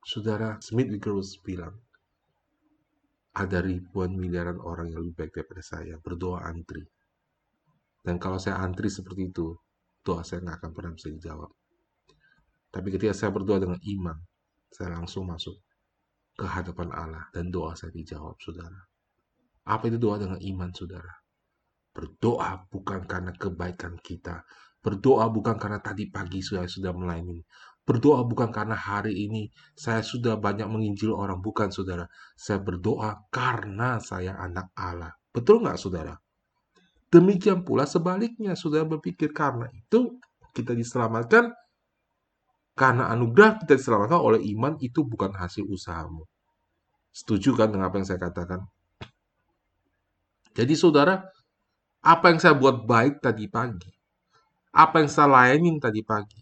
Saudara 0.00 0.56
Smith 0.64 0.88
Wigglesworth 0.88 1.44
bilang, 1.44 1.76
ada 3.36 3.62
ribuan 3.62 4.16
miliaran 4.16 4.58
orang 4.58 4.90
yang 4.90 5.04
lebih 5.04 5.14
baik 5.22 5.32
daripada 5.36 5.62
saya 5.62 5.94
berdoa 6.00 6.42
antri. 6.48 6.82
Dan 8.00 8.16
kalau 8.16 8.40
saya 8.40 8.58
antri 8.64 8.88
seperti 8.88 9.28
itu, 9.28 9.54
doa 10.00 10.24
saya 10.24 10.40
nggak 10.40 10.56
akan 10.56 10.70
pernah 10.72 10.92
bisa 10.96 11.08
dijawab. 11.12 11.50
Tapi 12.70 12.88
ketika 12.96 13.12
saya 13.12 13.30
berdoa 13.30 13.60
dengan 13.60 13.76
iman, 13.76 14.16
saya 14.72 14.96
langsung 14.96 15.28
masuk 15.28 15.58
ke 16.34 16.46
hadapan 16.48 16.88
Allah 16.96 17.28
dan 17.36 17.52
doa 17.52 17.76
saya 17.76 17.92
dijawab, 17.92 18.40
saudara. 18.40 18.80
Apa 19.68 19.92
itu 19.92 20.00
doa 20.00 20.16
dengan 20.16 20.40
iman, 20.40 20.70
saudara? 20.72 21.12
Berdoa 21.92 22.66
bukan 22.72 23.04
karena 23.04 23.36
kebaikan 23.36 24.00
kita. 24.00 24.48
Berdoa 24.80 25.28
bukan 25.28 25.60
karena 25.60 25.76
tadi 25.84 26.08
pagi 26.08 26.40
saya 26.40 26.64
sudah 26.64 26.96
melayani. 26.96 27.44
Berdoa 27.90 28.22
bukan 28.22 28.54
karena 28.54 28.78
hari 28.78 29.26
ini 29.26 29.50
saya 29.74 29.98
sudah 30.06 30.38
banyak 30.38 30.70
menginjil 30.70 31.10
orang. 31.10 31.42
Bukan, 31.42 31.74
saudara. 31.74 32.06
Saya 32.38 32.62
berdoa 32.62 33.26
karena 33.34 33.98
saya 33.98 34.38
anak 34.38 34.70
Allah. 34.78 35.10
Betul 35.34 35.66
nggak, 35.66 35.74
saudara? 35.74 36.14
Demikian 37.10 37.66
pula 37.66 37.90
sebaliknya, 37.90 38.54
saudara 38.54 38.86
berpikir 38.86 39.34
karena 39.34 39.66
itu 39.74 40.22
kita 40.54 40.78
diselamatkan 40.78 41.50
karena 42.78 43.10
anugerah 43.10 43.58
kita 43.58 43.74
diselamatkan 43.74 44.22
oleh 44.22 44.40
iman 44.54 44.78
itu 44.78 45.02
bukan 45.02 45.34
hasil 45.34 45.66
usahamu. 45.66 46.22
Setuju 47.10 47.58
kan 47.58 47.74
dengan 47.74 47.90
apa 47.90 47.98
yang 47.98 48.06
saya 48.06 48.22
katakan? 48.22 48.64
Jadi 50.54 50.74
saudara, 50.78 51.26
apa 52.00 52.24
yang 52.30 52.38
saya 52.38 52.54
buat 52.54 52.86
baik 52.86 53.20
tadi 53.20 53.50
pagi, 53.50 53.90
apa 54.72 55.02
yang 55.02 55.10
saya 55.10 55.28
layanin 55.28 55.76
tadi 55.82 56.00
pagi, 56.06 56.39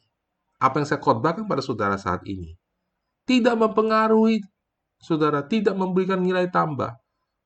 apa 0.59 0.83
yang 0.83 0.87
saya 0.87 1.01
khotbahkan 1.03 1.47
pada 1.47 1.63
saudara 1.63 1.95
saat 1.99 2.23
ini, 2.27 2.55
tidak 3.27 3.55
mempengaruhi 3.55 4.43
saudara, 4.99 5.47
tidak 5.47 5.79
memberikan 5.79 6.19
nilai 6.19 6.51
tambah 6.51 6.99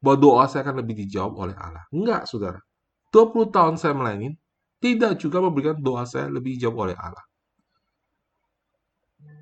bahwa 0.03 0.17
doa 0.19 0.45
saya 0.49 0.67
akan 0.67 0.83
lebih 0.83 1.07
dijawab 1.07 1.33
oleh 1.37 1.57
Allah. 1.57 1.85
Enggak, 1.93 2.27
saudara. 2.27 2.59
20 3.13 3.53
tahun 3.55 3.75
saya 3.77 3.93
melayani, 3.93 4.35
tidak 4.83 5.21
juga 5.21 5.39
memberikan 5.45 5.77
doa 5.79 6.03
saya 6.09 6.33
lebih 6.33 6.59
dijawab 6.59 6.91
oleh 6.91 6.97
Allah. 6.99 7.23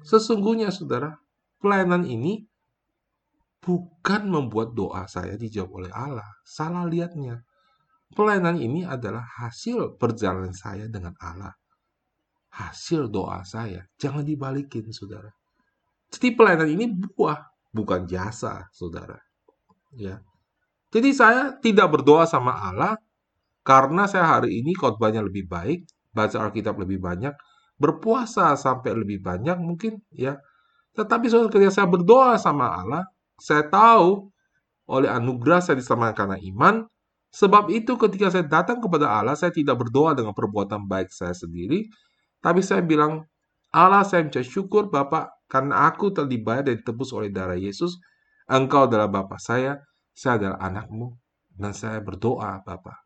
Sesungguhnya 0.04 0.74
saudara, 0.74 1.16
pelayanan 1.62 2.04
ini 2.04 2.44
bukan 3.60 4.26
membuat 4.26 4.72
doa 4.72 5.04
saya 5.06 5.36
dijawab 5.36 5.84
oleh 5.84 5.92
Allah. 5.92 6.26
Salah 6.44 6.88
lihatnya. 6.88 7.44
Pelayanan 8.10 8.58
ini 8.58 8.82
adalah 8.82 9.22
hasil 9.22 9.94
perjalanan 9.94 10.50
saya 10.50 10.90
dengan 10.90 11.14
Allah. 11.22 11.54
Hasil 12.50 13.06
doa 13.10 13.42
saya. 13.46 13.86
Jangan 13.96 14.26
dibalikin, 14.26 14.90
saudara. 14.90 15.30
Jadi 16.10 16.34
pelayanan 16.34 16.68
ini 16.68 16.90
buah, 16.90 17.38
bukan 17.70 18.04
jasa, 18.10 18.66
saudara. 18.74 19.18
Ya. 19.94 20.18
Jadi 20.90 21.14
saya 21.14 21.54
tidak 21.62 21.94
berdoa 21.94 22.26
sama 22.26 22.50
Allah 22.50 22.98
karena 23.62 24.10
saya 24.10 24.26
hari 24.26 24.58
ini 24.58 24.74
khotbahnya 24.74 25.22
lebih 25.22 25.46
baik, 25.46 25.86
baca 26.10 26.36
Alkitab 26.42 26.74
lebih 26.82 26.98
banyak, 26.98 27.30
berpuasa 27.78 28.58
sampai 28.58 28.98
lebih 28.98 29.22
banyak 29.22 29.54
mungkin 29.62 30.02
ya. 30.10 30.42
Tetapi 30.98 31.30
saudara 31.30 31.54
ketika 31.54 31.70
saya 31.70 31.86
berdoa 31.86 32.34
sama 32.42 32.74
Allah, 32.74 33.06
saya 33.38 33.62
tahu 33.70 34.26
oleh 34.90 35.06
anugerah 35.06 35.62
saya 35.62 35.78
diselamatkan 35.78 36.26
karena 36.26 36.38
iman. 36.50 36.74
Sebab 37.30 37.70
itu 37.70 37.94
ketika 37.94 38.26
saya 38.34 38.42
datang 38.42 38.82
kepada 38.82 39.06
Allah, 39.06 39.38
saya 39.38 39.54
tidak 39.54 39.78
berdoa 39.78 40.18
dengan 40.18 40.34
perbuatan 40.34 40.90
baik 40.90 41.14
saya 41.14 41.30
sendiri. 41.30 41.86
Tapi 42.40 42.60
saya 42.64 42.80
bilang, 42.80 43.24
Allah 43.70 44.02
saya 44.02 44.26
mencari 44.26 44.44
syukur 44.44 44.88
Bapak 44.90 45.46
karena 45.46 45.86
aku 45.86 46.10
telah 46.10 46.26
dibayar 46.26 46.64
dan 46.66 46.80
ditebus 46.80 47.12
oleh 47.12 47.30
darah 47.30 47.56
Yesus. 47.56 48.00
Engkau 48.50 48.88
adalah 48.90 49.06
Bapak 49.06 49.38
saya, 49.38 49.78
saya 50.10 50.40
adalah 50.40 50.58
anakmu. 50.58 51.14
Dan 51.54 51.76
saya 51.76 52.00
berdoa 52.00 52.64
Bapak. 52.64 52.96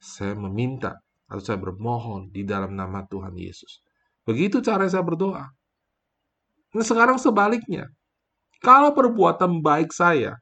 Saya 0.00 0.32
meminta 0.32 0.96
atau 1.28 1.38
saya 1.44 1.60
bermohon 1.60 2.32
di 2.32 2.42
dalam 2.42 2.74
nama 2.74 3.04
Tuhan 3.06 3.36
Yesus. 3.36 3.84
Begitu 4.24 4.64
cara 4.64 4.88
saya 4.90 5.04
berdoa. 5.04 5.46
Nah 6.74 6.84
sekarang 6.86 7.20
sebaliknya. 7.20 7.86
Kalau 8.60 8.92
perbuatan 8.92 9.64
baik 9.64 9.94
saya 9.94 10.36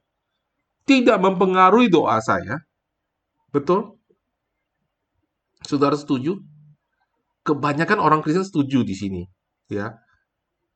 tidak 0.83 1.21
mempengaruhi 1.21 1.87
doa 1.87 2.19
saya, 2.19 2.59
betul? 3.53 3.95
Saudara 5.63 5.95
setuju? 5.95 6.39
Kebanyakan 7.49 7.97
orang 7.97 8.21
Kristen 8.21 8.45
setuju 8.45 8.85
di 8.85 8.93
sini, 8.93 9.21
ya. 9.65 9.97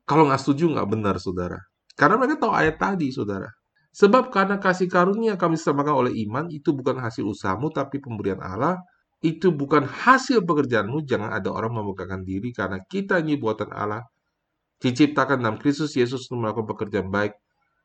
Kalau 0.09 0.25
nggak 0.25 0.41
setuju 0.41 0.73
nggak 0.73 0.89
benar, 0.89 1.15
saudara. 1.21 1.61
Karena 1.93 2.17
mereka 2.17 2.49
tahu 2.49 2.53
ayat 2.57 2.81
tadi, 2.81 3.13
saudara. 3.13 3.45
Sebab 3.93 4.33
karena 4.33 4.57
kasih 4.57 4.89
karunia 4.89 5.37
kami 5.37 5.53
disamakan 5.53 5.93
oleh 5.93 6.13
iman, 6.25 6.49
itu 6.49 6.73
bukan 6.73 6.97
hasil 6.97 7.29
usahamu, 7.29 7.69
tapi 7.69 8.01
pemberian 8.01 8.41
Allah, 8.41 8.81
itu 9.21 9.53
bukan 9.53 9.85
hasil 9.85 10.41
pekerjaanmu, 10.41 11.05
jangan 11.05 11.29
ada 11.29 11.53
orang 11.53 11.77
memegangkan 11.77 12.25
diri 12.25 12.49
karena 12.49 12.81
kita 12.89 13.21
ini 13.21 13.37
buatan 13.37 13.69
Allah, 13.69 14.01
diciptakan 14.81 15.45
dalam 15.45 15.61
Kristus 15.61 15.93
Yesus 15.93 16.25
untuk 16.27 16.43
melakukan 16.43 16.67
pekerjaan 16.73 17.07
baik 17.13 17.37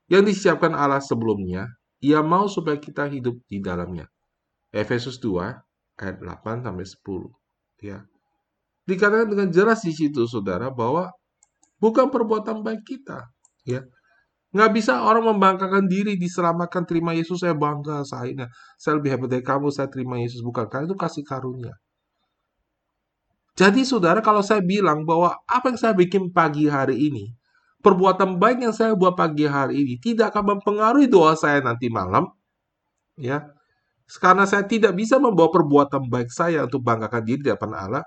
yang 0.08 0.24
disiapkan 0.24 0.72
Allah 0.72 1.04
sebelumnya, 1.04 1.68
ia 2.00 2.24
mau 2.24 2.48
supaya 2.48 2.80
kita 2.80 3.04
hidup 3.12 3.36
di 3.44 3.60
dalamnya. 3.60 4.08
Efesus 4.72 5.20
2 5.20 6.00
ayat 6.00 6.16
8 6.24 6.64
sampai 6.64 6.86
10. 6.88 7.28
Ya. 7.84 8.08
Dikatakan 8.88 9.28
dengan 9.28 9.48
jelas 9.52 9.84
di 9.84 9.92
situ 9.92 10.24
saudara 10.24 10.72
bahwa 10.72 11.12
bukan 11.76 12.08
perbuatan 12.08 12.64
baik 12.64 12.88
kita, 12.88 13.28
ya. 13.68 13.84
Nggak 14.48 14.70
bisa 14.80 15.04
orang 15.04 15.28
membanggakan 15.28 15.84
diri, 15.84 16.16
diselamatkan, 16.16 16.88
terima 16.88 17.12
Yesus, 17.12 17.44
saya 17.44 17.52
bangga, 17.52 18.00
saya, 18.08 18.48
saya 18.80 18.96
lebih 18.96 19.12
hebat 19.12 19.28
dari 19.28 19.44
kamu, 19.44 19.68
saya 19.68 19.92
terima 19.92 20.16
Yesus. 20.16 20.40
Bukan, 20.40 20.72
karena 20.72 20.88
itu 20.88 20.96
kasih 20.96 21.20
karunia. 21.20 21.76
Jadi 23.60 23.84
saudara, 23.84 24.24
kalau 24.24 24.40
saya 24.40 24.64
bilang 24.64 25.04
bahwa 25.04 25.36
apa 25.44 25.68
yang 25.68 25.76
saya 25.76 25.92
bikin 25.92 26.32
pagi 26.32 26.64
hari 26.64 26.96
ini, 26.96 27.28
perbuatan 27.84 28.40
baik 28.40 28.64
yang 28.64 28.72
saya 28.72 28.96
buat 28.96 29.18
pagi 29.18 29.44
hari 29.44 29.84
ini 29.84 29.94
tidak 30.00 30.32
akan 30.32 30.56
mempengaruhi 30.56 31.12
doa 31.12 31.36
saya 31.36 31.60
nanti 31.60 31.92
malam, 31.92 32.24
ya, 33.20 33.52
karena 34.22 34.48
saya 34.48 34.64
tidak 34.64 34.96
bisa 34.96 35.20
membawa 35.20 35.52
perbuatan 35.52 36.08
baik 36.08 36.32
saya 36.32 36.64
untuk 36.64 36.80
banggakan 36.80 37.20
diri 37.26 37.44
di 37.44 37.50
depan 37.52 37.74
Allah, 37.76 38.06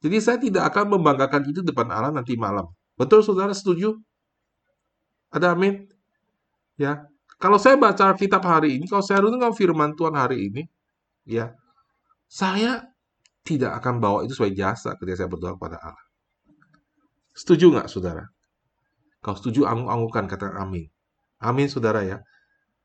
jadi 0.00 0.16
saya 0.18 0.38
tidak 0.40 0.72
akan 0.72 0.96
membanggakan 0.96 1.44
itu 1.44 1.60
depan 1.60 1.92
Allah 1.92 2.08
nanti 2.08 2.32
malam. 2.34 2.72
Betul 2.96 3.20
saudara 3.20 3.52
setuju? 3.52 4.00
Ada 5.28 5.52
amin? 5.52 5.86
Ya. 6.80 7.04
Kalau 7.40 7.56
saya 7.56 7.76
baca 7.76 8.12
kitab 8.16 8.44
hari 8.44 8.76
ini, 8.76 8.84
kalau 8.88 9.00
saya 9.00 9.24
renungkan 9.24 9.56
firman 9.56 9.96
Tuhan 9.96 10.12
hari 10.12 10.52
ini, 10.52 10.62
ya, 11.24 11.56
saya 12.28 12.84
tidak 13.44 13.80
akan 13.80 13.96
bawa 13.96 14.18
itu 14.28 14.36
sebagai 14.36 14.60
jasa 14.60 14.92
ketika 15.00 15.24
saya 15.24 15.28
berdoa 15.32 15.56
kepada 15.56 15.80
Allah. 15.80 16.04
Setuju 17.32 17.72
nggak, 17.72 17.88
saudara? 17.88 18.28
Kalau 19.24 19.36
setuju, 19.40 19.64
angguk-anggukan, 19.64 20.24
kata 20.28 20.52
amin. 20.60 20.88
Amin, 21.40 21.68
saudara 21.72 22.04
ya. 22.04 22.20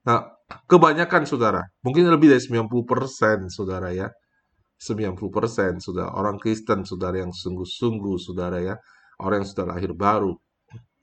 Nah, 0.08 0.24
kebanyakan 0.72 1.28
saudara, 1.28 1.68
mungkin 1.84 2.08
lebih 2.08 2.32
dari 2.32 2.40
90% 2.40 3.52
saudara 3.52 3.92
ya. 3.92 4.08
90% 4.86 5.82
sudah 5.82 6.14
orang 6.14 6.38
Kristen 6.38 6.86
saudara 6.86 7.26
yang 7.26 7.34
sungguh-sungguh 7.34 8.16
saudara 8.22 8.62
ya. 8.62 8.76
Orang 9.18 9.42
yang 9.42 9.50
sudah 9.50 9.66
lahir 9.74 9.98
baru 9.98 10.38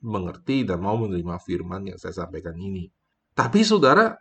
mengerti 0.03 0.63
dan 0.63 0.79
mau 0.79 0.95
menerima 0.95 1.35
firman 1.43 1.91
yang 1.91 1.99
saya 1.99 2.23
sampaikan 2.23 2.55
ini. 2.55 2.87
Tapi 3.33 3.65
saudara, 3.65 4.15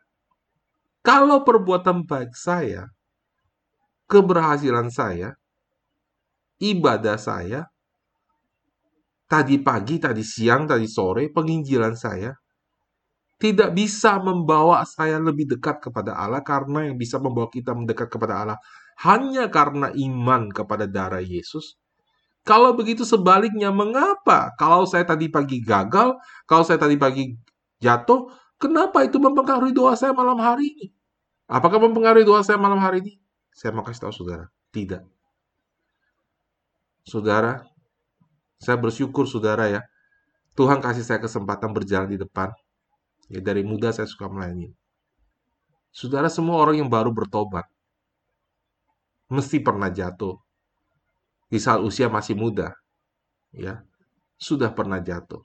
kalau 1.05 1.43
perbuatan 1.47 2.07
baik 2.07 2.33
saya, 2.35 2.89
keberhasilan 4.07 4.89
saya, 4.89 5.35
ibadah 6.63 7.19
saya, 7.19 7.67
tadi 9.27 9.59
pagi, 9.59 9.99
tadi 9.99 10.23
siang, 10.23 10.71
tadi 10.71 10.87
sore, 10.87 11.29
penginjilan 11.29 11.95
saya, 11.99 12.31
tidak 13.43 13.75
bisa 13.75 14.23
membawa 14.23 14.87
saya 14.87 15.19
lebih 15.19 15.51
dekat 15.51 15.83
kepada 15.83 16.15
Allah 16.15 16.47
karena 16.47 16.87
yang 16.87 16.95
bisa 16.95 17.19
membawa 17.19 17.51
kita 17.51 17.75
mendekat 17.75 18.07
kepada 18.07 18.39
Allah 18.39 18.59
hanya 19.03 19.51
karena 19.51 19.91
iman 19.91 20.47
kepada 20.55 20.87
darah 20.87 21.23
Yesus. 21.23 21.75
Kalau 22.43 22.75
begitu 22.75 23.07
sebaliknya, 23.07 23.71
mengapa 23.71 24.51
kalau 24.59 24.83
saya 24.87 25.07
tadi 25.07 25.31
pagi 25.31 25.63
gagal, 25.63 26.19
kalau 26.47 26.65
saya 26.67 26.79
tadi 26.79 26.99
pagi 26.99 27.35
jatuh, 27.79 28.31
kenapa 28.59 29.07
itu 29.07 29.19
mempengaruhi 29.19 29.75
doa 29.75 29.95
saya 29.95 30.11
malam 30.11 30.39
hari 30.43 30.75
ini? 30.75 30.87
Apakah 31.47 31.79
mempengaruhi 31.83 32.27
doa 32.27 32.43
saya 32.43 32.59
malam 32.59 32.83
hari 32.83 33.03
ini? 33.03 33.13
Saya 33.55 33.71
mau 33.75 33.87
kasih 33.87 34.07
tahu 34.07 34.15
saudara, 34.15 34.47
tidak. 34.75 35.07
Saudara, 37.07 37.63
saya 38.59 38.79
bersyukur 38.79 39.27
saudara 39.27 39.71
ya, 39.71 39.81
Tuhan 40.55 40.79
kasih 40.83 41.03
saya 41.07 41.19
kesempatan 41.23 41.71
berjalan 41.75 42.11
di 42.11 42.19
depan. 42.19 42.51
Ya, 43.31 43.39
dari 43.39 43.63
muda 43.63 43.95
saya 43.95 44.07
suka 44.07 44.27
melayani. 44.27 44.75
Saudara 45.95 46.27
semua 46.27 46.59
orang 46.59 46.83
yang 46.83 46.91
baru 46.91 47.15
bertobat 47.15 47.67
mesti 49.33 49.65
pernah 49.65 49.89
jatuh. 49.89 50.37
Di 51.49 51.57
saat 51.61 51.81
usia 51.81 52.09
masih 52.09 52.37
muda, 52.37 52.73
ya, 53.53 53.81
sudah 54.37 54.73
pernah 54.73 55.01
jatuh. 55.01 55.41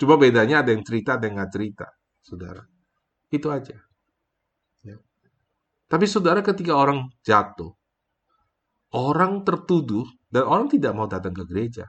Coba 0.00 0.14
bedanya 0.16 0.64
ada 0.64 0.74
yang 0.74 0.82
cerita, 0.82 1.14
ada 1.14 1.28
yang 1.28 1.38
nggak 1.38 1.52
cerita, 1.52 1.86
saudara. 2.24 2.62
Itu 3.30 3.52
aja. 3.52 3.78
Ya. 4.82 4.96
Tapi 5.86 6.06
saudara 6.10 6.42
ketika 6.42 6.74
orang 6.74 7.06
jatuh, 7.22 7.70
orang 8.96 9.46
tertuduh 9.46 10.08
dan 10.32 10.48
orang 10.48 10.66
tidak 10.66 10.92
mau 10.96 11.06
datang 11.06 11.36
ke 11.36 11.44
gereja. 11.46 11.86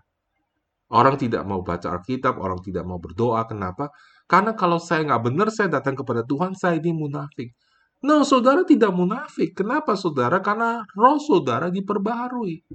Orang 0.91 1.15
tidak 1.15 1.47
mau 1.47 1.63
baca 1.63 1.87
Alkitab, 1.87 2.35
orang 2.35 2.59
tidak 2.59 2.83
mau 2.83 2.99
berdoa. 2.99 3.47
Kenapa? 3.47 3.95
Karena 4.27 4.51
kalau 4.59 4.75
saya 4.75 5.07
nggak 5.07 5.23
benar, 5.23 5.47
saya 5.47 5.71
datang 5.71 5.95
kepada 5.95 6.27
Tuhan, 6.27 6.51
saya 6.51 6.75
ini 6.83 6.91
munafik. 6.91 7.55
No, 8.01 8.25
saudara 8.25 8.65
tidak 8.65 8.89
munafik. 8.93 9.53
Kenapa, 9.53 9.93
saudara? 9.93 10.41
Karena 10.41 10.81
roh 10.97 11.21
saudara 11.21 11.69
diperbaharui. 11.69 12.65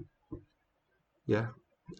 Ya, 1.27 1.51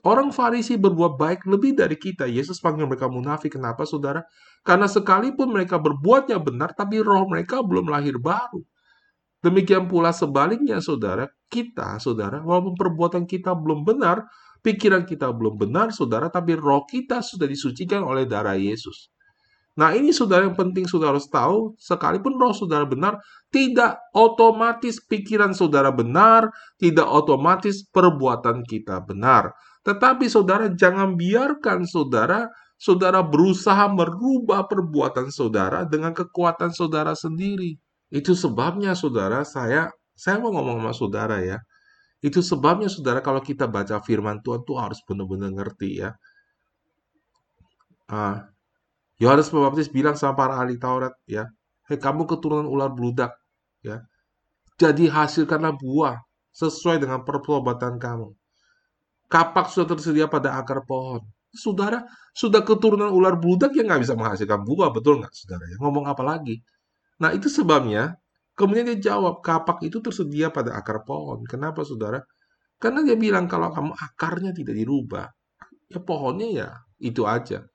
Orang 0.03 0.31
Farisi 0.35 0.79
berbuat 0.79 1.19
baik 1.19 1.47
lebih 1.47 1.75
dari 1.75 1.99
kita. 1.99 2.27
Yesus 2.27 2.63
panggil 2.63 2.87
mereka 2.87 3.11
munafik. 3.11 3.59
Kenapa, 3.59 3.83
saudara? 3.87 4.23
Karena 4.63 4.87
sekalipun 4.87 5.51
mereka 5.51 5.79
berbuatnya 5.79 6.39
benar, 6.43 6.75
tapi 6.75 7.03
roh 7.03 7.27
mereka 7.27 7.63
belum 7.63 7.91
lahir 7.91 8.19
baru. 8.19 8.63
Demikian 9.43 9.87
pula 9.91 10.11
sebaliknya, 10.15 10.79
saudara. 10.83 11.27
Kita, 11.47 11.99
saudara, 12.03 12.43
walaupun 12.43 12.75
perbuatan 12.75 13.27
kita 13.27 13.55
belum 13.55 13.87
benar, 13.87 14.27
Pikiran 14.67 15.07
kita 15.07 15.31
belum 15.31 15.63
benar, 15.63 15.95
saudara, 15.95 16.27
tapi 16.27 16.59
roh 16.59 16.83
kita 16.91 17.23
sudah 17.23 17.47
disucikan 17.47 18.03
oleh 18.03 18.27
darah 18.27 18.59
Yesus. 18.59 19.15
Nah, 19.77 19.93
ini 19.93 20.09
saudara 20.09 20.49
yang 20.49 20.57
penting 20.57 20.89
saudara 20.89 21.13
harus 21.13 21.29
tahu, 21.29 21.77
sekalipun 21.77 22.41
roh 22.41 22.57
saudara 22.57 22.89
benar, 22.89 23.21
tidak 23.53 24.01
otomatis 24.17 24.97
pikiran 25.05 25.53
saudara 25.53 25.93
benar, 25.93 26.49
tidak 26.81 27.05
otomatis 27.05 27.85
perbuatan 27.93 28.65
kita 28.65 29.05
benar. 29.05 29.53
Tetapi 29.85 30.27
saudara 30.33 30.73
jangan 30.73 31.15
biarkan 31.15 31.85
saudara 31.85 32.49
saudara 32.81 33.21
berusaha 33.21 33.89
merubah 33.89 34.65
perbuatan 34.65 35.29
saudara 35.29 35.85
dengan 35.85 36.17
kekuatan 36.17 36.73
saudara 36.73 37.13
sendiri. 37.13 37.77
Itu 38.09 38.33
sebabnya 38.33 38.97
saudara 38.97 39.45
saya 39.45 39.93
saya 40.17 40.41
mau 40.41 40.57
ngomong 40.57 40.81
sama 40.81 40.93
saudara 40.97 41.37
ya. 41.45 41.61
Itu 42.25 42.41
sebabnya 42.41 42.89
saudara 42.89 43.21
kalau 43.21 43.45
kita 43.45 43.69
baca 43.69 44.01
firman 44.01 44.41
Tuhan 44.41 44.65
tuh 44.65 44.81
harus 44.81 45.01
benar-benar 45.05 45.53
ngerti 45.53 45.91
ya. 46.01 46.17
Ah, 48.09 48.47
Yohanes 49.17 49.49
Pembaptis 49.49 49.89
bilang 49.89 50.15
sama 50.19 50.37
para 50.37 50.61
ahli 50.61 50.77
Taurat 50.77 51.13
ya, 51.25 51.49
"Hei 51.89 51.97
kamu 51.97 52.29
keturunan 52.29 52.69
ular 52.69 52.93
beludak 52.93 53.33
ya. 53.81 54.05
Jadi 54.77 55.09
hasilkanlah 55.09 55.77
buah 55.81 56.21
sesuai 56.53 57.01
dengan 57.01 57.25
pertobatan 57.25 57.97
kamu." 57.97 58.33
Kapak 59.27 59.73
sudah 59.73 59.97
tersedia 59.97 60.31
pada 60.31 60.55
akar 60.61 60.85
pohon. 60.87 61.25
Saudara, 61.51 62.05
sudah 62.37 62.61
keturunan 62.63 63.09
ular 63.11 63.35
beludak 63.41 63.73
yang 63.75 63.89
nggak 63.89 64.05
bisa 64.05 64.15
menghasilkan 64.15 64.63
buah, 64.63 64.93
betul 64.93 65.19
nggak, 65.25 65.33
saudara? 65.33 65.65
Ya, 65.67 65.77
ngomong 65.81 66.05
apa 66.07 66.23
lagi? 66.23 66.61
Nah, 67.19 67.33
itu 67.33 67.49
sebabnya 67.49 68.21
Kemudian 68.57 68.89
dia 68.89 69.13
jawab, 69.13 69.45
kapak 69.45 69.85
itu 69.85 70.01
tersedia 70.01 70.49
pada 70.49 70.73
akar 70.81 71.05
pohon. 71.05 71.45
Kenapa, 71.45 71.85
saudara? 71.85 72.25
Karena 72.81 73.05
dia 73.05 73.13
bilang 73.13 73.45
kalau 73.53 73.69
kamu 73.69 73.93
akarnya 73.93 74.57
tidak 74.57 74.73
dirubah, 74.81 75.29
ya 75.93 76.01
pohonnya 76.01 76.49
ya 76.49 76.69
itu 76.97 77.29
aja. 77.29 77.69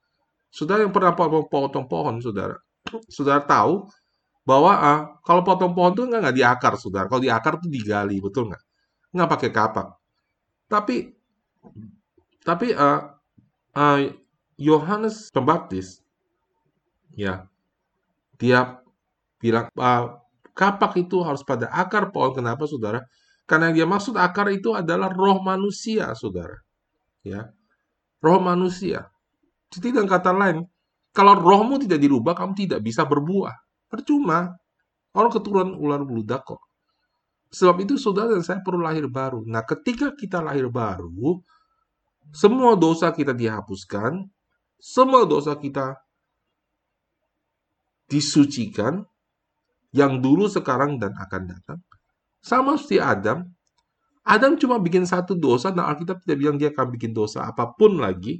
Saudara 0.52 0.84
yang 0.84 0.91
pernah 0.91 1.16
potong 1.16 1.88
pohon, 1.88 2.20
saudara, 2.20 2.60
saudara 3.08 3.39
tahu 3.39 3.88
bahwa 4.43 4.72
ah, 4.76 4.99
kalau 5.24 5.47
potong 5.47 5.72
pohon 5.72 5.95
itu 5.95 6.04
nggak 6.12 6.36
di 6.36 6.43
akar, 6.43 6.76
saudara. 6.76 7.08
Kalau 7.08 7.24
di 7.24 7.32
akar 7.32 7.58
itu 7.64 7.72
digali, 7.72 8.20
betul 8.20 8.52
nggak? 8.52 8.64
Nggak 9.16 9.30
pakai 9.32 9.49
kapak. 9.49 9.88
Tapi, 10.68 10.95
tapi 12.43 12.68
uh, 12.76 13.16
uh, 13.76 13.99
Yohanes 14.60 15.32
Pembaptis, 15.32 16.04
ya, 17.16 17.47
dia 18.36 18.80
bilang, 19.39 19.72
uh, 19.80 20.22
Kapak 20.52 20.99
itu 20.99 21.24
harus 21.24 21.41
pada 21.47 21.72
akar 21.72 22.12
pohon. 22.12 22.36
Kenapa, 22.36 22.68
saudara? 22.68 23.02
Karena 23.47 23.72
yang 23.72 23.84
dia 23.84 23.88
maksud 23.88 24.16
akar 24.20 24.52
itu 24.52 24.76
adalah 24.76 25.10
roh 25.12 25.39
manusia, 25.39 26.12
saudara. 26.16 26.60
Ya, 27.24 27.52
roh 28.20 28.39
manusia. 28.43 29.08
Dengan 29.72 30.04
kata 30.04 30.36
lain, 30.36 30.68
kalau 31.16 31.40
rohmu 31.40 31.80
tidak 31.80 32.00
dirubah, 32.04 32.36
kamu 32.36 32.54
tidak 32.56 32.80
bisa 32.84 33.08
berbuah. 33.08 33.56
Percuma. 33.88 34.52
Orang 35.12 35.32
keturunan 35.32 35.76
ular 35.76 36.04
beludak 36.08 36.48
kok. 36.48 36.64
Sebab 37.52 37.84
itu 37.84 38.00
saudara 38.00 38.32
dan 38.32 38.44
saya 38.48 38.64
perlu 38.64 38.80
lahir 38.80 39.12
baru. 39.12 39.44
Nah, 39.44 39.68
ketika 39.68 40.16
kita 40.16 40.40
lahir 40.40 40.72
baru, 40.72 41.44
semua 42.32 42.80
dosa 42.80 43.12
kita 43.12 43.36
dihapuskan, 43.36 44.24
semua 44.80 45.28
dosa 45.28 45.60
kita 45.60 46.00
disucikan, 48.08 49.04
yang 49.92 50.24
dulu, 50.24 50.48
sekarang, 50.48 50.96
dan 50.96 51.12
akan 51.20 51.52
datang. 51.52 51.80
Sama 52.40 52.80
seperti 52.80 53.04
Adam. 53.04 53.44
Adam 54.24 54.56
cuma 54.56 54.80
bikin 54.80 55.04
satu 55.04 55.36
dosa, 55.36 55.76
dan 55.76 55.84
Alkitab 55.92 56.24
tidak 56.24 56.38
bilang 56.40 56.56
dia 56.56 56.72
akan 56.72 56.88
bikin 56.96 57.12
dosa 57.12 57.44
apa 57.44 57.76
pun 57.76 58.00
lagi. 58.00 58.40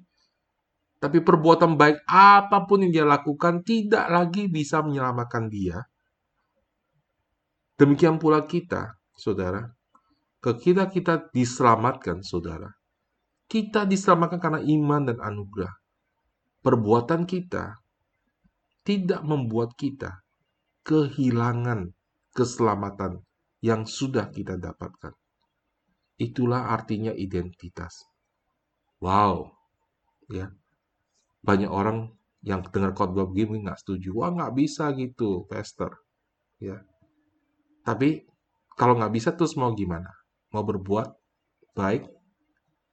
Tapi 1.02 1.18
perbuatan 1.26 1.82
baik 1.82 2.06
apa 2.06 2.70
pun 2.70 2.86
yang 2.86 2.93
dia 2.93 3.06
lakukan 3.10 3.66
tidak 3.66 4.06
lagi 4.06 4.45
bisa 4.45 4.86
menyelamatkan 4.86 5.49
dia. 5.49 5.82
Demikian 7.74 8.22
pula 8.22 8.45
kita, 8.45 9.02
saudara. 9.18 9.66
Ke 10.38 10.54
kita 10.54 10.93
kita 10.93 11.34
diselamatkan, 11.34 12.22
saudara. 12.22 12.70
Kita 13.49 13.89
diselamatkan 13.89 14.38
karena 14.38 14.62
iman 14.62 15.02
dan 15.10 15.18
anugerah. 15.18 15.74
Perbuatan 16.62 17.26
kita 17.26 17.82
tidak 18.86 19.26
membuat 19.26 19.74
kita 19.74 20.22
kehilangan 20.86 21.89
keselamatan 22.30 23.26
yang 23.66 23.89
sudah 23.89 24.30
kita 24.30 24.54
dapatkan. 24.62 25.18
Itulah 26.22 26.70
artinya 26.70 27.10
identitas. 27.10 28.06
Wow, 29.02 29.58
ya 30.30 30.61
banyak 31.42 31.70
orang 31.70 32.14
yang 32.42 32.66
dengar 32.70 32.94
khotbah 32.98 33.30
begini 33.30 33.66
nggak 33.66 33.82
setuju. 33.82 34.18
Wah 34.18 34.30
nggak 34.34 34.54
bisa 34.58 34.89
gitu, 34.98 35.46
pastor. 35.50 36.02
Ya, 36.62 36.86
tapi 37.82 38.30
kalau 38.78 38.98
nggak 38.98 39.14
bisa 39.14 39.34
terus 39.34 39.58
mau 39.58 39.74
gimana? 39.74 40.10
Mau 40.54 40.62
berbuat 40.62 41.10
baik 41.74 42.06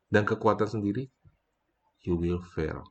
dan 0.09 0.24
kekuatan 0.24 0.68
sendiri, 0.68 1.09
you 2.05 2.16
will 2.16 2.40
fail. 2.40 2.84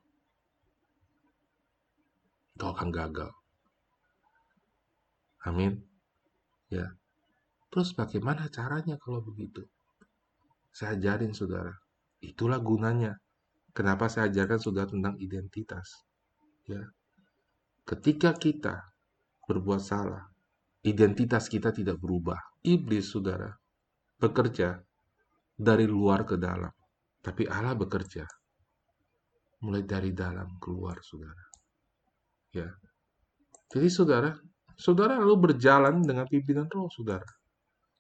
Kau 2.58 2.74
akan 2.74 2.90
gagal. 2.90 3.30
Amin. 5.46 5.78
Ya. 6.74 6.98
Terus 7.70 7.94
bagaimana 7.94 8.50
caranya 8.50 8.98
kalau 8.98 9.22
begitu? 9.22 9.62
Saya 10.74 10.98
ajarin 10.98 11.34
saudara. 11.38 11.74
Itulah 12.22 12.58
gunanya. 12.58 13.14
Kenapa 13.78 14.10
saya 14.10 14.26
ajarkan 14.34 14.58
sudah 14.58 14.90
tentang 14.90 15.14
identitas. 15.22 16.02
Ya. 16.66 16.82
Ketika 17.86 18.34
kita 18.34 18.82
berbuat 19.46 19.78
salah, 19.78 20.26
identitas 20.82 21.46
kita 21.46 21.70
tidak 21.70 22.02
berubah. 22.02 22.42
Iblis, 22.66 23.14
saudara, 23.14 23.54
bekerja 24.18 24.82
dari 25.54 25.86
luar 25.86 26.26
ke 26.26 26.42
dalam. 26.42 26.74
Tapi 27.22 27.46
Allah 27.46 27.78
bekerja 27.78 28.26
mulai 29.62 29.86
dari 29.86 30.10
dalam 30.10 30.58
keluar, 30.58 30.98
saudara. 31.06 31.46
Ya. 32.58 32.74
Jadi, 33.70 33.94
saudara, 33.94 34.34
saudara 34.74 35.22
lalu 35.22 35.54
berjalan 35.54 36.02
dengan 36.02 36.26
pimpinan 36.26 36.66
roh, 36.66 36.90
saudara. 36.90 37.30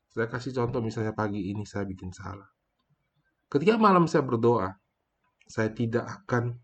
Saya 0.09 0.25
kasih 0.25 0.57
contoh 0.57 0.81
misalnya 0.81 1.13
pagi 1.13 1.53
ini 1.53 1.61
saya 1.69 1.85
bikin 1.85 2.09
salah. 2.09 2.49
Ketika 3.45 3.77
malam 3.77 4.09
saya 4.09 4.25
berdoa, 4.25 4.73
saya 5.47 5.71
tidak 5.71 6.03
akan 6.03 6.59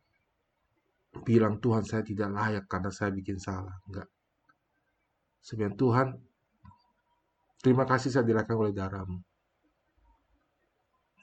bilang 1.21 1.61
Tuhan 1.61 1.85
saya 1.85 2.01
tidak 2.01 2.29
layak 2.33 2.65
karena 2.65 2.89
saya 2.89 3.13
bikin 3.13 3.37
salah. 3.39 3.77
Enggak. 3.87 4.09
Sebenarnya 5.43 5.77
Tuhan, 5.77 6.07
terima 7.59 7.83
kasih 7.83 8.09
saya 8.09 8.25
dilakukan 8.25 8.57
oleh 8.57 8.73
darahmu. 8.73 9.19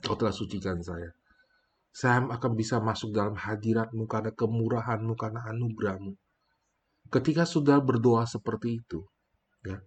Kau 0.00 0.16
telah 0.16 0.32
sucikan 0.32 0.80
saya. 0.80 1.12
Saya 1.90 2.22
akan 2.22 2.52
bisa 2.54 2.78
masuk 2.78 3.10
dalam 3.10 3.34
hadiratmu 3.34 4.06
karena 4.06 4.30
kemurahanmu, 4.32 5.12
karena 5.18 5.42
anugerahmu. 5.50 6.14
Ketika 7.10 7.42
sudah 7.42 7.82
berdoa 7.82 8.22
seperti 8.24 8.78
itu, 8.78 9.02
ya, 9.66 9.82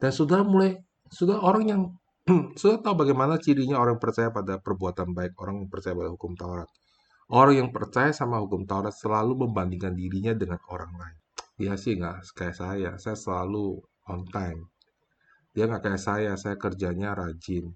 dan 0.00 0.10
sudah 0.10 0.40
mulai, 0.40 0.80
sudah 1.12 1.44
orang 1.44 1.64
yang 1.68 1.82
sudah 2.60 2.80
tahu 2.80 3.04
bagaimana 3.04 3.36
cirinya 3.36 3.76
orang 3.76 4.00
percaya 4.00 4.32
pada 4.32 4.56
perbuatan 4.56 5.12
baik, 5.12 5.36
orang 5.36 5.68
percaya 5.68 5.92
pada 5.92 6.10
hukum 6.16 6.32
Taurat. 6.32 6.70
Orang 7.32 7.56
yang 7.56 7.70
percaya 7.72 8.12
sama 8.12 8.36
hukum 8.36 8.68
Taurat 8.68 8.92
selalu 8.92 9.48
membandingkan 9.48 9.96
dirinya 9.96 10.36
dengan 10.36 10.60
orang 10.68 10.92
lain. 10.92 11.18
Dia 11.56 11.78
sih 11.80 11.96
nggak 11.96 12.36
kayak 12.36 12.56
saya, 12.56 12.90
saya 13.00 13.16
selalu 13.16 13.80
on 14.10 14.28
time. 14.28 14.68
Dia 15.56 15.64
nggak 15.70 15.82
kayak 15.88 16.02
saya, 16.02 16.32
saya 16.36 16.60
kerjanya 16.60 17.16
rajin. 17.16 17.72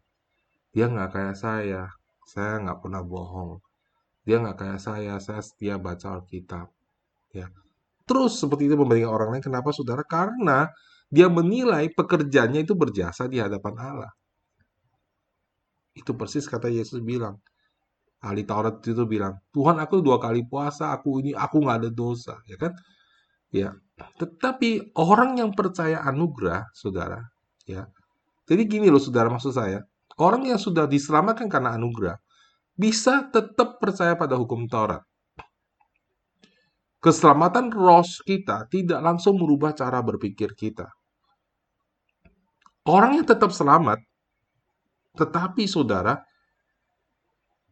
Dia 0.74 0.90
nggak 0.92 1.10
kayak 1.14 1.36
saya, 1.38 1.88
saya 2.28 2.60
nggak 2.60 2.78
pernah 2.84 3.00
bohong. 3.00 3.62
Dia 4.28 4.36
nggak 4.44 4.58
kayak 4.60 4.80
saya, 4.84 5.16
saya 5.16 5.40
setia 5.40 5.80
baca 5.80 6.20
Alkitab. 6.20 6.68
Ya. 7.32 7.48
Terus 8.04 8.36
seperti 8.36 8.68
itu 8.68 8.76
membandingkan 8.76 9.14
orang 9.14 9.28
lain. 9.32 9.44
Kenapa 9.48 9.72
saudara? 9.72 10.04
Karena 10.04 10.68
dia 11.08 11.32
menilai 11.32 11.88
pekerjaannya 11.88 12.68
itu 12.68 12.76
berjasa 12.76 13.24
di 13.24 13.40
hadapan 13.40 13.74
Allah. 13.80 14.12
Itu 15.96 16.12
persis 16.12 16.44
kata 16.44 16.68
Yesus 16.68 17.00
bilang 17.00 17.40
ahli 18.18 18.42
Taurat 18.42 18.82
itu 18.82 19.04
bilang, 19.06 19.38
Tuhan 19.54 19.78
aku 19.78 20.02
dua 20.02 20.18
kali 20.18 20.42
puasa, 20.46 20.90
aku 20.94 21.22
ini 21.22 21.32
aku 21.34 21.62
nggak 21.62 21.78
ada 21.86 21.90
dosa, 21.90 22.34
ya 22.50 22.58
kan? 22.58 22.72
Ya, 23.48 23.72
tetapi 24.20 24.92
orang 24.98 25.40
yang 25.40 25.50
percaya 25.56 26.04
anugerah, 26.04 26.68
saudara, 26.76 27.22
ya. 27.64 27.88
Jadi 28.48 28.62
gini 28.68 28.86
loh, 28.92 29.00
saudara, 29.00 29.32
maksud 29.32 29.54
saya, 29.56 29.84
orang 30.20 30.50
yang 30.50 30.60
sudah 30.60 30.84
diselamatkan 30.84 31.48
karena 31.48 31.76
anugerah 31.78 32.18
bisa 32.78 33.26
tetap 33.30 33.82
percaya 33.82 34.14
pada 34.14 34.38
hukum 34.38 34.68
Taurat. 34.70 35.02
Keselamatan 36.98 37.70
roh 37.70 38.02
kita 38.26 38.66
tidak 38.66 38.98
langsung 38.98 39.38
merubah 39.38 39.70
cara 39.70 40.02
berpikir 40.02 40.58
kita. 40.58 40.90
Orang 42.82 43.20
yang 43.20 43.26
tetap 43.26 43.54
selamat, 43.54 44.02
tetapi 45.14 45.68
saudara, 45.70 46.27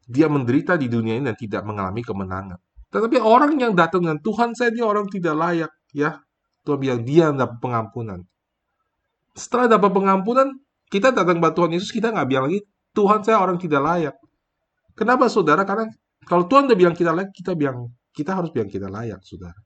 dia 0.07 0.31
menderita 0.31 0.79
di 0.79 0.87
dunia 0.87 1.19
ini 1.19 1.27
dan 1.27 1.37
tidak 1.37 1.67
mengalami 1.67 2.01
kemenangan. 2.07 2.59
Tetapi 2.95 3.19
orang 3.19 3.59
yang 3.59 3.75
datang 3.75 4.07
dengan 4.07 4.23
Tuhan 4.23 4.55
saya 4.55 4.71
dia 4.71 4.87
orang 4.87 5.11
tidak 5.11 5.35
layak, 5.35 5.73
ya. 5.91 6.23
Tuhan 6.63 6.79
bilang 6.79 7.03
dia 7.03 7.31
dapat 7.35 7.59
pengampunan. 7.59 8.21
Setelah 9.35 9.77
dapat 9.77 9.91
pengampunan, 9.91 10.49
kita 10.89 11.11
datang 11.11 11.43
kepada 11.43 11.55
Tuhan 11.59 11.71
Yesus, 11.75 11.91
kita 11.91 12.15
nggak 12.15 12.27
bilang 12.31 12.47
lagi, 12.49 12.63
Tuhan 12.95 13.21
saya 13.27 13.43
orang 13.43 13.59
tidak 13.59 13.83
layak. 13.83 14.17
Kenapa 14.97 15.27
saudara? 15.29 15.67
Karena 15.67 15.91
kalau 16.25 16.47
Tuhan 16.47 16.71
udah 16.71 16.79
bilang 16.79 16.95
kita 16.97 17.11
layak, 17.13 17.31
kita 17.35 17.53
bilang 17.59 17.91
kita 18.15 18.33
harus 18.33 18.49
bilang 18.55 18.71
kita 18.71 18.89
layak, 18.89 19.21
saudara. 19.27 19.59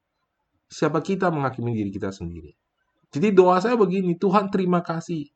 Siapa 0.66 0.98
kita 1.04 1.28
menghakimi 1.28 1.76
diri 1.76 1.92
kita 1.92 2.10
sendiri? 2.10 2.56
Jadi 3.12 3.28
doa 3.36 3.60
saya 3.60 3.76
begini, 3.76 4.16
Tuhan 4.16 4.48
terima 4.48 4.80
kasih 4.80 5.28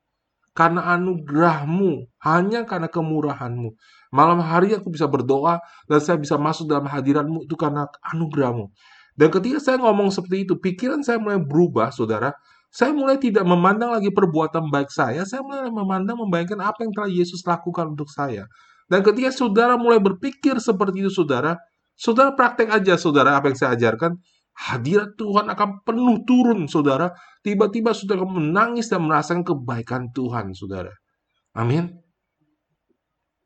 karena 0.55 0.87
anugerahmu, 0.95 2.07
hanya 2.23 2.63
karena 2.63 2.87
kemurahanmu. 2.87 3.75
Malam 4.15 4.39
hari 4.39 4.71
aku 4.79 4.95
bisa 4.95 5.11
berdoa 5.11 5.59
dan 5.91 5.99
saya 5.99 6.15
bisa 6.15 6.39
masuk 6.39 6.71
dalam 6.71 6.87
hadiratmu 6.87 7.45
itu 7.45 7.59
karena 7.59 7.91
anugerahmu. 8.15 8.71
Dan 9.19 9.29
ketika 9.35 9.59
saya 9.59 9.83
ngomong 9.83 10.15
seperti 10.15 10.47
itu, 10.47 10.55
pikiran 10.59 11.03
saya 11.03 11.19
mulai 11.19 11.43
berubah, 11.43 11.91
saudara. 11.91 12.35
Saya 12.75 12.91
mulai 12.91 13.23
tidak 13.23 13.47
memandang 13.47 13.95
lagi 13.95 14.11
perbuatan 14.11 14.67
baik 14.67 14.91
saya, 14.91 15.23
saya 15.23 15.47
mulai 15.47 15.71
memandang 15.71 16.19
membayangkan 16.19 16.59
apa 16.59 16.83
yang 16.83 16.91
telah 16.91 17.07
Yesus 17.07 17.47
lakukan 17.47 17.95
untuk 17.95 18.11
saya. 18.11 18.51
Dan 18.91 19.07
ketika 19.07 19.31
saudara 19.31 19.79
mulai 19.79 20.03
berpikir 20.03 20.59
seperti 20.59 21.07
itu, 21.07 21.11
saudara, 21.15 21.55
saudara 21.95 22.35
praktek 22.35 22.75
aja, 22.75 22.99
saudara, 22.99 23.39
apa 23.39 23.55
yang 23.55 23.59
saya 23.59 23.79
ajarkan, 23.79 24.19
hadirat 24.55 25.19
Tuhan 25.19 25.51
akan 25.51 25.83
penuh 25.83 26.23
turun, 26.25 26.71
saudara. 26.71 27.11
Tiba-tiba 27.43 27.93
saudara 27.93 28.23
menangis 28.23 28.89
dan 28.89 29.05
merasakan 29.05 29.43
kebaikan 29.43 30.15
Tuhan, 30.15 30.55
saudara. 30.55 30.95
Amin. 31.55 31.91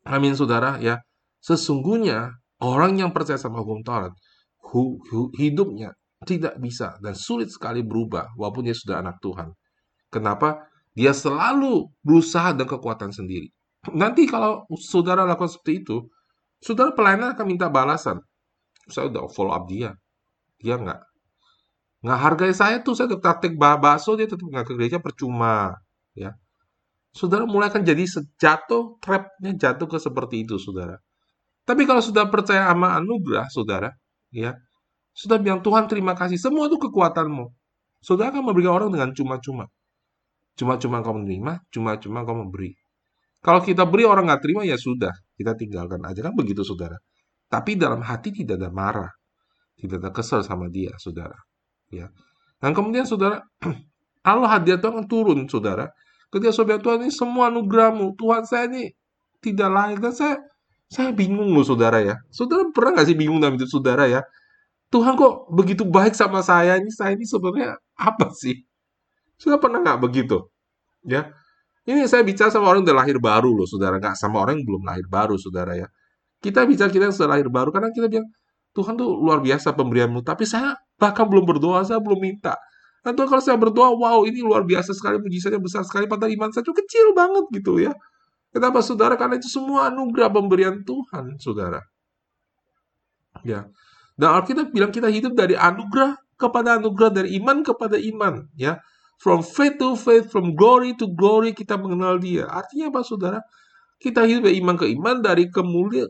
Amin, 0.04 0.32
saudara. 0.36 0.76
Ya, 0.78 1.00
sesungguhnya 1.40 2.36
orang 2.61 3.00
yang 3.00 3.11
percaya 3.12 3.40
sama 3.40 3.64
hukum 3.64 3.80
Taurat, 3.84 4.12
hu, 4.72 5.00
hu, 5.09 5.32
hidupnya 5.36 5.96
tidak 6.24 6.56
bisa 6.61 6.96
dan 7.00 7.16
sulit 7.16 7.48
sekali 7.48 7.80
berubah, 7.84 8.36
walaupun 8.36 8.68
dia 8.68 8.76
sudah 8.76 9.00
anak 9.00 9.20
Tuhan. 9.24 9.52
Kenapa? 10.09 10.68
Dia 10.96 11.14
selalu 11.14 11.94
berusaha 12.02 12.56
dan 12.56 12.66
kekuatan 12.66 13.14
sendiri. 13.14 13.52
Nanti 13.94 14.26
kalau 14.26 14.66
saudara 14.82 15.22
lakukan 15.22 15.46
seperti 15.46 15.86
itu, 15.86 15.96
saudara 16.59 16.90
pelayanan 16.90 17.38
akan 17.38 17.46
minta 17.46 17.70
balasan. 17.70 18.18
Saya 18.88 19.12
udah 19.12 19.30
follow 19.30 19.54
up 19.54 19.68
dia 19.68 19.94
dia 20.59 20.76
nggak? 20.78 21.00
Nggak 21.98 22.18
hargai 22.22 22.54
saya 22.54 22.78
tuh 22.82 22.94
saya 22.94 23.11
tetap 23.11 23.42
praktek 23.42 23.59
bakso 23.59 24.14
dia 24.14 24.30
tetap 24.30 24.46
nggak 24.46 24.66
ke 24.70 24.72
gereja 24.78 24.98
percuma 25.02 25.74
ya. 26.14 26.34
Saudara 27.11 27.42
mulai 27.48 27.72
akan 27.72 27.82
jadi 27.82 28.04
jatuh 28.38 29.00
trapnya 29.02 29.59
jatuh 29.59 29.86
ke 29.90 29.98
seperti 29.98 30.46
itu 30.46 30.61
saudara. 30.62 31.02
Tapi 31.66 31.82
kalau 31.84 31.98
sudah 31.98 32.30
percaya 32.30 32.70
sama 32.70 32.94
anugerah 32.94 33.50
saudara 33.50 33.90
ya 34.30 34.54
sudah 35.11 35.42
bilang 35.42 35.59
Tuhan 35.59 35.90
terima 35.90 36.14
kasih 36.14 36.38
semua 36.38 36.70
itu 36.70 36.78
kekuatanmu. 36.78 37.50
Saudara 37.98 38.30
akan 38.30 38.46
memberikan 38.46 38.78
orang 38.78 38.90
dengan 38.94 39.11
cuma-cuma. 39.11 39.66
Cuma-cuma 40.54 41.02
kau 41.02 41.18
menerima 41.18 41.66
cuma-cuma 41.74 42.22
kau 42.22 42.38
memberi. 42.38 42.78
Kalau 43.42 43.59
kita 43.62 43.82
beri 43.86 44.06
orang 44.06 44.30
nggak 44.30 44.42
terima 44.42 44.62
ya 44.62 44.78
sudah 44.78 45.11
kita 45.34 45.59
tinggalkan 45.59 45.98
aja. 46.06 46.22
Kan 46.22 46.38
begitu 46.38 46.62
saudara. 46.62 46.94
Tapi 47.50 47.74
dalam 47.74 48.06
hati 48.06 48.30
tidak 48.30 48.62
ada 48.62 48.70
marah 48.70 49.11
tidak 49.79 50.03
ada 50.03 50.11
kesel 50.11 50.41
sama 50.43 50.66
dia, 50.68 50.93
saudara. 50.99 51.39
Ya. 51.89 52.11
Dan 52.59 52.74
kemudian 52.74 53.07
saudara, 53.07 53.47
Allah 54.26 54.51
hadiah 54.59 54.79
Tuhan 54.79 55.07
turun, 55.07 55.47
saudara. 55.47 55.89
Ketika 56.29 56.53
saudara 56.53 56.83
Tuhan 56.83 57.07
ini 57.07 57.12
semua 57.14 57.49
anugerahmu, 57.49 58.18
Tuhan 58.18 58.43
saya 58.45 58.68
ini 58.68 58.93
tidak 59.41 59.70
layak. 59.70 59.99
Dan 60.03 60.12
saya, 60.12 60.35
saya 60.91 61.11
bingung 61.14 61.55
loh 61.55 61.64
saudara 61.64 62.03
ya. 62.05 62.18
Saudara 62.29 62.68
pernah 62.74 63.01
gak 63.01 63.09
sih 63.09 63.16
bingung 63.16 63.39
dalam 63.41 63.57
hidup 63.57 63.70
saudara 63.70 64.05
ya? 64.11 64.20
Tuhan 64.89 65.20
kok 65.20 65.53
begitu 65.53 65.85
baik 65.85 66.16
sama 66.16 66.41
saya 66.41 66.81
ini, 66.81 66.89
saya 66.89 67.12
ini 67.12 67.29
sebenarnya 67.29 67.76
apa 67.97 68.33
sih? 68.33 68.57
Sudah 69.37 69.61
pernah 69.61 69.85
nggak 69.85 70.01
begitu? 70.01 70.49
Ya, 71.05 71.29
ini 71.85 72.09
saya 72.09 72.24
bicara 72.24 72.49
sama 72.49 72.72
orang 72.72 72.85
yang 72.85 72.93
udah 72.93 72.99
lahir 73.05 73.16
baru 73.20 73.53
loh, 73.53 73.68
saudara. 73.68 74.01
Nggak 74.01 74.16
sama 74.16 74.41
orang 74.41 74.61
yang 74.61 74.66
belum 74.66 74.83
lahir 74.89 75.07
baru, 75.09 75.37
saudara 75.37 75.72
ya. 75.76 75.89
Kita 76.41 76.64
bicara 76.64 76.89
kita 76.89 77.09
yang 77.09 77.16
sudah 77.16 77.31
lahir 77.37 77.49
baru, 77.53 77.68
karena 77.68 77.93
kita 77.93 78.09
bilang, 78.09 78.29
Tuhan 78.79 78.95
tuh 78.95 79.11
luar 79.18 79.43
biasa 79.43 79.74
pemberianmu. 79.74 80.22
Tapi 80.22 80.47
saya 80.47 80.79
bahkan 80.95 81.26
belum 81.26 81.43
berdoa, 81.43 81.83
saya 81.83 81.99
belum 81.99 82.22
minta. 82.22 82.55
Dan 83.03 83.18
Tuhan 83.18 83.26
kalau 83.26 83.43
saya 83.43 83.59
berdoa, 83.59 83.91
wow 83.95 84.22
ini 84.22 84.39
luar 84.39 84.62
biasa 84.62 84.95
sekali, 84.95 85.18
mujizatnya 85.18 85.59
besar 85.59 85.83
sekali, 85.83 86.07
padahal 86.07 86.35
iman 86.39 86.55
saya 86.55 86.62
itu 86.62 86.74
kecil 86.74 87.11
banget 87.14 87.45
gitu 87.55 87.83
ya. 87.83 87.91
Kenapa 88.55 88.79
saudara? 88.81 89.18
Karena 89.18 89.37
itu 89.39 89.51
semua 89.51 89.91
anugerah 89.91 90.31
pemberian 90.31 90.83
Tuhan, 90.87 91.37
saudara. 91.43 91.83
Ya. 93.43 93.66
Dan 94.18 94.29
Alkitab 94.35 94.74
bilang 94.74 94.91
kita 94.91 95.11
hidup 95.11 95.35
dari 95.35 95.55
anugerah 95.55 96.18
kepada 96.35 96.79
anugerah, 96.79 97.22
dari 97.22 97.39
iman 97.39 97.62
kepada 97.62 97.99
iman. 97.99 98.47
Ya. 98.59 98.83
From 99.18 99.43
faith 99.43 99.79
to 99.83 99.99
faith, 99.99 100.31
from 100.31 100.55
glory 100.55 100.95
to 100.99 101.11
glory, 101.11 101.51
kita 101.55 101.74
mengenal 101.79 102.18
dia. 102.18 102.47
Artinya 102.47 102.91
apa, 102.95 103.03
saudara? 103.03 103.39
Kita 103.99 104.22
hidup 104.26 104.47
dari 104.47 104.62
iman 104.62 104.79
ke 104.79 104.87
iman, 104.95 105.16
dari 105.22 105.51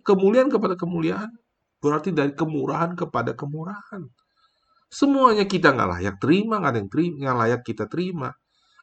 kemuliaan 0.05 0.49
kepada 0.49 0.77
kemuliaan. 0.77 1.33
Berarti 1.79 2.11
dari 2.11 2.35
kemurahan 2.35 2.99
kepada 2.99 3.35
kemurahan. 3.39 4.03
Semuanya 4.89 5.45
kita 5.45 5.77
nggak 5.77 5.91
layak 5.99 6.17
terima, 6.19 6.59
nggak 6.59 6.73
ada 6.73 6.81
yang 6.81 6.91
terima, 6.91 7.19
yang 7.21 7.37
layak 7.37 7.61
kita 7.63 7.85
terima. 7.87 8.33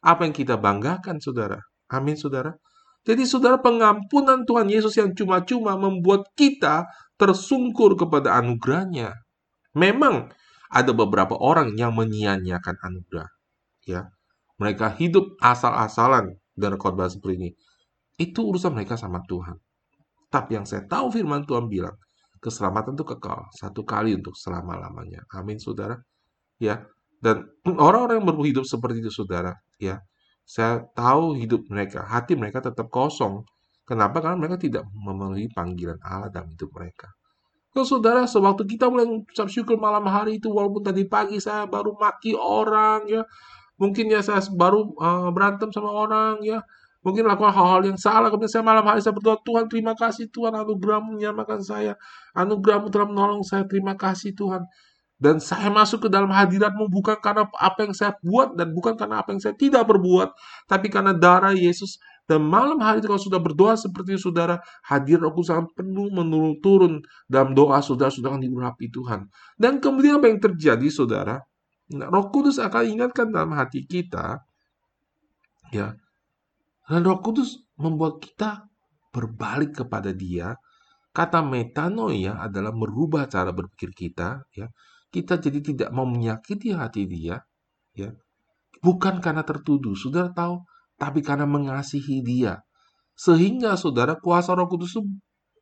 Apa 0.00 0.24
yang 0.24 0.34
kita 0.36 0.54
banggakan, 0.54 1.18
saudara? 1.18 1.58
Amin, 1.90 2.14
saudara. 2.14 2.54
Jadi 3.06 3.22
saudara 3.22 3.58
pengampunan 3.62 4.42
Tuhan 4.42 4.66
Yesus 4.66 4.98
yang 4.98 5.14
cuma-cuma 5.14 5.78
membuat 5.78 6.26
kita 6.34 6.90
tersungkur 7.18 7.94
kepada 7.94 8.34
anugerahnya. 8.38 9.14
Memang 9.78 10.30
ada 10.70 10.90
beberapa 10.90 11.38
orang 11.38 11.78
yang 11.78 11.94
menyia-nyiakan 11.94 12.76
anugerah. 12.82 13.30
Ya, 13.86 14.10
mereka 14.58 14.90
hidup 14.90 15.38
asal-asalan 15.38 16.38
dari 16.58 16.74
khotbah 16.74 17.06
seperti 17.06 17.34
ini. 17.38 17.50
Itu 18.18 18.50
urusan 18.50 18.74
mereka 18.74 18.98
sama 18.98 19.22
Tuhan. 19.28 19.60
Tapi 20.26 20.58
yang 20.58 20.66
saya 20.66 20.82
tahu 20.88 21.14
firman 21.14 21.46
Tuhan 21.46 21.70
bilang, 21.70 21.94
keselamatan 22.40 22.94
itu 22.96 23.04
kekal, 23.04 23.48
satu 23.54 23.82
kali 23.82 24.16
untuk 24.16 24.34
selama-lamanya. 24.36 25.24
Amin, 25.34 25.58
saudara. 25.60 25.96
Ya, 26.56 26.86
dan 27.20 27.48
orang-orang 27.86 28.22
yang 28.22 28.28
berhidup 28.28 28.64
seperti 28.68 29.00
itu, 29.04 29.12
saudara, 29.12 29.56
ya, 29.80 30.00
saya 30.46 30.86
tahu 30.94 31.34
hidup 31.34 31.66
mereka, 31.68 32.06
hati 32.06 32.38
mereka 32.38 32.62
tetap 32.62 32.86
kosong. 32.92 33.42
Kenapa? 33.86 34.18
Karena 34.18 34.38
mereka 34.38 34.58
tidak 34.58 34.82
memenuhi 34.94 35.46
panggilan 35.50 35.98
Allah 36.02 36.30
dalam 36.30 36.50
hidup 36.50 36.70
mereka. 36.74 37.10
Kalau 37.70 37.86
saudara, 37.86 38.24
sewaktu 38.24 38.64
kita 38.64 38.88
mulai 38.88 39.04
mengucap 39.04 39.46
syukur 39.52 39.76
malam 39.76 40.08
hari 40.08 40.40
itu, 40.40 40.48
walaupun 40.48 40.80
tadi 40.80 41.04
pagi 41.06 41.36
saya 41.38 41.68
baru 41.68 41.92
maki 41.94 42.32
orang, 42.32 43.04
ya, 43.04 43.22
mungkin 43.76 44.08
ya 44.10 44.24
saya 44.24 44.40
baru 44.48 44.96
uh, 44.96 45.28
berantem 45.30 45.68
sama 45.70 45.92
orang, 45.92 46.40
ya, 46.40 46.64
mungkin 47.06 47.22
lakukan 47.30 47.54
hal-hal 47.54 47.86
yang 47.86 47.98
salah. 47.98 48.26
Kemudian 48.26 48.50
saya 48.50 48.66
malam 48.66 48.82
hari 48.82 48.98
saya 48.98 49.14
berdoa, 49.14 49.38
Tuhan 49.46 49.70
terima 49.70 49.94
kasih 49.94 50.26
Tuhan, 50.34 50.50
anugerahmu 50.58 51.14
menyamakan 51.14 51.62
saya, 51.62 51.94
anugerahmu 52.34 52.90
telah 52.90 53.06
menolong 53.06 53.46
saya, 53.46 53.62
terima 53.62 53.94
kasih 53.94 54.34
Tuhan. 54.34 54.66
Dan 55.16 55.40
saya 55.40 55.72
masuk 55.72 56.06
ke 56.06 56.08
dalam 56.12 56.28
hadiratmu 56.28 56.92
bukan 56.92 57.16
karena 57.22 57.48
apa 57.56 57.88
yang 57.88 57.94
saya 57.96 58.12
buat 58.20 58.52
dan 58.52 58.74
bukan 58.74 59.00
karena 59.00 59.22
apa 59.24 59.32
yang 59.32 59.40
saya 59.40 59.54
tidak 59.56 59.88
berbuat. 59.88 60.34
Tapi 60.68 60.92
karena 60.92 61.16
darah 61.16 61.54
Yesus. 61.56 61.96
Dan 62.26 62.42
malam 62.42 62.82
hari 62.82 62.98
itu 62.98 63.06
kalau 63.06 63.22
sudah 63.22 63.38
berdoa 63.38 63.78
seperti 63.78 64.18
saudara, 64.18 64.58
hadir 64.90 65.22
aku 65.22 65.46
sangat 65.46 65.70
penuh 65.78 66.10
menurun 66.10 66.58
turun 66.58 66.98
dalam 67.30 67.54
doa 67.54 67.78
saudara, 67.78 68.10
sudah 68.10 68.34
akan 68.34 68.42
diurapi 68.42 68.90
Tuhan. 68.90 69.30
Dan 69.54 69.78
kemudian 69.78 70.18
apa 70.18 70.26
yang 70.26 70.42
terjadi, 70.42 70.90
saudara? 70.90 71.38
Nah, 71.94 72.10
Roh 72.10 72.26
Kudus 72.34 72.58
akan 72.58 72.82
ingatkan 72.82 73.30
dalam 73.30 73.54
hati 73.54 73.86
kita, 73.86 74.42
ya. 75.70 75.94
Dan 76.86 77.02
Roh 77.02 77.18
Kudus 77.18 77.66
membuat 77.78 78.22
kita 78.22 78.66
berbalik 79.10 79.82
kepada 79.84 80.14
Dia. 80.14 80.54
Kata 81.10 81.40
metanoia 81.40 82.38
adalah 82.38 82.76
merubah 82.76 83.24
cara 83.24 83.48
berpikir 83.48 83.90
kita, 83.96 84.44
ya 84.52 84.68
kita 85.16 85.40
jadi 85.40 85.60
tidak 85.64 85.88
mau 85.96 86.04
menyakiti 86.04 86.76
hati 86.76 87.08
dia, 87.08 87.40
ya, 87.96 88.12
bukan 88.84 89.24
karena 89.24 89.40
tertuduh, 89.46 89.96
saudara 89.96 90.28
tahu, 90.28 90.60
tapi 91.00 91.24
karena 91.24 91.48
mengasihi 91.48 92.20
dia. 92.20 92.60
Sehingga 93.16 93.80
saudara 93.80 94.20
kuasa 94.20 94.52
roh 94.52 94.68
kudus 94.68 94.92
itu 94.92 95.02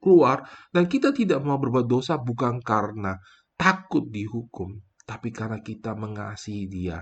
keluar 0.02 0.42
dan 0.74 0.90
kita 0.90 1.14
tidak 1.14 1.38
mau 1.46 1.56
berbuat 1.56 1.86
dosa 1.86 2.18
bukan 2.18 2.58
karena 2.58 3.14
takut 3.54 4.10
dihukum, 4.10 4.74
tapi 5.06 5.30
karena 5.30 5.62
kita 5.62 5.94
mengasihi 5.94 6.66
dia. 6.66 6.98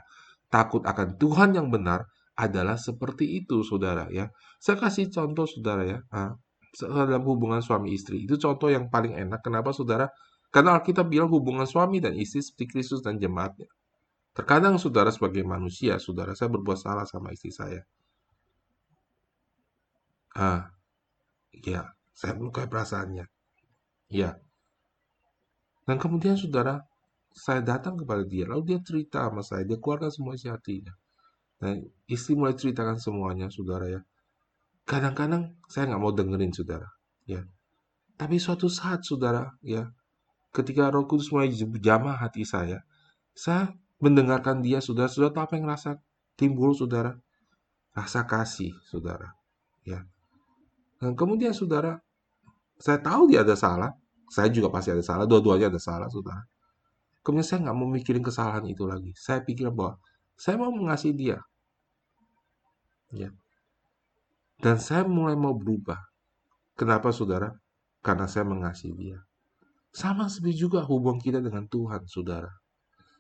Takut 0.52 0.84
akan 0.84 1.16
Tuhan 1.16 1.56
yang 1.56 1.72
benar 1.72 2.04
adalah 2.36 2.80
seperti 2.80 3.44
itu, 3.44 3.60
saudara 3.64 4.08
ya. 4.08 4.32
Saya 4.56 4.80
kasih 4.80 5.12
contoh, 5.12 5.44
saudara 5.44 5.82
ya. 5.84 5.98
Nah, 6.12 6.36
dalam 6.80 7.24
hubungan 7.28 7.60
suami 7.60 7.92
istri 7.92 8.24
itu 8.24 8.40
contoh 8.40 8.72
yang 8.72 8.88
paling 8.88 9.12
enak. 9.12 9.44
Kenapa, 9.44 9.76
saudara? 9.76 10.08
Karena 10.52 10.76
Alkitab 10.76 11.08
bilang 11.08 11.28
hubungan 11.32 11.64
suami 11.68 12.00
dan 12.00 12.16
istri 12.16 12.40
seperti 12.44 12.64
Kristus 12.76 13.00
dan 13.04 13.16
jemaatnya. 13.20 13.68
Terkadang 14.32 14.80
saudara 14.80 15.12
sebagai 15.12 15.44
manusia, 15.44 16.00
saudara 16.00 16.32
saya 16.32 16.48
berbuat 16.48 16.78
salah 16.80 17.04
sama 17.04 17.32
istri 17.36 17.52
saya. 17.52 17.84
Ah, 20.32 20.72
ya, 21.52 21.92
saya 22.16 22.32
melukai 22.40 22.64
perasaannya. 22.64 23.28
Ya. 24.08 24.40
Dan 25.84 25.96
kemudian 26.00 26.40
saudara, 26.40 26.80
saya 27.32 27.60
datang 27.60 28.00
kepada 28.00 28.24
dia, 28.24 28.48
lalu 28.48 28.76
dia 28.76 28.78
cerita 28.80 29.28
sama 29.28 29.44
saya, 29.44 29.64
dia 29.64 29.76
keluarkan 29.76 30.12
semua 30.12 30.36
isi 30.36 30.48
hatinya. 30.48 30.92
Dan 31.62 31.86
istri 32.10 32.34
mulai 32.34 32.58
ceritakan 32.58 32.98
semuanya, 32.98 33.46
saudara 33.46 33.86
ya. 33.86 34.02
Kadang-kadang 34.82 35.54
saya 35.70 35.94
nggak 35.94 36.02
mau 36.02 36.10
dengerin, 36.10 36.50
saudara. 36.50 36.90
Ya. 37.22 37.46
Tapi 38.18 38.42
suatu 38.42 38.66
saat, 38.66 39.06
saudara, 39.06 39.54
ya, 39.62 39.94
ketika 40.50 40.90
Roh 40.90 41.06
Kudus 41.06 41.30
mulai 41.30 41.54
jamah 41.78 42.18
hati 42.18 42.42
saya, 42.42 42.82
saya 43.30 43.70
mendengarkan 44.02 44.58
dia, 44.58 44.82
saudara, 44.82 45.06
sudah 45.06 45.30
tahu 45.30 45.46
apa 45.46 45.54
yang 45.54 45.70
rasa 45.70 46.02
timbul, 46.34 46.74
saudara? 46.74 47.14
Rasa 47.94 48.26
kasih, 48.26 48.74
saudara. 48.82 49.30
Ya. 49.86 50.02
Dan 50.98 51.14
kemudian, 51.14 51.54
saudara, 51.54 52.02
saya 52.74 52.98
tahu 52.98 53.30
dia 53.30 53.46
ada 53.46 53.54
salah, 53.54 53.94
saya 54.26 54.50
juga 54.50 54.66
pasti 54.74 54.90
ada 54.90 55.06
salah, 55.06 55.30
dua-duanya 55.30 55.70
ada 55.70 55.78
salah, 55.78 56.10
saudara. 56.10 56.42
Kemudian 57.22 57.46
saya 57.46 57.70
nggak 57.70 57.76
mau 57.78 57.86
mikirin 57.86 58.26
kesalahan 58.26 58.66
itu 58.66 58.82
lagi. 58.82 59.14
Saya 59.14 59.46
pikir 59.46 59.70
bahwa 59.70 60.02
saya 60.34 60.58
mau 60.58 60.74
mengasihi 60.74 61.14
dia. 61.14 61.38
Ya. 63.12 63.30
Dan 64.58 64.80
saya 64.80 65.04
mulai 65.04 65.36
mau 65.36 65.52
berubah. 65.52 66.00
Kenapa, 66.74 67.12
saudara? 67.12 67.52
Karena 68.00 68.26
saya 68.26 68.48
mengasihi 68.48 68.94
dia. 68.96 69.18
Sama 69.92 70.32
seperti 70.32 70.64
juga 70.64 70.80
hubungan 70.88 71.20
kita 71.20 71.44
dengan 71.44 71.68
Tuhan, 71.68 72.08
saudara. 72.08 72.48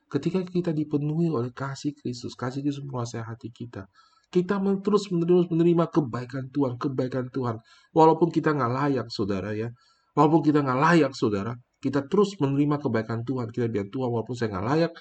Ketika 0.08 0.40
kita 0.44 0.72
dipenuhi 0.72 1.28
oleh 1.28 1.52
kasih 1.52 1.92
Kristus, 1.92 2.32
kasih 2.32 2.64
Kristus 2.64 2.84
menguasai 2.84 3.24
hati 3.24 3.52
kita, 3.52 3.84
kita 4.32 4.56
terus 4.80 5.12
menerus 5.12 5.44
menerima 5.52 5.92
kebaikan 5.92 6.48
Tuhan, 6.48 6.80
kebaikan 6.80 7.28
Tuhan. 7.28 7.60
Walaupun 7.92 8.32
kita 8.32 8.56
nggak 8.56 8.72
layak, 8.72 9.06
saudara 9.12 9.52
ya. 9.52 9.68
Walaupun 10.16 10.40
kita 10.40 10.64
nggak 10.64 10.80
layak, 10.80 11.12
saudara, 11.12 11.52
kita 11.84 12.08
terus 12.08 12.32
menerima 12.40 12.80
kebaikan 12.80 13.20
Tuhan. 13.28 13.52
Kita 13.52 13.68
bilang 13.68 13.92
Tuhan, 13.92 14.08
walaupun 14.08 14.32
saya 14.32 14.48
nggak 14.56 14.66
layak, 14.72 14.92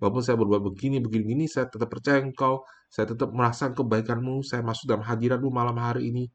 walaupun 0.00 0.22
saya 0.24 0.36
berbuat 0.40 0.62
begini, 0.72 1.04
begini, 1.04 1.22
begini, 1.28 1.44
saya 1.52 1.68
tetap 1.68 1.92
percaya 1.92 2.24
Engkau, 2.24 2.64
saya 2.88 3.12
tetap 3.12 3.30
merasakan 3.32 3.76
kebaikanmu, 3.76 4.40
saya 4.44 4.64
masuk 4.64 4.88
dalam 4.88 5.04
hadiratmu 5.04 5.48
malam 5.52 5.76
hari 5.76 6.08
ini. 6.08 6.28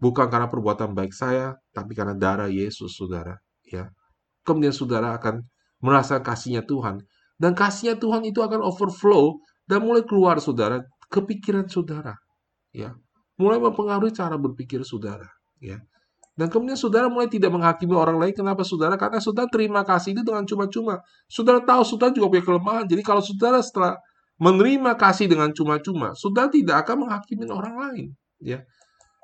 Bukan 0.00 0.32
karena 0.32 0.48
perbuatan 0.48 0.96
baik 0.96 1.12
saya, 1.12 1.60
tapi 1.76 1.92
karena 1.92 2.16
darah 2.16 2.48
Yesus, 2.48 2.96
saudara. 2.96 3.36
Ya, 3.68 3.92
kemudian 4.48 4.72
saudara 4.72 5.12
akan 5.20 5.44
merasa 5.84 6.18
kasihnya 6.24 6.64
Tuhan. 6.64 7.04
Dan 7.36 7.52
kasihnya 7.52 8.00
Tuhan 8.00 8.24
itu 8.24 8.40
akan 8.40 8.64
overflow 8.64 9.40
dan 9.68 9.84
mulai 9.84 10.04
keluar 10.04 10.40
saudara 10.40 10.80
kepikiran 11.12 11.68
saudara. 11.68 12.16
ya 12.72 12.96
Mulai 13.36 13.60
mempengaruhi 13.60 14.12
cara 14.12 14.36
berpikir 14.36 14.84
saudara. 14.84 15.28
ya 15.60 15.80
dan 16.40 16.48
kemudian 16.48 16.78
saudara 16.78 17.12
mulai 17.12 17.28
tidak 17.28 17.52
menghakimi 17.52 17.92
orang 17.92 18.16
lain. 18.16 18.32
Kenapa 18.32 18.64
saudara? 18.64 18.96
Karena 18.96 19.20
saudara 19.20 19.44
terima 19.52 19.84
kasih 19.84 20.16
itu 20.16 20.24
dengan 20.24 20.48
cuma-cuma. 20.48 21.04
Saudara 21.28 21.60
tahu 21.60 21.84
saudara 21.84 22.16
juga 22.16 22.32
punya 22.32 22.44
kelemahan. 22.48 22.84
Jadi 22.88 23.02
kalau 23.04 23.20
saudara 23.20 23.60
setelah 23.60 24.00
menerima 24.40 24.96
kasih 24.96 25.28
dengan 25.28 25.52
cuma-cuma, 25.52 26.16
saudara 26.16 26.48
tidak 26.48 26.88
akan 26.88 27.06
menghakimi 27.06 27.44
orang 27.52 27.76
lain. 27.76 28.06
Ya, 28.40 28.64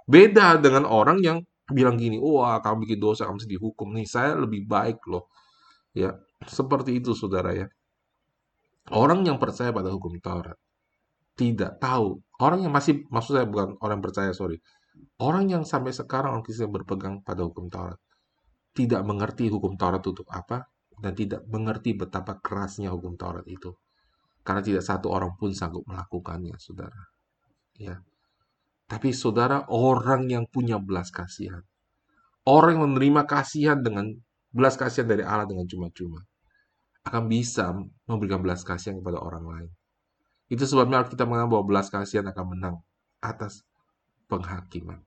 Beda 0.06 0.54
dengan 0.62 0.86
orang 0.86 1.18
yang 1.18 1.42
bilang 1.66 1.98
gini, 1.98 2.22
wah 2.22 2.62
kamu 2.62 2.86
bikin 2.86 2.98
dosa, 3.02 3.26
kamu 3.26 3.42
mesti 3.42 3.50
dihukum 3.50 3.88
nih. 3.98 4.06
Saya 4.06 4.38
lebih 4.38 4.62
baik 4.70 5.02
loh. 5.10 5.26
Ya, 5.90 6.14
seperti 6.46 7.02
itu 7.02 7.10
saudara 7.16 7.50
ya. 7.50 7.66
Orang 8.94 9.26
yang 9.26 9.42
percaya 9.42 9.74
pada 9.74 9.90
hukum 9.90 10.14
Taurat 10.22 10.54
tidak 11.34 11.82
tahu. 11.82 12.22
Orang 12.38 12.62
yang 12.62 12.70
masih, 12.70 13.02
maksud 13.10 13.34
saya 13.34 13.46
bukan 13.50 13.74
orang 13.82 13.98
yang 13.98 14.06
percaya, 14.06 14.30
sorry. 14.30 14.62
Orang 15.18 15.50
yang 15.50 15.66
sampai 15.66 15.90
sekarang 15.90 16.38
orang 16.38 16.44
Kristen 16.46 16.70
berpegang 16.70 17.20
pada 17.26 17.42
hukum 17.42 17.66
Taurat 17.66 17.98
tidak 18.76 19.02
mengerti 19.02 19.48
hukum 19.50 19.74
Taurat 19.74 20.04
untuk 20.04 20.28
apa 20.30 20.68
dan 21.00 21.12
tidak 21.16 21.42
mengerti 21.48 21.98
betapa 21.98 22.38
kerasnya 22.38 22.94
hukum 22.94 23.18
Taurat 23.18 23.42
itu. 23.48 23.74
Karena 24.47 24.62
tidak 24.62 24.86
satu 24.86 25.11
orang 25.11 25.34
pun 25.34 25.51
sanggup 25.51 25.82
melakukannya, 25.90 26.55
saudara. 26.62 27.11
Ya, 27.76 27.99
tapi 28.86 29.11
saudara 29.11 29.66
orang 29.66 30.30
yang 30.30 30.47
punya 30.47 30.78
belas 30.78 31.11
kasihan. 31.11 31.66
Orang 32.47 32.78
yang 32.78 32.94
menerima 32.94 33.26
kasihan 33.26 33.82
dengan 33.82 34.14
belas 34.55 34.78
kasihan 34.78 35.11
dari 35.11 35.26
Allah 35.26 35.51
dengan 35.51 35.66
cuma-cuma. 35.66 36.22
Akan 37.03 37.26
bisa 37.26 37.74
memberikan 38.07 38.38
belas 38.38 38.62
kasihan 38.62 39.03
kepada 39.03 39.18
orang 39.18 39.44
lain. 39.44 39.70
Itu 40.47 40.62
sebabnya 40.62 41.03
kita 41.03 41.26
mengatakan 41.26 41.51
bahwa 41.51 41.64
belas 41.66 41.90
kasihan 41.90 42.30
akan 42.30 42.44
menang 42.55 42.76
atas 43.18 43.66
penghakiman. 44.30 45.03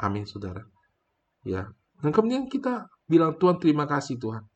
Amin 0.00 0.24
saudara. 0.24 0.64
Ya. 1.44 1.68
Dan 2.00 2.16
kemudian 2.16 2.48
kita 2.48 2.88
bilang 3.04 3.36
Tuhan 3.36 3.60
terima 3.60 3.84
kasih 3.84 4.16
Tuhan. 4.16 4.48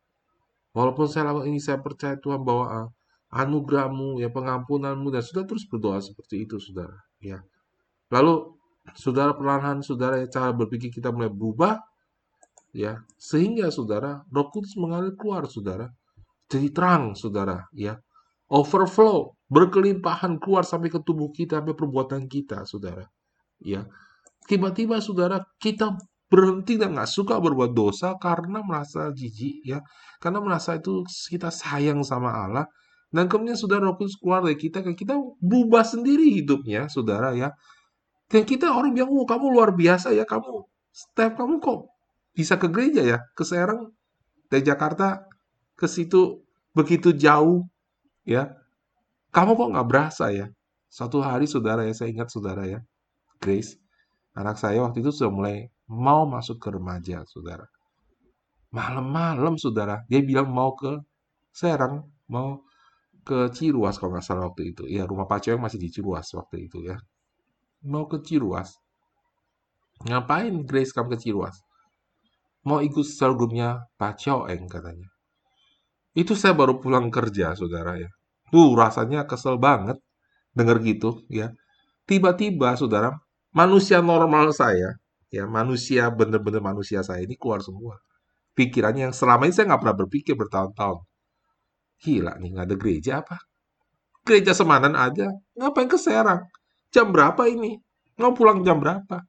Walaupun 0.72 1.04
saya 1.04 1.28
lakukan 1.28 1.52
ini 1.52 1.60
saya 1.60 1.76
percaya 1.84 2.16
Tuhan 2.16 2.40
bahwa 2.40 2.64
uh, 2.72 2.88
anugerahmu, 3.34 4.22
ya 4.22 4.30
pengampunanmu 4.30 5.10
dan 5.10 5.22
sudah 5.26 5.42
terus 5.42 5.66
berdoa 5.66 5.98
seperti 5.98 6.46
itu 6.46 6.62
saudara. 6.62 6.94
Ya. 7.18 7.42
Lalu 8.14 8.54
saudara 8.94 9.34
perlahan 9.34 9.82
saudara 9.82 10.22
ya, 10.22 10.30
cara 10.30 10.54
berpikir 10.54 10.94
kita 10.94 11.10
mulai 11.10 11.32
berubah 11.32 11.82
ya 12.74 13.00
sehingga 13.16 13.70
saudara 13.70 14.22
Roh 14.28 14.50
Kudus 14.50 14.76
mengalir 14.76 15.14
keluar 15.16 15.46
saudara 15.48 15.88
jadi 16.50 16.68
terang 16.68 17.16
saudara 17.16 17.64
ya 17.72 17.96
overflow 18.50 19.32
berkelimpahan 19.48 20.36
keluar 20.36 20.68
sampai 20.68 20.92
ke 20.92 21.00
tubuh 21.00 21.32
kita 21.32 21.62
sampai 21.62 21.72
perbuatan 21.72 22.28
kita 22.28 22.66
saudara 22.68 23.08
ya 23.62 23.88
Tiba-tiba 24.44 25.00
saudara 25.00 25.40
kita 25.56 25.96
berhenti 26.28 26.76
dan 26.76 26.92
nggak 26.92 27.08
suka 27.08 27.40
berbuat 27.40 27.72
dosa 27.72 28.16
karena 28.20 28.60
merasa 28.60 29.08
jijik 29.08 29.64
ya, 29.64 29.80
karena 30.20 30.44
merasa 30.44 30.76
itu 30.76 31.04
kita 31.04 31.48
sayang 31.48 32.04
sama 32.04 32.28
Allah 32.28 32.66
dan 33.14 33.30
kemudian 33.30 33.54
saudara 33.54 33.86
Roh 33.86 33.94
Kudus 33.94 34.18
keluar 34.18 34.42
dari 34.42 34.58
kita, 34.58 34.82
kita 34.82 35.14
berubah 35.38 35.86
sendiri 35.86 36.34
hidupnya, 36.34 36.90
saudara 36.90 37.30
ya. 37.30 37.54
Dan 38.26 38.42
kita 38.42 38.74
orang 38.74 38.90
bilang, 38.90 39.14
oh 39.14 39.22
kamu 39.22 39.54
luar 39.54 39.70
biasa 39.70 40.10
ya, 40.10 40.26
kamu 40.26 40.66
step 40.90 41.38
kamu 41.38 41.62
kok 41.62 41.94
bisa 42.34 42.58
ke 42.58 42.66
gereja 42.66 43.06
ya, 43.06 43.22
ke 43.38 43.46
Serang 43.46 43.94
dari 44.50 44.66
Jakarta 44.66 45.22
ke 45.78 45.86
situ 45.86 46.42
begitu 46.74 47.14
jauh 47.14 47.62
ya. 48.26 48.50
Kamu 49.30 49.54
kok 49.54 49.68
nggak 49.78 49.86
berasa 49.86 50.34
ya? 50.34 50.50
Suatu 50.90 51.22
hari 51.22 51.46
saudara 51.46 51.86
ya, 51.86 51.94
saya 51.94 52.10
ingat 52.10 52.34
saudara 52.34 52.66
ya, 52.66 52.82
Grace, 53.38 53.78
anak 54.34 54.58
saya 54.58 54.82
waktu 54.82 55.06
itu 55.06 55.14
sudah 55.14 55.30
mulai 55.30 55.70
mau 55.86 56.26
masuk 56.26 56.58
ke 56.58 56.66
remaja, 56.66 57.22
saudara. 57.30 57.70
Malam-malam, 58.74 59.54
saudara, 59.54 60.02
dia 60.10 60.18
bilang 60.18 60.50
mau 60.50 60.74
ke 60.74 60.98
Serang, 61.54 62.10
mau 62.26 62.66
ke 63.24 63.48
Ciruas 63.56 63.96
kalau 63.96 64.14
nggak 64.14 64.26
salah 64.26 64.52
waktu 64.52 64.76
itu. 64.76 64.84
Ya, 64.86 65.08
rumah 65.08 65.24
Pak 65.24 65.48
Cewek 65.48 65.60
masih 65.60 65.80
di 65.80 65.88
Ciruas 65.88 66.28
waktu 66.36 66.68
itu 66.68 66.84
ya. 66.84 67.00
Mau 67.88 68.04
ke 68.04 68.20
Ciruas. 68.20 68.76
Ngapain 70.04 70.52
Grace 70.68 70.92
kamu 70.92 71.16
ke 71.16 71.18
Ciruas? 71.24 71.56
Mau 72.68 72.80
ikut 72.80 73.04
sorghumnya 73.04 73.88
Pak 73.96 74.20
Coeng 74.20 74.68
katanya. 74.68 75.08
Itu 76.14 76.38
saya 76.38 76.54
baru 76.54 76.78
pulang 76.78 77.10
kerja, 77.10 77.58
saudara 77.58 77.98
ya. 77.98 78.08
Tuh, 78.52 78.72
rasanya 78.78 79.26
kesel 79.26 79.58
banget 79.58 79.98
denger 80.54 80.78
gitu 80.86 81.10
ya. 81.26 81.50
Tiba-tiba, 82.06 82.78
saudara, 82.78 83.10
manusia 83.50 83.98
normal 83.98 84.54
saya, 84.54 84.94
ya 85.32 85.44
manusia 85.50 86.06
bener-bener 86.14 86.62
manusia 86.62 87.02
saya 87.02 87.26
ini 87.26 87.34
keluar 87.34 87.60
semua. 87.64 87.98
Pikirannya 88.54 89.10
yang 89.10 89.16
selama 89.16 89.50
ini 89.50 89.54
saya 89.56 89.74
nggak 89.74 89.82
pernah 89.82 89.98
berpikir 89.98 90.34
bertahun-tahun. 90.38 91.02
Gila 92.04 92.36
nih, 92.36 92.52
nggak 92.52 92.66
ada 92.68 92.76
gereja 92.76 93.12
apa? 93.24 93.40
Gereja 94.28 94.52
Semanan 94.52 94.92
aja. 94.92 95.32
Ngapain 95.56 95.88
ke 95.88 95.96
Serang? 95.96 96.44
Jam 96.92 97.08
berapa 97.08 97.48
ini? 97.48 97.80
Mau 98.20 98.36
pulang 98.36 98.60
jam 98.60 98.76
berapa? 98.76 99.24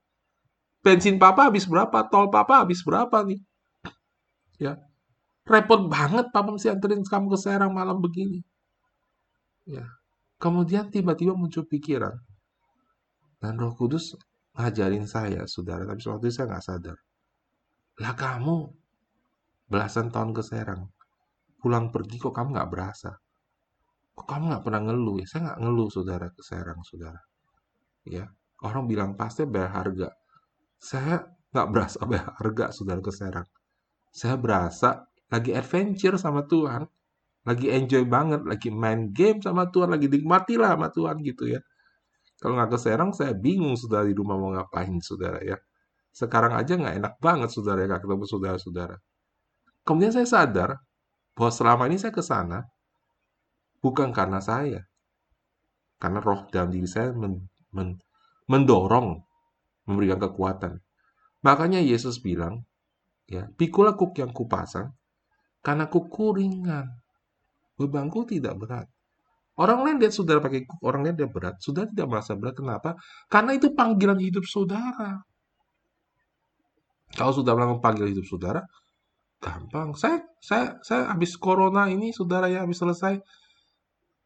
Bensin 0.83 1.15
papa 1.15 1.47
habis 1.47 1.63
berapa? 1.63 2.03
Tol 2.11 2.27
papa 2.27 2.67
habis 2.67 2.83
berapa 2.83 3.23
nih? 3.23 3.39
Ya. 4.59 4.75
Repot 5.47 5.87
banget 5.87 6.35
papa 6.35 6.51
mesti 6.51 6.67
anterin 6.67 6.99
kamu 6.99 7.31
ke 7.31 7.39
Serang 7.39 7.71
malam 7.71 8.03
begini. 8.03 8.43
Ya. 9.63 9.87
Kemudian 10.35 10.91
tiba-tiba 10.91 11.31
muncul 11.31 11.63
pikiran. 11.63 12.19
Dan 13.39 13.55
roh 13.55 13.71
kudus 13.71 14.19
ngajarin 14.51 15.07
saya, 15.07 15.47
saudara. 15.47 15.87
Tapi 15.87 16.03
itu 16.03 16.27
saya 16.27 16.51
nggak 16.51 16.65
sadar. 16.65 16.97
Lah 18.03 18.13
kamu 18.19 18.67
belasan 19.71 20.11
tahun 20.11 20.35
ke 20.35 20.43
Serang 20.43 20.91
pulang 21.65 21.89
pergi 21.89 22.21
kok 22.21 22.29
kamu 22.29 22.53
nggak 22.53 22.69
berasa? 22.69 23.09
Kok 24.13 24.27
kamu 24.29 24.43
nggak 24.53 24.63
pernah 24.69 24.81
ngeluh 24.85 25.17
ya? 25.17 25.25
Saya 25.25 25.41
nggak 25.49 25.59
ngeluh 25.65 25.89
saudara 25.89 26.27
ke 26.29 26.41
Serang, 26.45 26.85
saudara. 26.85 27.17
Ya, 28.05 28.29
orang 28.61 28.85
bilang 28.85 29.17
pasti 29.17 29.49
bayar 29.49 29.73
harga. 29.73 30.13
Saya 30.77 31.25
nggak 31.25 31.67
berasa 31.73 31.97
bayar 32.05 32.37
harga, 32.37 32.65
saudara 32.69 33.01
ke 33.01 33.09
Serang. 33.09 33.49
Saya 34.13 34.37
berasa 34.37 35.09
lagi 35.33 35.57
adventure 35.57 36.21
sama 36.21 36.45
Tuhan, 36.45 36.85
lagi 37.49 37.73
enjoy 37.73 38.05
banget, 38.05 38.45
lagi 38.45 38.69
main 38.69 39.09
game 39.09 39.41
sama 39.41 39.65
Tuhan, 39.65 39.89
lagi 39.89 40.05
nikmati 40.05 40.61
lah 40.61 40.77
sama 40.77 40.93
Tuhan 40.93 41.17
gitu 41.25 41.49
ya. 41.49 41.65
Kalau 42.37 42.61
nggak 42.61 42.71
ke 42.71 42.77
Serang, 42.77 43.09
saya 43.09 43.33
bingung 43.33 43.73
saudara 43.73 44.05
di 44.05 44.13
rumah 44.13 44.37
mau 44.37 44.53
ngapain, 44.53 45.01
saudara 45.01 45.41
ya. 45.41 45.57
Sekarang 46.13 46.53
aja 46.53 46.77
nggak 46.77 46.95
enak 47.01 47.13
banget, 47.17 47.49
saudara 47.49 47.89
ya, 47.89 47.97
ketemu 47.97 48.23
saudara-saudara. 48.29 48.95
Kemudian 49.81 50.13
saya 50.13 50.29
sadar, 50.29 50.77
bahwa 51.35 51.51
selama 51.51 51.83
ini 51.91 51.99
saya 51.99 52.15
ke 52.15 52.23
sana 52.23 52.63
bukan 53.83 54.15
karena 54.15 54.39
saya. 54.39 54.81
Karena 55.99 56.19
roh 56.23 56.47
dalam 56.49 56.71
diri 56.71 56.87
saya 56.87 57.11
men, 57.11 57.45
men, 57.71 57.99
mendorong, 58.47 59.19
memberikan 59.87 60.19
kekuatan. 60.19 60.79
Makanya 61.45 61.79
Yesus 61.79 62.17
bilang, 62.19 62.65
ya, 63.29 63.45
pikulah 63.53 63.93
kuk 63.93 64.17
yang 64.17 64.33
kupasang, 64.33 64.91
karena 65.61 65.85
kuku 65.87 66.25
ringan. 66.35 66.89
Bebanku 67.75 68.23
tidak 68.25 68.55
berat. 68.55 68.87
Orang 69.55 69.87
lain 69.87 70.03
lihat 70.03 70.11
saudara 70.11 70.43
pakai 70.43 70.67
kuk, 70.67 70.83
orang 70.83 71.07
lain 71.07 71.15
dia 71.15 71.29
berat. 71.31 71.55
Saudara 71.63 71.87
tidak 71.87 72.07
merasa 72.11 72.35
berat. 72.35 72.55
Kenapa? 72.59 72.99
Karena 73.31 73.55
itu 73.55 73.71
panggilan 73.71 74.19
hidup 74.19 74.43
saudara. 74.43 75.23
Kalau 77.15 77.31
sudah 77.31 77.55
melakukan 77.55 77.79
panggilan 77.79 78.11
hidup 78.11 78.27
saudara, 78.27 78.59
Gampang. 79.45 79.93
Saya 79.93 80.25
saya 80.41 80.65
saya 80.81 81.13
habis 81.13 81.37
corona 81.37 81.85
ini 81.93 82.09
saudara 82.09 82.49
ya 82.49 82.65
habis 82.65 82.81
selesai 82.81 83.21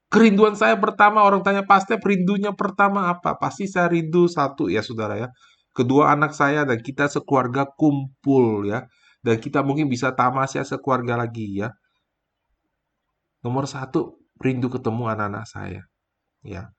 kerinduan 0.07 0.55
saya 0.55 0.79
pertama 0.79 1.21
orang 1.27 1.43
tanya 1.43 1.67
pasti 1.67 1.99
rindunya 1.99 2.55
pertama 2.55 3.11
apa? 3.11 3.35
Pasti 3.35 3.67
saya 3.67 3.91
rindu 3.91 4.31
satu 4.31 4.71
ya 4.71 4.79
saudara 4.79 5.19
ya. 5.19 5.27
Kedua 5.75 6.15
anak 6.15 6.31
saya 6.31 6.63
dan 6.63 6.79
kita 6.79 7.11
sekeluarga 7.11 7.67
kumpul 7.75 8.63
ya. 8.63 8.87
Dan 9.19 9.43
kita 9.43 9.59
mungkin 9.59 9.91
bisa 9.91 10.15
tamasya 10.15 10.63
sekeluarga 10.63 11.19
lagi 11.19 11.59
ya. 11.59 11.75
Nomor 13.43 13.67
satu, 13.67 14.15
rindu 14.39 14.71
ketemu 14.71 15.11
anak-anak 15.11 15.43
saya. 15.47 15.83
Ya. 16.43 16.71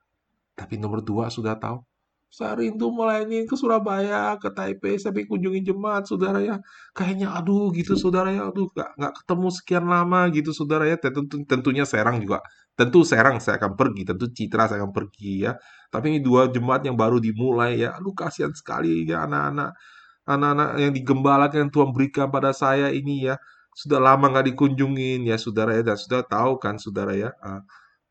Tapi 0.56 0.80
nomor 0.80 1.04
dua 1.04 1.28
sudah 1.28 1.56
tahu, 1.60 1.84
saya 2.30 2.54
rindu 2.62 2.94
melayani 2.94 3.42
ke 3.42 3.58
Surabaya, 3.58 4.38
ke 4.38 4.54
Taipei, 4.54 4.94
sampai 5.02 5.26
kunjungi 5.26 5.66
jemaat, 5.66 6.06
saudara 6.06 6.38
ya. 6.38 6.62
Kayaknya, 6.94 7.34
aduh 7.34 7.74
gitu, 7.74 7.98
saudara 7.98 8.30
ya. 8.30 8.46
Aduh, 8.46 8.70
gak, 8.70 8.94
gak 8.94 9.12
ketemu 9.18 9.48
sekian 9.50 9.84
lama 9.90 10.30
gitu, 10.30 10.54
saudara 10.54 10.86
ya. 10.86 10.94
Tentu, 10.94 11.26
tentunya 11.42 11.82
Serang 11.82 12.22
juga. 12.22 12.38
Tentu 12.78 13.02
Serang 13.02 13.42
saya 13.42 13.58
akan 13.58 13.74
pergi, 13.74 14.06
tentu 14.06 14.30
Citra 14.30 14.70
saya 14.70 14.78
akan 14.86 14.94
pergi 14.94 15.50
ya. 15.50 15.58
Tapi 15.90 16.14
ini 16.14 16.20
dua 16.22 16.46
jemaat 16.46 16.86
yang 16.86 16.94
baru 16.94 17.18
dimulai 17.18 17.82
ya. 17.82 17.98
Aduh, 17.98 18.14
kasihan 18.14 18.54
sekali 18.54 19.10
ya 19.10 19.26
anak-anak. 19.26 19.74
Anak-anak 20.30 20.68
yang 20.78 20.92
digembalakan 20.94 21.58
yang 21.66 21.72
Tuhan 21.74 21.90
berikan 21.90 22.30
pada 22.30 22.54
saya 22.54 22.94
ini 22.94 23.26
ya. 23.26 23.42
Sudah 23.74 23.98
lama 23.98 24.30
gak 24.30 24.54
dikunjungin 24.54 25.26
ya, 25.26 25.34
saudara 25.34 25.74
ya. 25.74 25.82
Dan 25.82 25.98
sudah 25.98 26.22
tahu 26.22 26.62
kan, 26.62 26.78
saudara 26.78 27.10
ya. 27.18 27.34
Uh, 27.42 27.62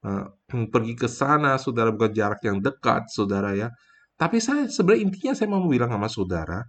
uh, 0.03 0.67
pergi 0.67 0.99
ke 0.99 1.07
sana, 1.07 1.55
saudara 1.55 1.95
bukan 1.95 2.11
jarak 2.11 2.43
yang 2.43 2.59
dekat, 2.59 3.07
saudara 3.15 3.55
ya 3.55 3.71
tapi 4.19 4.43
saya 4.43 4.67
sebenarnya 4.67 5.07
intinya 5.07 5.31
saya 5.31 5.47
mau 5.47 5.63
bilang 5.63 5.95
sama 5.95 6.11
saudara, 6.11 6.59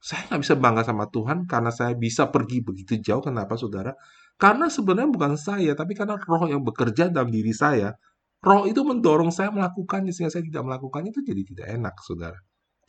saya 0.00 0.24
nggak 0.32 0.40
bisa 0.40 0.54
bangga 0.56 0.82
sama 0.88 1.04
Tuhan 1.12 1.44
karena 1.44 1.68
saya 1.68 1.92
bisa 1.92 2.32
pergi 2.32 2.64
begitu 2.64 2.96
jauh. 2.96 3.20
Kenapa 3.20 3.60
saudara? 3.60 3.92
Karena 4.40 4.72
sebenarnya 4.72 5.12
bukan 5.12 5.36
saya, 5.36 5.76
tapi 5.76 5.92
karena 5.92 6.16
roh 6.16 6.48
yang 6.48 6.64
bekerja 6.64 7.12
dalam 7.12 7.28
diri 7.28 7.52
saya. 7.52 7.92
Roh 8.40 8.64
itu 8.66 8.82
mendorong 8.82 9.30
saya 9.30 9.52
melakukannya, 9.54 10.10
sehingga 10.10 10.32
saya 10.32 10.42
tidak 10.42 10.64
melakukannya 10.66 11.14
itu 11.14 11.22
jadi 11.22 11.42
tidak 11.46 11.66
enak, 11.78 11.94
saudara. 12.02 12.38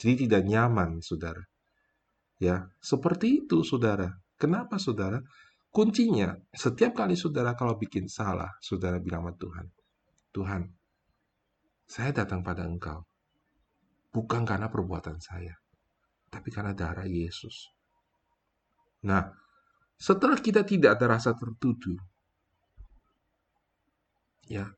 Jadi 0.01 0.13
tidak 0.25 0.41
nyaman, 0.49 0.97
saudara. 1.05 1.43
Ya, 2.41 2.65
seperti 2.81 3.45
itu, 3.45 3.61
saudara. 3.61 4.09
Kenapa, 4.39 4.81
saudara? 4.81 5.21
Kuncinya, 5.69 6.33
setiap 6.49 6.97
kali 6.97 7.13
saudara 7.13 7.53
kalau 7.53 7.77
bikin 7.77 8.09
salah, 8.09 8.49
saudara 8.65 8.97
bilang 8.97 9.29
sama 9.29 9.33
Tuhan, 9.37 9.65
Tuhan, 10.33 10.61
saya 11.85 12.09
datang 12.09 12.41
pada 12.41 12.65
engkau 12.65 13.05
bukan 14.13 14.45
karena 14.45 14.69
perbuatan 14.69 15.17
saya, 15.17 15.57
tapi 16.29 16.53
karena 16.53 16.77
darah 16.77 17.09
Yesus. 17.09 17.73
Nah, 19.09 19.25
setelah 19.97 20.37
kita 20.37 20.61
tidak 20.63 20.95
ada 20.95 21.17
rasa 21.17 21.33
tertuduh, 21.33 21.97
ya, 24.45 24.69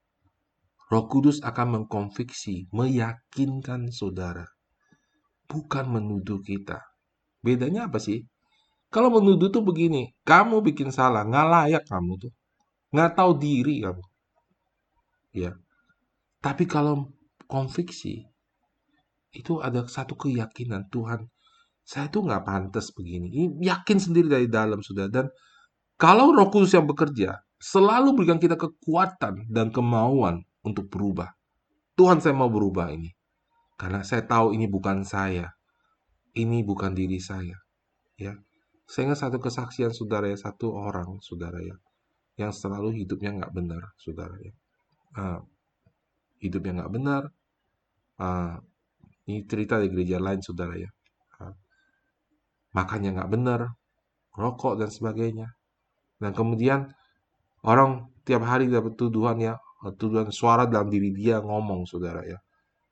Roh 0.88 1.06
Kudus 1.12 1.44
akan 1.44 1.84
mengkonfiksi, 1.84 2.72
meyakinkan 2.72 3.92
saudara, 3.92 4.48
bukan 5.46 5.86
menuduh 5.92 6.40
kita. 6.40 6.80
Bedanya 7.44 7.92
apa 7.92 8.00
sih? 8.02 8.26
Kalau 8.90 9.12
menuduh 9.12 9.52
tuh 9.52 9.62
begini, 9.62 10.16
kamu 10.24 10.64
bikin 10.64 10.90
salah, 10.90 11.28
nggak 11.28 11.48
layak 11.52 11.84
kamu 11.84 12.16
tuh, 12.22 12.34
nggak 12.96 13.12
tahu 13.18 13.32
diri 13.36 13.84
kamu, 13.84 14.04
ya. 15.36 15.52
Tapi 16.40 16.64
kalau 16.70 17.12
konfiksi, 17.50 18.24
itu 19.36 19.60
ada 19.60 19.84
satu 19.86 20.16
keyakinan 20.16 20.88
Tuhan 20.90 21.28
saya 21.86 22.10
tuh 22.10 22.26
nggak 22.26 22.44
pantas 22.50 22.90
begini. 22.90 23.30
Ini 23.30 23.46
yakin 23.62 23.98
sendiri 24.02 24.26
dari 24.26 24.48
dalam 24.50 24.82
sudah. 24.82 25.06
Dan 25.06 25.30
kalau 26.02 26.34
Roh 26.34 26.50
Kudus 26.50 26.74
yang 26.74 26.90
bekerja 26.90 27.46
selalu 27.62 28.18
berikan 28.18 28.42
kita 28.42 28.58
kekuatan 28.58 29.48
dan 29.54 29.70
kemauan 29.70 30.44
untuk 30.66 30.90
berubah. 30.90 31.30
Tuhan 31.96 32.20
saya 32.20 32.36
mau 32.36 32.52
berubah 32.52 32.92
ini 32.92 33.14
karena 33.80 34.04
saya 34.04 34.26
tahu 34.28 34.52
ini 34.52 34.68
bukan 34.68 35.08
saya 35.08 35.56
ini 36.36 36.66
bukan 36.66 36.92
diri 36.92 37.22
saya. 37.22 37.56
Ya 38.20 38.36
saya 38.90 39.14
ingat 39.14 39.22
satu 39.24 39.38
kesaksian 39.40 39.96
saudara 39.96 40.28
ya 40.28 40.36
satu 40.36 40.76
orang 40.76 41.22
saudara 41.24 41.58
ya 41.62 41.78
yang 42.36 42.52
selalu 42.52 43.06
hidupnya 43.06 43.32
nggak 43.40 43.54
benar 43.56 43.84
saudara 43.96 44.36
ya. 44.42 44.54
Uh, 45.16 45.40
hidupnya 46.44 46.84
nggak 46.84 46.92
benar 46.92 47.24
uh, 48.20 48.60
Ini 49.26 49.46
cerita 49.50 49.82
di 49.82 49.90
gereja 49.90 50.22
lain, 50.22 50.42
saudara 50.42 50.78
ya. 50.78 50.90
Makannya 52.76 53.16
nggak 53.16 53.32
benar, 53.32 53.62
rokok 54.36 54.78
dan 54.78 54.92
sebagainya. 54.92 55.48
Dan 56.20 56.32
kemudian 56.36 56.92
orang 57.66 58.12
tiap 58.28 58.44
hari 58.46 58.68
dapat 58.68 58.94
tuduhan 59.00 59.40
ya, 59.40 59.56
tuduhan 59.98 60.30
suara 60.30 60.68
dalam 60.68 60.92
diri 60.92 61.10
dia 61.16 61.40
ngomong, 61.42 61.88
saudara 61.88 62.22
ya. 62.28 62.38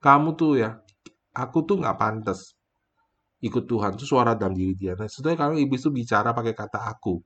Kamu 0.01 0.33
tuh 0.39 0.63
ya, 0.63 0.79
aku 1.35 1.63
tuh 1.67 1.83
nggak 1.83 1.97
pantas 1.99 2.55
ikut 3.43 3.67
Tuhan. 3.67 3.99
Itu 3.99 4.07
suara 4.07 4.33
dalam 4.39 4.55
diri 4.55 4.73
dia. 4.73 4.95
Nah, 4.95 5.11
saudara 5.11 5.35
kalau 5.35 5.59
iblis 5.59 5.83
tuh 5.83 5.91
bicara 5.91 6.31
pakai 6.31 6.55
kata 6.55 6.79
aku, 6.79 7.19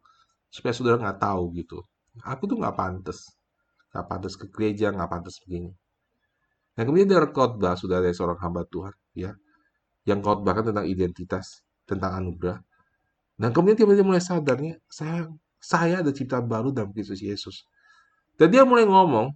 supaya 0.49 0.74
saudara 0.74 0.97
nggak 0.97 1.20
tahu 1.22 1.43
gitu. 1.55 1.80
Aku 2.26 2.49
tuh 2.49 2.58
nggak 2.58 2.74
pantas, 2.74 3.38
nggak 3.93 4.05
pantas 4.10 4.34
ke 4.34 4.49
gereja, 4.49 4.89
nggak 4.89 5.10
pantas 5.10 5.38
begini. 5.45 5.70
Nah 6.78 6.86
kemudian 6.86 7.09
dia 7.09 7.25
khotbah 7.25 7.73
sudah 7.73 7.99
dari 7.99 8.13
seorang 8.13 8.38
hamba 8.38 8.61
Tuhan, 8.69 8.93
ya, 9.17 9.34
yang 10.05 10.21
khotbahkan 10.21 10.69
tentang 10.69 10.86
identitas, 10.86 11.65
tentang 11.89 12.13
anugerah. 12.21 12.61
Dan 13.38 13.49
kemudian 13.49 13.78
tiba-tiba 13.82 14.05
mulai 14.05 14.21
sadarnya, 14.21 14.78
saya 14.86 15.25
saya 15.57 16.05
ada 16.05 16.13
ciptaan 16.13 16.45
baru 16.45 16.69
dalam 16.69 16.93
Kristus 16.93 17.19
Yesus. 17.19 17.65
Dan 18.38 18.53
dia 18.53 18.61
mulai 18.61 18.86
ngomong, 18.86 19.34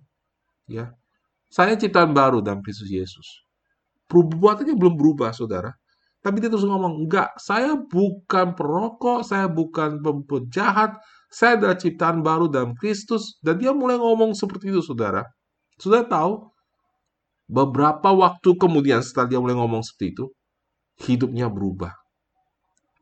ya, 0.69 0.93
saya 1.49 1.73
ciptaan 1.73 2.13
baru 2.13 2.45
dalam 2.45 2.61
Kristus 2.61 2.93
Yesus. 2.93 3.41
Perbuatannya 4.05 4.77
belum 4.77 4.93
berubah, 4.93 5.33
saudara. 5.33 5.73
Tapi 6.21 6.37
dia 6.37 6.53
terus 6.53 6.63
ngomong, 6.63 7.09
enggak, 7.09 7.33
saya 7.41 7.73
bukan 7.73 8.53
perokok, 8.53 9.25
saya 9.25 9.49
bukan 9.49 9.97
jahat, 10.53 11.01
saya 11.33 11.57
adalah 11.57 11.77
ciptaan 11.81 12.21
baru 12.21 12.45
dalam 12.45 12.77
Kristus. 12.77 13.41
Dan 13.41 13.57
dia 13.57 13.73
mulai 13.73 13.97
ngomong 13.97 14.37
seperti 14.37 14.69
itu, 14.69 14.85
saudara. 14.85 15.25
Sudah 15.81 16.05
tahu, 16.05 16.45
beberapa 17.51 18.15
waktu 18.15 18.55
kemudian 18.55 19.03
setelah 19.03 19.27
dia 19.27 19.39
mulai 19.43 19.59
ngomong 19.59 19.83
seperti 19.83 20.15
itu, 20.15 20.25
hidupnya 21.03 21.51
berubah. 21.51 21.91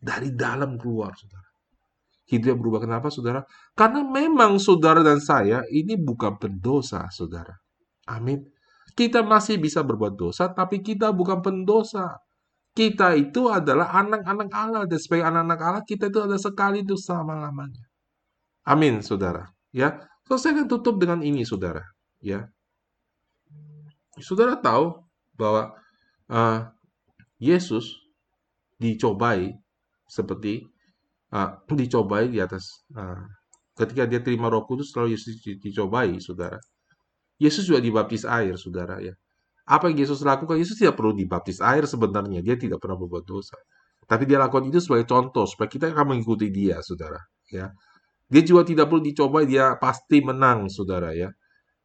Dari 0.02 0.34
dalam 0.34 0.82
keluar, 0.82 1.14
saudara. 1.14 1.50
Hidupnya 2.26 2.58
berubah. 2.58 2.80
Kenapa, 2.82 3.08
saudara? 3.14 3.45
Karena 3.78 4.02
memang 4.02 4.58
saudara 4.58 5.06
dan 5.06 5.22
saya 5.22 5.62
ini 5.70 5.93
bukan 5.93 6.41
pendosa, 6.41 7.06
saudara. 7.14 7.54
Amin. 8.10 8.41
Kita 8.97 9.22
masih 9.22 9.62
bisa 9.62 9.86
berbuat 9.86 10.18
dosa, 10.18 10.50
tapi 10.50 10.82
kita 10.82 11.14
bukan 11.14 11.45
pendosa 11.45 12.18
kita 12.80 13.18
itu 13.18 13.50
adalah 13.50 13.91
anak-anak 13.91 14.50
Allah 14.56 14.84
dan 14.88 15.00
sebagai 15.02 15.26
anak-anak 15.28 15.60
Allah 15.60 15.84
kita 15.84 16.08
itu 16.08 16.20
ada 16.24 16.38
sekali 16.39 16.86
untuk 16.86 16.95
selama-lamanya. 17.02 17.86
Amin, 18.64 19.02
saudara. 19.02 19.50
Ya, 19.74 20.00
so 20.26 20.38
saya 20.38 20.62
akan 20.62 20.68
tutup 20.70 20.95
dengan 21.02 21.20
ini, 21.26 21.43
saudara. 21.43 21.84
Ya, 22.24 22.47
saudara 24.22 24.59
tahu 24.59 24.99
bahwa 25.36 25.74
uh, 26.30 26.59
Yesus 27.39 27.95
dicobai 28.80 29.55
seperti 30.07 30.67
uh, 31.32 31.59
dicobai 31.67 32.32
di 32.32 32.39
atas 32.43 32.84
uh, 32.95 33.24
ketika 33.80 34.03
dia 34.03 34.20
terima 34.20 34.51
Roh 34.51 34.67
Kudus 34.67 34.91
selalu 34.91 35.15
Yesus 35.15 35.39
dicobai, 35.39 36.20
saudara. 36.20 36.59
Yesus 37.39 37.63
juga 37.72 37.80
dibaptis 37.80 38.28
air, 38.28 38.59
saudara 38.59 38.99
ya. 38.99 39.15
Apa 39.63 39.88
yang 39.88 40.03
Yesus 40.03 40.20
lakukan? 40.28 40.59
Yesus 40.59 40.76
tidak 40.76 40.99
perlu 40.99 41.15
dibaptis 41.15 41.63
air 41.63 41.88
sebenarnya. 41.88 42.43
Dia 42.43 42.59
tidak 42.59 42.84
pernah 42.84 42.99
berbuat 42.99 43.24
dosa. 43.24 43.55
Tapi 44.03 44.28
dia 44.28 44.41
lakukan 44.41 44.67
itu 44.67 44.84
sebagai 44.84 45.07
contoh 45.07 45.47
supaya 45.47 45.72
kita 45.72 45.93
akan 45.95 46.17
mengikuti 46.17 46.51
dia, 46.51 46.84
saudara. 46.84 47.22
Ya, 47.47 47.72
dia 48.28 48.41
juga 48.43 48.67
tidak 48.67 48.91
perlu 48.91 49.05
dicoba, 49.05 49.45
dia 49.47 49.78
pasti 49.80 50.20
menang, 50.20 50.67
saudara. 50.67 51.15
Ya, 51.15 51.32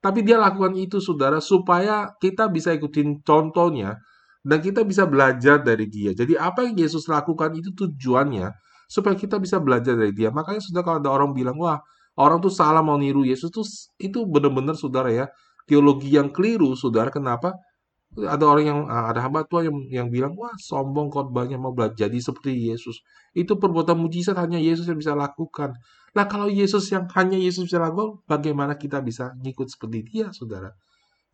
tapi 0.05 0.21
dia 0.21 0.37
lakukan 0.37 0.77
itu, 0.77 1.01
saudara, 1.01 1.41
supaya 1.41 2.13
kita 2.21 2.53
bisa 2.53 2.77
ikutin 2.77 3.25
contohnya 3.25 3.97
dan 4.45 4.61
kita 4.61 4.85
bisa 4.85 5.09
belajar 5.09 5.65
dari 5.65 5.89
dia. 5.89 6.13
Jadi 6.13 6.37
apa 6.37 6.69
yang 6.69 6.77
Yesus 6.77 7.09
lakukan 7.09 7.57
itu 7.57 7.73
tujuannya 7.73 8.53
supaya 8.85 9.17
kita 9.17 9.41
bisa 9.41 9.57
belajar 9.65 9.97
dari 9.97 10.13
dia. 10.13 10.29
Makanya 10.29 10.61
sudah 10.61 10.85
kalau 10.85 11.01
ada 11.01 11.09
orang 11.09 11.33
bilang, 11.33 11.57
wah 11.57 11.81
orang 12.21 12.45
tuh 12.45 12.53
salah 12.53 12.85
mau 12.85 13.01
niru 13.01 13.25
Yesus 13.25 13.49
tuh 13.49 13.65
itu 13.97 14.29
benar-benar 14.29 14.77
saudara 14.77 15.09
ya 15.09 15.27
teologi 15.65 16.13
yang 16.13 16.29
keliru, 16.29 16.77
saudara. 16.77 17.09
Kenapa? 17.09 17.57
ada 18.15 18.45
orang 18.47 18.65
yang 18.65 18.81
ah, 18.87 19.11
ada 19.11 19.27
hamba 19.27 19.43
Tuhan 19.43 19.67
yang 19.67 19.79
yang 19.91 20.09
bilang 20.13 20.39
wah 20.39 20.55
sombong 20.55 21.11
khotbahnya 21.11 21.59
mau 21.59 21.75
belajar 21.75 22.07
jadi 22.07 22.19
seperti 22.23 22.71
Yesus 22.71 23.03
itu 23.35 23.59
perbuatan 23.59 23.99
mujizat 23.99 24.39
hanya 24.39 24.63
Yesus 24.63 24.87
yang 24.87 24.99
bisa 25.03 25.19
lakukan 25.19 25.75
nah 26.15 26.25
kalau 26.31 26.47
Yesus 26.47 26.89
yang 26.95 27.11
hanya 27.19 27.37
Yesus 27.37 27.67
bisa 27.67 27.83
lakukan 27.83 28.23
bagaimana 28.25 28.79
kita 28.79 29.03
bisa 29.03 29.35
ngikut 29.43 29.69
seperti 29.69 29.99
dia 30.07 30.27
saudara? 30.31 30.71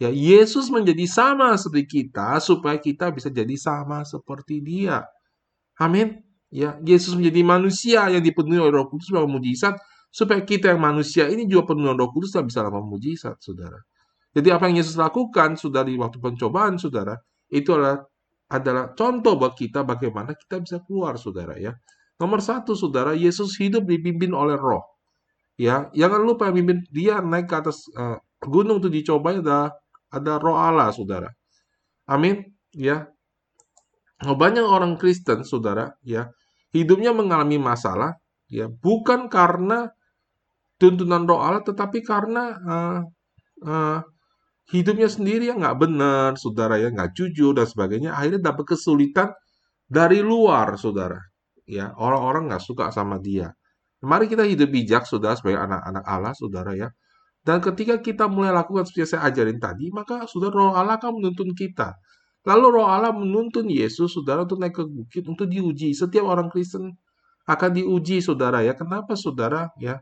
Ya 0.01 0.09
Yesus 0.09 0.72
menjadi 0.72 1.05
sama 1.05 1.53
seperti 1.61 2.09
kita 2.09 2.41
supaya 2.41 2.81
kita 2.81 3.12
bisa 3.12 3.28
jadi 3.28 3.53
sama 3.61 4.01
seperti 4.09 4.64
dia. 4.64 5.05
Amin. 5.76 6.24
Ya 6.49 6.81
Yesus 6.81 7.12
menjadi 7.12 7.45
manusia 7.45 8.09
yang 8.09 8.24
dipenuhi 8.24 8.59
oleh 8.59 8.72
Roh 8.72 8.89
Kudus 8.89 9.12
melakukan 9.12 9.37
mujizat 9.37 9.74
supaya 10.11 10.43
kita 10.43 10.74
yang 10.74 10.83
manusia 10.83 11.31
ini 11.31 11.47
juga 11.47 11.72
penuh 11.72 11.95
Roh 11.95 12.11
Kudus 12.11 12.35
dan 12.35 12.49
bisa 12.49 12.64
melakukan 12.66 12.91
mujizat 12.91 13.37
saudara. 13.39 13.78
Jadi 14.31 14.49
apa 14.51 14.70
yang 14.70 14.83
Yesus 14.83 14.95
lakukan 14.95 15.59
sudah 15.59 15.83
di 15.83 15.99
waktu 15.99 16.22
pencobaan, 16.22 16.78
saudara, 16.78 17.18
itu 17.51 17.74
adalah 17.74 17.99
adalah 18.51 18.95
contoh 18.95 19.35
buat 19.39 19.55
kita 19.59 19.83
bagaimana 19.83 20.35
kita 20.35 20.62
bisa 20.62 20.76
keluar, 20.83 21.18
saudara 21.18 21.59
ya. 21.59 21.74
Nomor 22.20 22.44
satu, 22.44 22.76
saudara, 22.76 23.16
Yesus 23.16 23.56
hidup 23.56 23.88
dipimpin 23.88 24.36
oleh 24.36 24.60
Roh. 24.60 24.84
Ya, 25.56 25.88
jangan 25.96 26.20
lupa 26.20 26.52
pimpin 26.52 26.84
dia 26.92 27.24
naik 27.24 27.48
ke 27.48 27.56
atas 27.56 27.88
uh, 27.96 28.20
gunung 28.44 28.80
itu 28.80 28.92
dicoba 28.92 29.40
ada 29.40 29.72
ada 30.12 30.32
Roh 30.36 30.56
Allah, 30.56 30.92
saudara. 30.92 31.32
Amin. 32.04 32.44
Ya. 32.76 33.08
Oh, 34.28 34.36
banyak 34.36 34.60
orang 34.60 35.00
Kristen, 35.00 35.48
saudara, 35.48 35.96
ya, 36.04 36.28
hidupnya 36.76 37.16
mengalami 37.16 37.56
masalah, 37.56 38.20
ya, 38.52 38.68
bukan 38.68 39.32
karena 39.32 39.88
tuntunan 40.76 41.24
Roh 41.24 41.40
Allah, 41.40 41.64
tetapi 41.64 42.04
karena 42.04 42.52
uh, 42.60 43.00
uh, 43.64 43.98
hidupnya 44.68 45.08
sendiri 45.08 45.48
yang 45.48 45.64
nggak 45.64 45.78
benar, 45.80 46.36
saudara 46.36 46.76
ya, 46.76 46.92
nggak 46.92 47.16
jujur 47.16 47.56
dan 47.56 47.64
sebagainya, 47.64 48.12
akhirnya 48.12 48.52
dapat 48.52 48.76
kesulitan 48.76 49.32
dari 49.88 50.20
luar, 50.20 50.76
saudara. 50.76 51.30
Ya, 51.70 51.94
orang-orang 51.94 52.50
nggak 52.50 52.62
suka 52.66 52.90
sama 52.90 53.22
dia. 53.22 53.54
Mari 54.02 54.26
kita 54.26 54.42
hidup 54.42 54.68
bijak, 54.74 55.06
saudara, 55.06 55.38
sebagai 55.38 55.60
anak-anak 55.62 56.04
Allah, 56.08 56.32
saudara 56.34 56.72
ya. 56.74 56.88
Dan 57.46 57.62
ketika 57.62 58.02
kita 58.02 58.26
mulai 58.26 58.50
lakukan 58.50 58.84
seperti 58.88 59.16
saya 59.16 59.30
ajarin 59.30 59.62
tadi, 59.62 59.88
maka 59.94 60.26
saudara 60.26 60.52
roh 60.56 60.74
Allah 60.74 60.98
akan 60.98 61.22
menuntun 61.22 61.55
kita. 61.55 61.94
Lalu 62.48 62.66
roh 62.80 62.88
Allah 62.88 63.12
menuntun 63.14 63.70
Yesus, 63.70 64.10
saudara, 64.12 64.42
untuk 64.42 64.59
naik 64.59 64.74
ke 64.76 64.84
bukit, 64.88 65.24
untuk 65.30 65.47
diuji. 65.47 65.94
Setiap 65.94 66.26
orang 66.26 66.51
Kristen 66.51 66.97
akan 67.47 67.70
diuji, 67.76 68.18
saudara 68.24 68.64
ya. 68.66 68.74
Kenapa, 68.74 69.14
saudara? 69.14 69.68
Ya, 69.76 70.01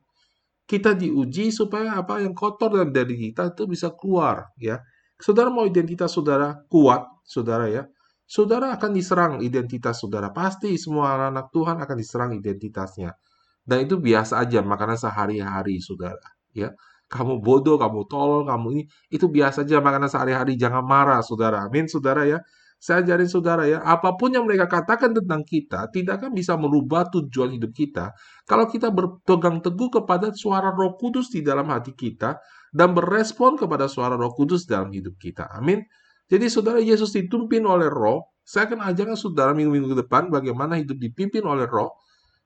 kita 0.68 0.92
diuji 0.92 1.48
supaya 1.48 1.96
apa 1.96 2.20
yang 2.20 2.36
kotor 2.36 2.76
dan 2.76 2.92
dari 2.92 3.16
kita 3.16 3.56
itu 3.56 3.64
bisa 3.64 3.88
keluar 3.96 4.52
ya. 4.60 4.78
Saudara 5.18 5.48
mau 5.50 5.64
identitas 5.66 6.14
saudara 6.14 6.60
kuat, 6.68 7.02
saudara 7.24 7.66
ya. 7.72 7.88
Saudara 8.28 8.76
akan 8.76 8.92
diserang 8.92 9.32
identitas 9.40 10.04
saudara. 10.04 10.28
Pasti 10.28 10.76
semua 10.76 11.16
anak 11.32 11.48
Tuhan 11.48 11.80
akan 11.80 11.96
diserang 11.96 12.30
identitasnya. 12.36 13.16
Dan 13.64 13.88
itu 13.88 13.96
biasa 13.96 14.44
aja 14.44 14.60
makanan 14.60 15.00
sehari-hari 15.00 15.80
saudara 15.80 16.20
ya. 16.52 16.72
Kamu 17.08 17.40
bodoh, 17.40 17.80
kamu 17.80 18.04
tolol, 18.04 18.44
kamu 18.44 18.66
ini 18.76 18.82
itu 19.08 19.32
biasa 19.32 19.64
aja 19.64 19.80
makanan 19.80 20.12
sehari-hari. 20.12 20.60
Jangan 20.60 20.84
marah 20.84 21.24
saudara. 21.24 21.64
Amin 21.64 21.88
saudara 21.88 22.28
ya. 22.28 22.38
Saya 22.78 23.02
ajarin 23.02 23.26
saudara 23.26 23.66
ya, 23.66 23.82
apa 23.82 24.14
pun 24.14 24.30
yang 24.30 24.46
mereka 24.46 24.70
katakan 24.70 25.10
tentang 25.10 25.42
kita 25.42 25.90
tidak 25.90 26.22
akan 26.22 26.30
bisa 26.30 26.54
merubah 26.54 27.10
tujuan 27.10 27.50
hidup 27.58 27.74
kita 27.74 28.14
kalau 28.46 28.70
kita 28.70 28.94
berpegang 28.94 29.58
teguh 29.58 29.90
kepada 29.90 30.30
suara 30.30 30.70
Roh 30.70 30.94
Kudus 30.94 31.26
di 31.34 31.42
dalam 31.42 31.66
hati 31.74 31.90
kita 31.98 32.38
dan 32.70 32.94
berespon 32.94 33.58
kepada 33.58 33.90
suara 33.90 34.14
Roh 34.14 34.30
Kudus 34.30 34.62
dalam 34.70 34.94
hidup 34.94 35.18
kita. 35.18 35.50
Amin. 35.58 35.82
Jadi 36.28 36.46
saudara 36.52 36.78
Yesus 36.80 37.12
ditumpin 37.16 37.64
oleh 37.64 37.88
Roh. 37.88 38.28
Saya 38.44 38.68
akan 38.68 38.80
ajarkan 38.80 39.16
saudara 39.16 39.52
minggu-minggu 39.52 39.92
depan 39.96 40.32
bagaimana 40.32 40.80
hidup 40.80 40.96
dipimpin 40.96 41.44
oleh 41.44 41.68
Roh. 41.68 41.92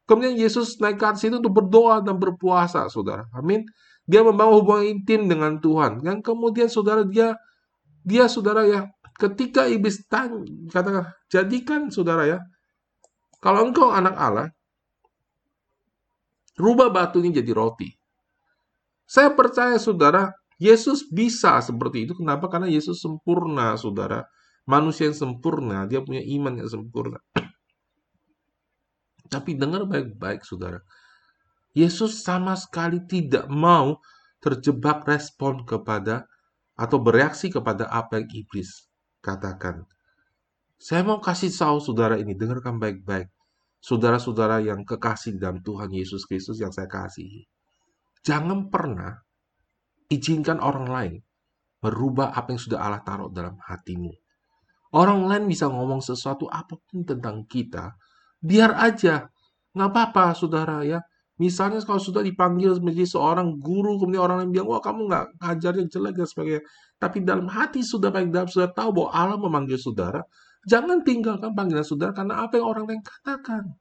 Kemudian 0.07 0.35
Yesus 0.35 0.83
naik 0.83 0.99
ke 0.99 1.07
atas 1.07 1.23
itu 1.23 1.39
untuk 1.39 1.55
berdoa 1.63 2.03
dan 2.03 2.19
berpuasa, 2.19 2.91
saudara. 2.91 3.27
Amin. 3.35 3.63
Dia 4.03 4.27
membangun 4.27 4.63
hubungan 4.63 4.85
intim 4.87 5.31
dengan 5.31 5.63
Tuhan. 5.63 6.03
Dan 6.03 6.19
kemudian 6.23 6.67
saudara 6.67 7.07
dia 7.07 7.39
dia 8.03 8.27
saudara 8.27 8.67
ya 8.67 8.91
ketika 9.23 9.71
iblis 9.71 10.03
tanya, 10.11 10.43
katakan, 10.75 11.07
jadikan 11.31 11.81
saudara 11.95 12.27
ya, 12.27 12.39
kalau 13.39 13.71
engkau 13.71 13.95
anak 13.95 14.15
Allah, 14.19 14.49
rubah 16.59 16.91
batu 16.91 17.23
ini 17.23 17.31
jadi 17.31 17.53
roti. 17.55 17.91
Saya 19.07 19.31
percaya 19.31 19.77
saudara, 19.79 20.35
Yesus 20.63 21.11
bisa 21.11 21.59
seperti 21.59 22.07
itu. 22.07 22.15
Kenapa? 22.15 22.47
Karena 22.47 22.71
Yesus 22.71 23.03
sempurna, 23.03 23.75
saudara. 23.75 24.23
Manusia 24.63 25.11
yang 25.11 25.19
sempurna, 25.19 25.91
dia 25.91 25.99
punya 26.07 26.23
iman 26.23 26.55
yang 26.55 26.71
sempurna. 26.71 27.19
Tapi 29.27 29.59
dengar 29.59 29.83
baik-baik, 29.91 30.47
saudara. 30.47 30.79
Yesus 31.75 32.23
sama 32.23 32.55
sekali 32.55 33.03
tidak 33.11 33.51
mau 33.51 33.99
terjebak 34.39 35.03
respon 35.03 35.67
kepada 35.67 36.31
atau 36.79 37.03
bereaksi 37.03 37.51
kepada 37.51 37.91
apa 37.91 38.23
yang 38.23 38.29
iblis 38.31 38.87
katakan. 39.19 39.83
Saya 40.79 41.03
mau 41.03 41.19
kasih 41.19 41.51
tahu 41.51 41.83
saudara 41.83 42.19
ini, 42.23 42.39
dengarkan 42.39 42.79
baik-baik. 42.79 43.27
Saudara-saudara 43.83 44.63
yang 44.63 44.87
kekasih 44.87 45.43
dalam 45.43 45.59
Tuhan 45.59 45.91
Yesus 45.91 46.23
Kristus 46.23 46.63
yang 46.63 46.71
saya 46.71 46.87
kasihi. 46.87 47.51
Jangan 48.23 48.71
pernah 48.71 49.19
izinkan 50.13 50.61
orang 50.61 50.87
lain 50.87 51.15
merubah 51.83 52.31
apa 52.37 52.55
yang 52.55 52.61
sudah 52.63 52.79
Allah 52.79 53.03
taruh 53.03 53.33
dalam 53.33 53.59
hatimu. 53.59 54.13
Orang 54.93 55.25
lain 55.27 55.49
bisa 55.49 55.67
ngomong 55.67 56.05
sesuatu 56.05 56.47
apa 56.47 56.77
pun 56.79 57.03
tentang 57.03 57.49
kita, 57.49 57.97
biar 58.39 58.77
aja. 58.77 59.27
Nggak 59.73 59.89
apa-apa, 59.89 60.37
saudara 60.37 60.85
ya. 60.85 61.01
Misalnya 61.41 61.81
kalau 61.83 61.99
sudah 61.99 62.21
dipanggil 62.21 62.77
menjadi 62.79 63.17
seorang 63.17 63.57
guru, 63.57 63.97
kemudian 63.99 64.21
orang 64.21 64.45
lain 64.45 64.51
bilang, 64.53 64.69
wah 64.69 64.85
kamu 64.85 65.09
nggak 65.09 65.27
ngajar 65.41 65.73
yang 65.81 65.89
jelek 65.89 66.15
dan 66.21 66.29
sebagainya. 66.29 66.63
Tapi 67.01 67.19
dalam 67.25 67.49
hati 67.49 67.81
sudah 67.81 68.13
baik 68.13 68.29
dalam 68.31 68.47
sudah 68.53 68.69
tahu 68.71 68.95
bahwa 68.95 69.11
Allah 69.17 69.39
memanggil 69.41 69.81
saudara, 69.81 70.23
Jangan 70.63 71.03
tinggalkan 71.03 71.59
panggilan 71.59 71.83
saudara 71.83 72.15
karena 72.15 72.47
apa 72.47 72.55
yang 72.55 72.67
orang 72.71 72.85
lain 72.87 73.03
katakan. 73.03 73.75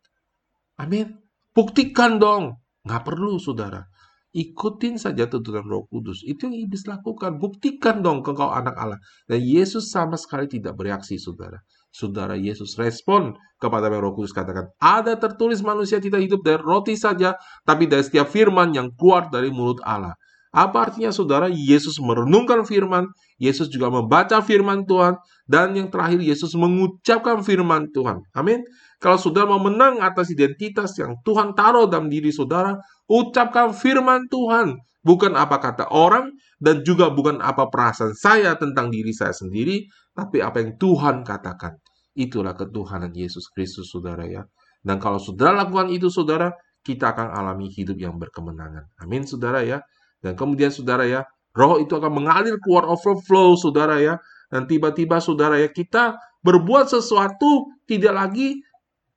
Amin. 0.81 1.13
Buktikan 1.53 2.17
dong. 2.17 2.57
Nggak 2.81 3.03
perlu, 3.05 3.37
saudara. 3.37 3.85
Ikutin 4.31 4.95
saja 4.95 5.27
tuntunan 5.27 5.67
roh 5.67 5.83
kudus. 5.91 6.23
Itu 6.23 6.47
yang 6.47 6.55
iblis 6.55 6.87
lakukan. 6.87 7.35
Buktikan 7.35 7.99
dong 7.99 8.23
ke 8.23 8.31
kau 8.31 8.47
anak 8.47 8.79
Allah. 8.79 8.99
Dan 9.27 9.43
Yesus 9.43 9.91
sama 9.91 10.15
sekali 10.15 10.47
tidak 10.47 10.79
bereaksi, 10.79 11.19
saudara. 11.19 11.59
Saudara 11.91 12.39
Yesus 12.39 12.79
respon 12.79 13.35
kepada 13.59 13.91
roh 13.91 14.15
kudus 14.15 14.31
katakan. 14.31 14.71
Ada 14.79 15.19
tertulis 15.19 15.59
manusia 15.59 15.99
tidak 15.99 16.23
hidup 16.23 16.47
dari 16.47 16.63
roti 16.63 16.95
saja, 16.95 17.35
tapi 17.67 17.91
dari 17.91 18.07
setiap 18.07 18.31
firman 18.31 18.71
yang 18.71 18.87
keluar 18.95 19.27
dari 19.27 19.51
mulut 19.51 19.83
Allah. 19.83 20.15
Apa 20.51 20.91
artinya 20.91 21.15
saudara? 21.15 21.47
Yesus 21.47 21.95
merenungkan 22.03 22.67
firman, 22.67 23.07
Yesus 23.39 23.71
juga 23.71 23.87
membaca 23.87 24.43
firman 24.43 24.83
Tuhan, 24.83 25.15
dan 25.47 25.71
yang 25.75 25.87
terakhir 25.87 26.19
Yesus 26.19 26.51
mengucapkan 26.59 27.39
firman 27.39 27.87
Tuhan. 27.95 28.19
Amin. 28.35 28.63
Kalau 29.01 29.17
saudara 29.17 29.49
mau 29.49 29.57
menang 29.57 29.97
atas 29.97 30.29
identitas 30.29 30.93
yang 31.01 31.17
Tuhan 31.25 31.57
taruh 31.57 31.89
dalam 31.89 32.05
diri 32.05 32.29
saudara, 32.29 32.77
ucapkan 33.09 33.73
firman 33.73 34.29
Tuhan. 34.29 34.77
Bukan 35.01 35.33
apa 35.33 35.57
kata 35.57 35.89
orang, 35.89 36.29
dan 36.61 36.85
juga 36.85 37.09
bukan 37.09 37.41
apa 37.41 37.65
perasaan 37.73 38.13
saya 38.13 38.53
tentang 38.61 38.93
diri 38.93 39.09
saya 39.09 39.33
sendiri, 39.33 39.89
tapi 40.13 40.45
apa 40.45 40.61
yang 40.61 40.77
Tuhan 40.77 41.25
katakan. 41.25 41.81
Itulah 42.13 42.53
ketuhanan 42.53 43.09
Yesus 43.09 43.49
Kristus, 43.49 43.89
saudara 43.89 44.21
ya. 44.29 44.45
Dan 44.85 45.01
kalau 45.01 45.17
saudara 45.17 45.65
lakukan 45.65 45.89
itu, 45.89 46.13
saudara, 46.13 46.53
kita 46.85 47.17
akan 47.17 47.33
alami 47.33 47.73
hidup 47.73 47.97
yang 47.97 48.21
berkemenangan. 48.21 48.85
Amin, 49.01 49.25
saudara 49.25 49.65
ya. 49.65 49.81
Dan 50.21 50.37
kemudian 50.37 50.69
saudara 50.69 51.09
ya, 51.09 51.25
roh 51.57 51.81
itu 51.81 51.97
akan 51.97 52.21
mengalir 52.21 52.61
keluar 52.61 52.85
overflow 52.85 53.57
saudara 53.57 53.97
ya. 53.97 54.21
Dan 54.53 54.69
tiba-tiba 54.69 55.17
saudara 55.17 55.57
ya, 55.57 55.73
kita 55.73 56.21
berbuat 56.45 56.93
sesuatu 56.93 57.65
tidak 57.89 58.13
lagi 58.13 58.61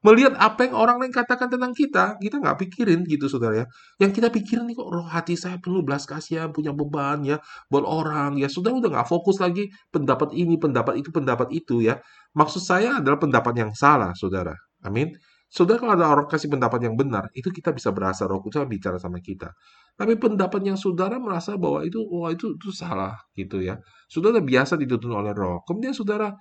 melihat 0.04 0.36
apa 0.36 0.68
yang 0.68 0.76
orang 0.76 1.00
lain 1.00 1.10
katakan 1.10 1.48
tentang 1.48 1.72
kita, 1.72 2.20
kita 2.20 2.36
nggak 2.36 2.60
pikirin 2.60 3.02
gitu 3.08 3.26
saudara 3.26 3.64
ya. 3.64 3.66
Yang 3.96 4.20
kita 4.20 4.28
pikirin 4.28 4.68
nih 4.68 4.76
kok 4.76 4.88
roh 4.92 5.08
hati 5.08 5.34
saya 5.34 5.56
penuh 5.56 5.80
belas 5.80 6.04
kasihan, 6.04 6.52
punya 6.52 6.76
beban 6.76 7.24
ya 7.24 7.40
buat 7.72 7.88
orang 7.88 8.36
ya. 8.36 8.52
Sudah 8.52 8.76
udah 8.76 8.92
nggak 8.92 9.08
fokus 9.08 9.40
lagi 9.40 9.72
pendapat 9.88 10.36
ini, 10.36 10.60
pendapat 10.60 11.00
itu, 11.00 11.08
pendapat 11.08 11.48
itu 11.56 11.80
ya. 11.80 11.96
Maksud 12.36 12.60
saya 12.60 13.00
adalah 13.00 13.16
pendapat 13.16 13.54
yang 13.56 13.72
salah 13.72 14.12
saudara. 14.12 14.52
Amin. 14.84 15.16
Saudara 15.48 15.78
kalau 15.78 15.94
ada 15.94 16.06
orang 16.10 16.26
kasih 16.26 16.50
pendapat 16.50 16.82
yang 16.82 16.98
benar, 16.98 17.30
itu 17.30 17.46
kita 17.46 17.70
bisa 17.70 17.94
berasa 17.94 18.26
roh 18.26 18.42
kudus 18.42 18.66
bicara 18.66 18.98
sama 18.98 19.22
kita. 19.22 19.54
Tapi 19.94 20.18
pendapat 20.18 20.66
yang 20.66 20.74
saudara 20.74 21.22
merasa 21.22 21.54
bahwa 21.54 21.86
itu 21.86 22.02
wah 22.10 22.34
itu 22.34 22.58
itu 22.58 22.74
salah 22.74 23.14
gitu 23.38 23.62
ya. 23.62 23.78
Saudara 24.10 24.42
biasa 24.42 24.74
dituntun 24.74 25.14
oleh 25.14 25.30
roh. 25.30 25.62
Kemudian 25.62 25.94
saudara 25.94 26.34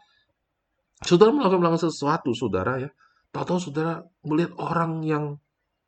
saudara 1.05 1.29
melakukan, 1.29 1.61
melakukan 1.61 1.93
sesuatu 1.93 2.33
saudara 2.33 2.81
ya. 2.81 2.89
Tahu-tahu 3.33 3.59
saudara 3.69 4.05
melihat 4.23 4.53
orang 4.61 5.01
yang 5.01 5.23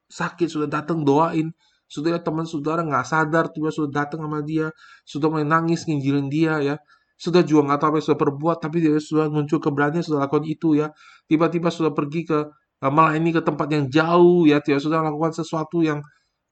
sakit 0.09 0.49
sudah 0.49 0.67
datang 0.69 1.05
doain. 1.05 1.53
Saudara 1.85 2.17
teman 2.17 2.49
saudara 2.49 2.81
nggak 2.81 3.05
sadar 3.05 3.45
tiba 3.53 3.69
sudah 3.69 4.03
datang 4.05 4.25
sama 4.25 4.41
dia, 4.41 4.73
sudah 5.05 5.29
mulai 5.29 5.45
nangis 5.45 5.85
nginjilin 5.85 6.27
dia 6.33 6.57
ya. 6.59 6.75
Sudah 7.15 7.45
juga 7.45 7.71
nggak 7.71 7.79
tahu 7.79 7.89
apa 7.93 7.97
yang 8.01 8.07
sudah 8.09 8.19
perbuat, 8.25 8.57
tapi 8.59 8.77
dia 8.83 8.97
sudah 8.97 9.29
muncul 9.29 9.61
keberanian 9.61 10.01
sudah 10.01 10.25
lakukan 10.25 10.43
itu 10.49 10.75
ya. 10.81 10.89
Tiba-tiba 11.29 11.69
sudah 11.69 11.93
pergi 11.93 12.25
ke 12.25 12.39
eh, 12.81 12.91
malah 12.91 13.13
ini 13.15 13.29
ke 13.31 13.41
tempat 13.45 13.67
yang 13.69 13.85
jauh 13.93 14.49
ya, 14.49 14.57
dia 14.65 14.81
sudah 14.81 15.05
melakukan 15.05 15.37
sesuatu 15.37 15.85
yang 15.85 16.01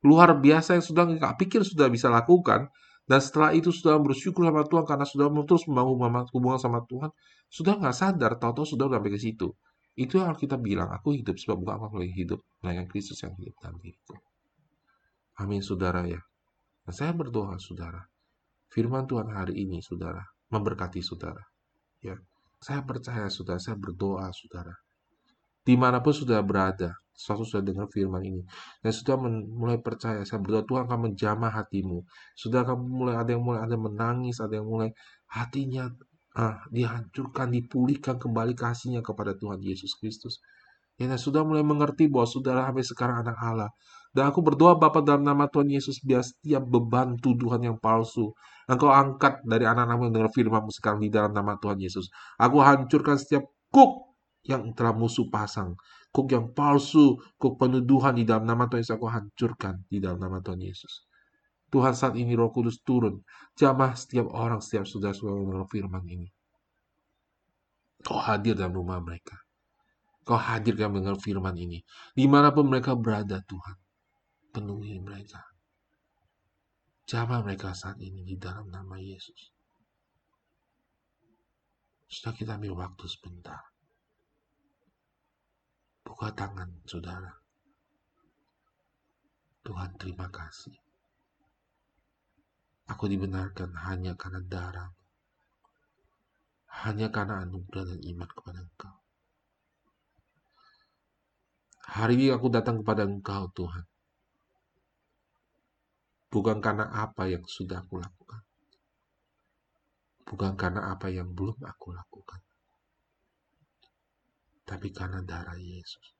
luar 0.03 0.35
biasa 0.37 0.77
yang 0.77 0.85
sudah 0.85 1.03
nggak 1.07 1.33
pikir 1.39 1.63
sudah 1.63 1.87
bisa 1.87 2.11
lakukan 2.11 2.67
dan 3.07 3.19
setelah 3.23 3.55
itu 3.55 3.71
sudah 3.71 3.95
bersyukur 4.03 4.43
sama 4.47 4.67
Tuhan 4.67 4.83
karena 4.83 5.05
sudah 5.07 5.27
terus 5.47 5.63
membangun 5.67 6.27
hubungan 6.35 6.59
sama 6.59 6.83
Tuhan 6.87 7.09
sudah 7.47 7.73
nggak 7.79 7.95
sadar 7.95 8.31
tahu-tahu 8.35 8.67
sudah 8.75 8.85
sampai 8.91 9.11
ke 9.15 9.19
situ 9.19 9.55
itu 9.93 10.17
yang 10.17 10.33
kita 10.33 10.57
bilang 10.57 10.89
aku 10.89 11.13
hidup 11.13 11.37
sebab 11.37 11.61
bukan 11.61 11.85
aku 11.85 12.01
lagi 12.01 12.13
hidup 12.17 12.39
melainkan 12.65 12.89
Kristus 12.89 13.21
yang 13.21 13.37
hidup 13.37 13.53
dalam 13.61 13.77
diriku. 13.77 14.17
Amin 15.37 15.61
saudara 15.61 16.01
ya. 16.05 16.21
Nah, 16.85 16.93
saya 16.93 17.13
berdoa 17.13 17.57
saudara. 17.61 18.01
Firman 18.73 19.05
Tuhan 19.05 19.29
hari 19.29 19.61
ini 19.61 19.85
saudara 19.85 20.21
memberkati 20.49 21.01
saudara 21.05 21.41
ya. 22.01 22.17
Saya 22.57 22.81
percaya 22.81 23.29
saudara 23.29 23.61
saya 23.61 23.77
berdoa 23.77 24.33
saudara. 24.33 24.73
Di 25.63 25.77
mana 25.77 26.01
pun 26.01 26.11
sudah 26.11 26.41
berada 26.41 26.97
suatu 27.13 27.45
sudah 27.45 27.61
dengar 27.61 27.87
firman 27.93 28.25
ini. 28.25 28.41
Dan 28.81 28.91
sudah 28.91 29.15
mulai 29.45 29.77
percaya 29.77 30.25
saya 30.25 30.41
berdoa 30.41 30.65
Tuhan 30.65 30.89
akan 30.89 30.99
menjamah 31.13 31.53
hatimu. 31.53 32.01
Sudah 32.33 32.65
akan 32.65 32.77
mulai 32.81 33.15
ada 33.21 33.29
yang 33.37 33.45
mulai 33.45 33.61
ada 33.61 33.77
menangis 33.77 34.41
ada 34.41 34.57
yang 34.57 34.65
mulai 34.65 34.89
hatinya 35.29 35.87
ah, 36.37 36.61
dihancurkan 36.69 37.53
dipulihkan 37.53 38.17
kembali 38.21 38.53
kasihnya 38.53 39.01
kepada 39.05 39.33
Tuhan 39.37 39.59
Yesus 39.61 39.97
Kristus 39.97 40.41
ya 40.97 41.09
dan 41.09 41.17
sudah 41.17 41.41
mulai 41.41 41.65
mengerti 41.65 42.05
bahwa 42.05 42.29
saudara 42.29 42.69
sampai 42.69 42.85
sekarang 42.85 43.17
anak 43.25 43.37
Allah 43.41 43.69
dan 44.13 44.29
aku 44.29 44.45
berdoa 44.45 44.77
Bapa 44.77 45.01
dalam 45.01 45.25
nama 45.25 45.49
Tuhan 45.49 45.69
Yesus 45.73 46.01
biar 46.05 46.21
setiap 46.21 46.61
beban 46.65 47.17
tuduhan 47.17 47.61
yang 47.65 47.77
palsu 47.81 48.33
Engkau 48.63 48.87
angkat 48.87 49.43
dari 49.43 49.67
anak-anakmu 49.67 50.07
yang 50.07 50.13
dengar 50.23 50.31
firmanmu 50.31 50.71
sekarang 50.71 51.03
di 51.03 51.11
dalam 51.11 51.35
nama 51.35 51.59
Tuhan 51.59 51.83
Yesus. 51.83 52.07
Aku 52.39 52.63
hancurkan 52.63 53.19
setiap 53.19 53.43
kuk 53.67 54.15
yang 54.47 54.71
telah 54.71 54.95
musuh 54.95 55.27
pasang 55.27 55.75
kuk 56.13 56.29
yang 56.29 56.53
palsu, 56.53 57.17
kuk 57.41 57.57
penuduhan 57.57 58.13
di 58.13 58.23
dalam 58.23 58.45
nama 58.45 58.69
Tuhan 58.69 58.85
Yesus 58.85 58.95
aku 58.95 59.09
hancurkan 59.09 59.81
di 59.89 59.97
dalam 59.97 60.21
nama 60.21 60.37
Tuhan 60.39 60.61
Yesus. 60.61 61.09
Tuhan 61.73 61.97
saat 61.97 62.13
ini 62.13 62.37
roh 62.37 62.53
kudus 62.53 62.85
turun. 62.85 63.25
Jamah 63.57 63.97
setiap 63.97 64.29
orang, 64.29 64.61
setiap 64.61 64.85
saudara-saudara 64.85 65.41
mendengar 65.41 65.65
firman 65.73 66.05
ini. 66.05 66.29
Kau 68.05 68.21
hadir 68.21 68.53
dalam 68.53 68.77
rumah 68.77 69.01
mereka. 69.01 69.33
Kau 70.21 70.37
hadir 70.37 70.77
dalam 70.77 71.01
mendengar 71.01 71.17
firman 71.17 71.57
ini. 71.57 71.81
Di 72.13 72.29
mana 72.29 72.53
pun 72.53 72.69
mereka 72.69 72.93
berada 72.93 73.41
Tuhan. 73.41 73.77
Penuhi 74.53 75.01
mereka. 75.01 75.41
Jamah 77.09 77.41
mereka 77.41 77.73
saat 77.73 77.97
ini 77.97 78.21
di 78.21 78.37
dalam 78.37 78.69
nama 78.69 79.01
Yesus. 79.01 79.49
Sudah 82.05 82.37
kita 82.37 82.61
ambil 82.61 82.77
waktu 82.77 83.09
sebentar. 83.09 83.65
Buka 86.05 86.29
tangan, 86.37 86.69
saudara. 86.85 87.33
Tuhan 89.65 89.97
terima 89.97 90.29
kasih. 90.29 90.82
Aku 92.91 93.07
dibenarkan 93.07 93.71
hanya 93.87 94.13
karena 94.19 94.43
darah, 94.43 94.91
hanya 96.83 97.07
karena 97.13 97.47
anugerah 97.47 97.95
dan 97.95 97.99
iman 98.03 98.29
kepada 98.29 98.59
Engkau. 98.59 98.95
Hari 101.83 102.13
ini 102.19 102.27
aku 102.31 102.47
datang 102.51 102.83
kepada 102.83 103.07
Engkau, 103.07 103.47
Tuhan. 103.55 103.85
Bukan 106.33 106.57
karena 106.59 106.89
apa 106.91 107.29
yang 107.29 107.45
sudah 107.45 107.85
aku 107.85 108.01
lakukan. 108.01 108.41
Bukan 110.27 110.53
karena 110.57 110.91
apa 110.91 111.07
yang 111.13 111.29
belum 111.31 111.61
aku 111.61 111.93
lakukan 111.93 112.41
tapi 114.63 114.89
karena 114.89 115.19
darah 115.21 115.59
Yesus. 115.59 116.15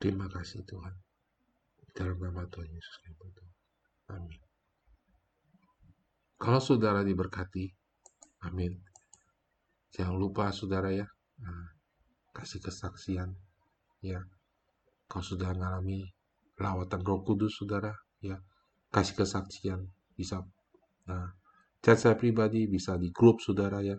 Terima 0.00 0.26
kasih 0.26 0.64
Tuhan. 0.64 0.94
Dalam 1.96 2.18
nama 2.20 2.44
Tuhan 2.48 2.68
Yesus 2.68 2.94
kami 3.04 3.14
berdoa. 3.16 3.52
Amin. 4.12 4.45
Kalau 6.36 6.60
saudara 6.60 7.00
diberkati, 7.00 7.66
amin. 8.44 8.76
Jangan 9.92 10.16
lupa 10.16 10.52
saudara 10.52 10.92
ya, 10.92 11.08
nah, 11.40 11.72
kasih 12.36 12.60
kesaksian 12.60 13.32
ya. 14.04 14.20
Kau 15.08 15.24
sudah 15.24 15.54
mengalami 15.56 16.04
lawatan 16.60 17.00
Roh 17.00 17.24
Kudus 17.24 17.56
saudara 17.56 17.94
ya, 18.20 18.36
kasih 18.92 19.16
kesaksian 19.24 19.80
bisa 20.16 20.40
nah 21.06 21.30
chat 21.78 22.02
saya 22.02 22.18
pribadi 22.18 22.66
bisa 22.66 22.98
di 22.98 23.14
grup 23.14 23.38
saudara 23.38 23.78
ya 23.78 23.94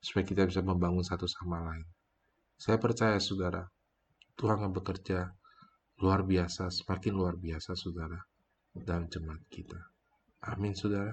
supaya 0.00 0.24
kita 0.24 0.48
bisa 0.48 0.64
membangun 0.64 1.04
satu 1.04 1.28
sama 1.28 1.60
lain 1.60 1.84
saya 2.56 2.80
percaya 2.80 3.20
saudara, 3.20 3.68
Tuhan 4.32 4.56
akan 4.56 4.72
bekerja 4.72 5.28
luar 6.00 6.24
biasa, 6.24 6.72
semakin 6.72 7.12
luar 7.12 7.36
biasa 7.36 7.76
saudara, 7.76 8.16
dalam 8.72 9.12
jemaat 9.12 9.44
kita. 9.52 9.76
Amin 10.40 10.72
saudara. 10.72 11.12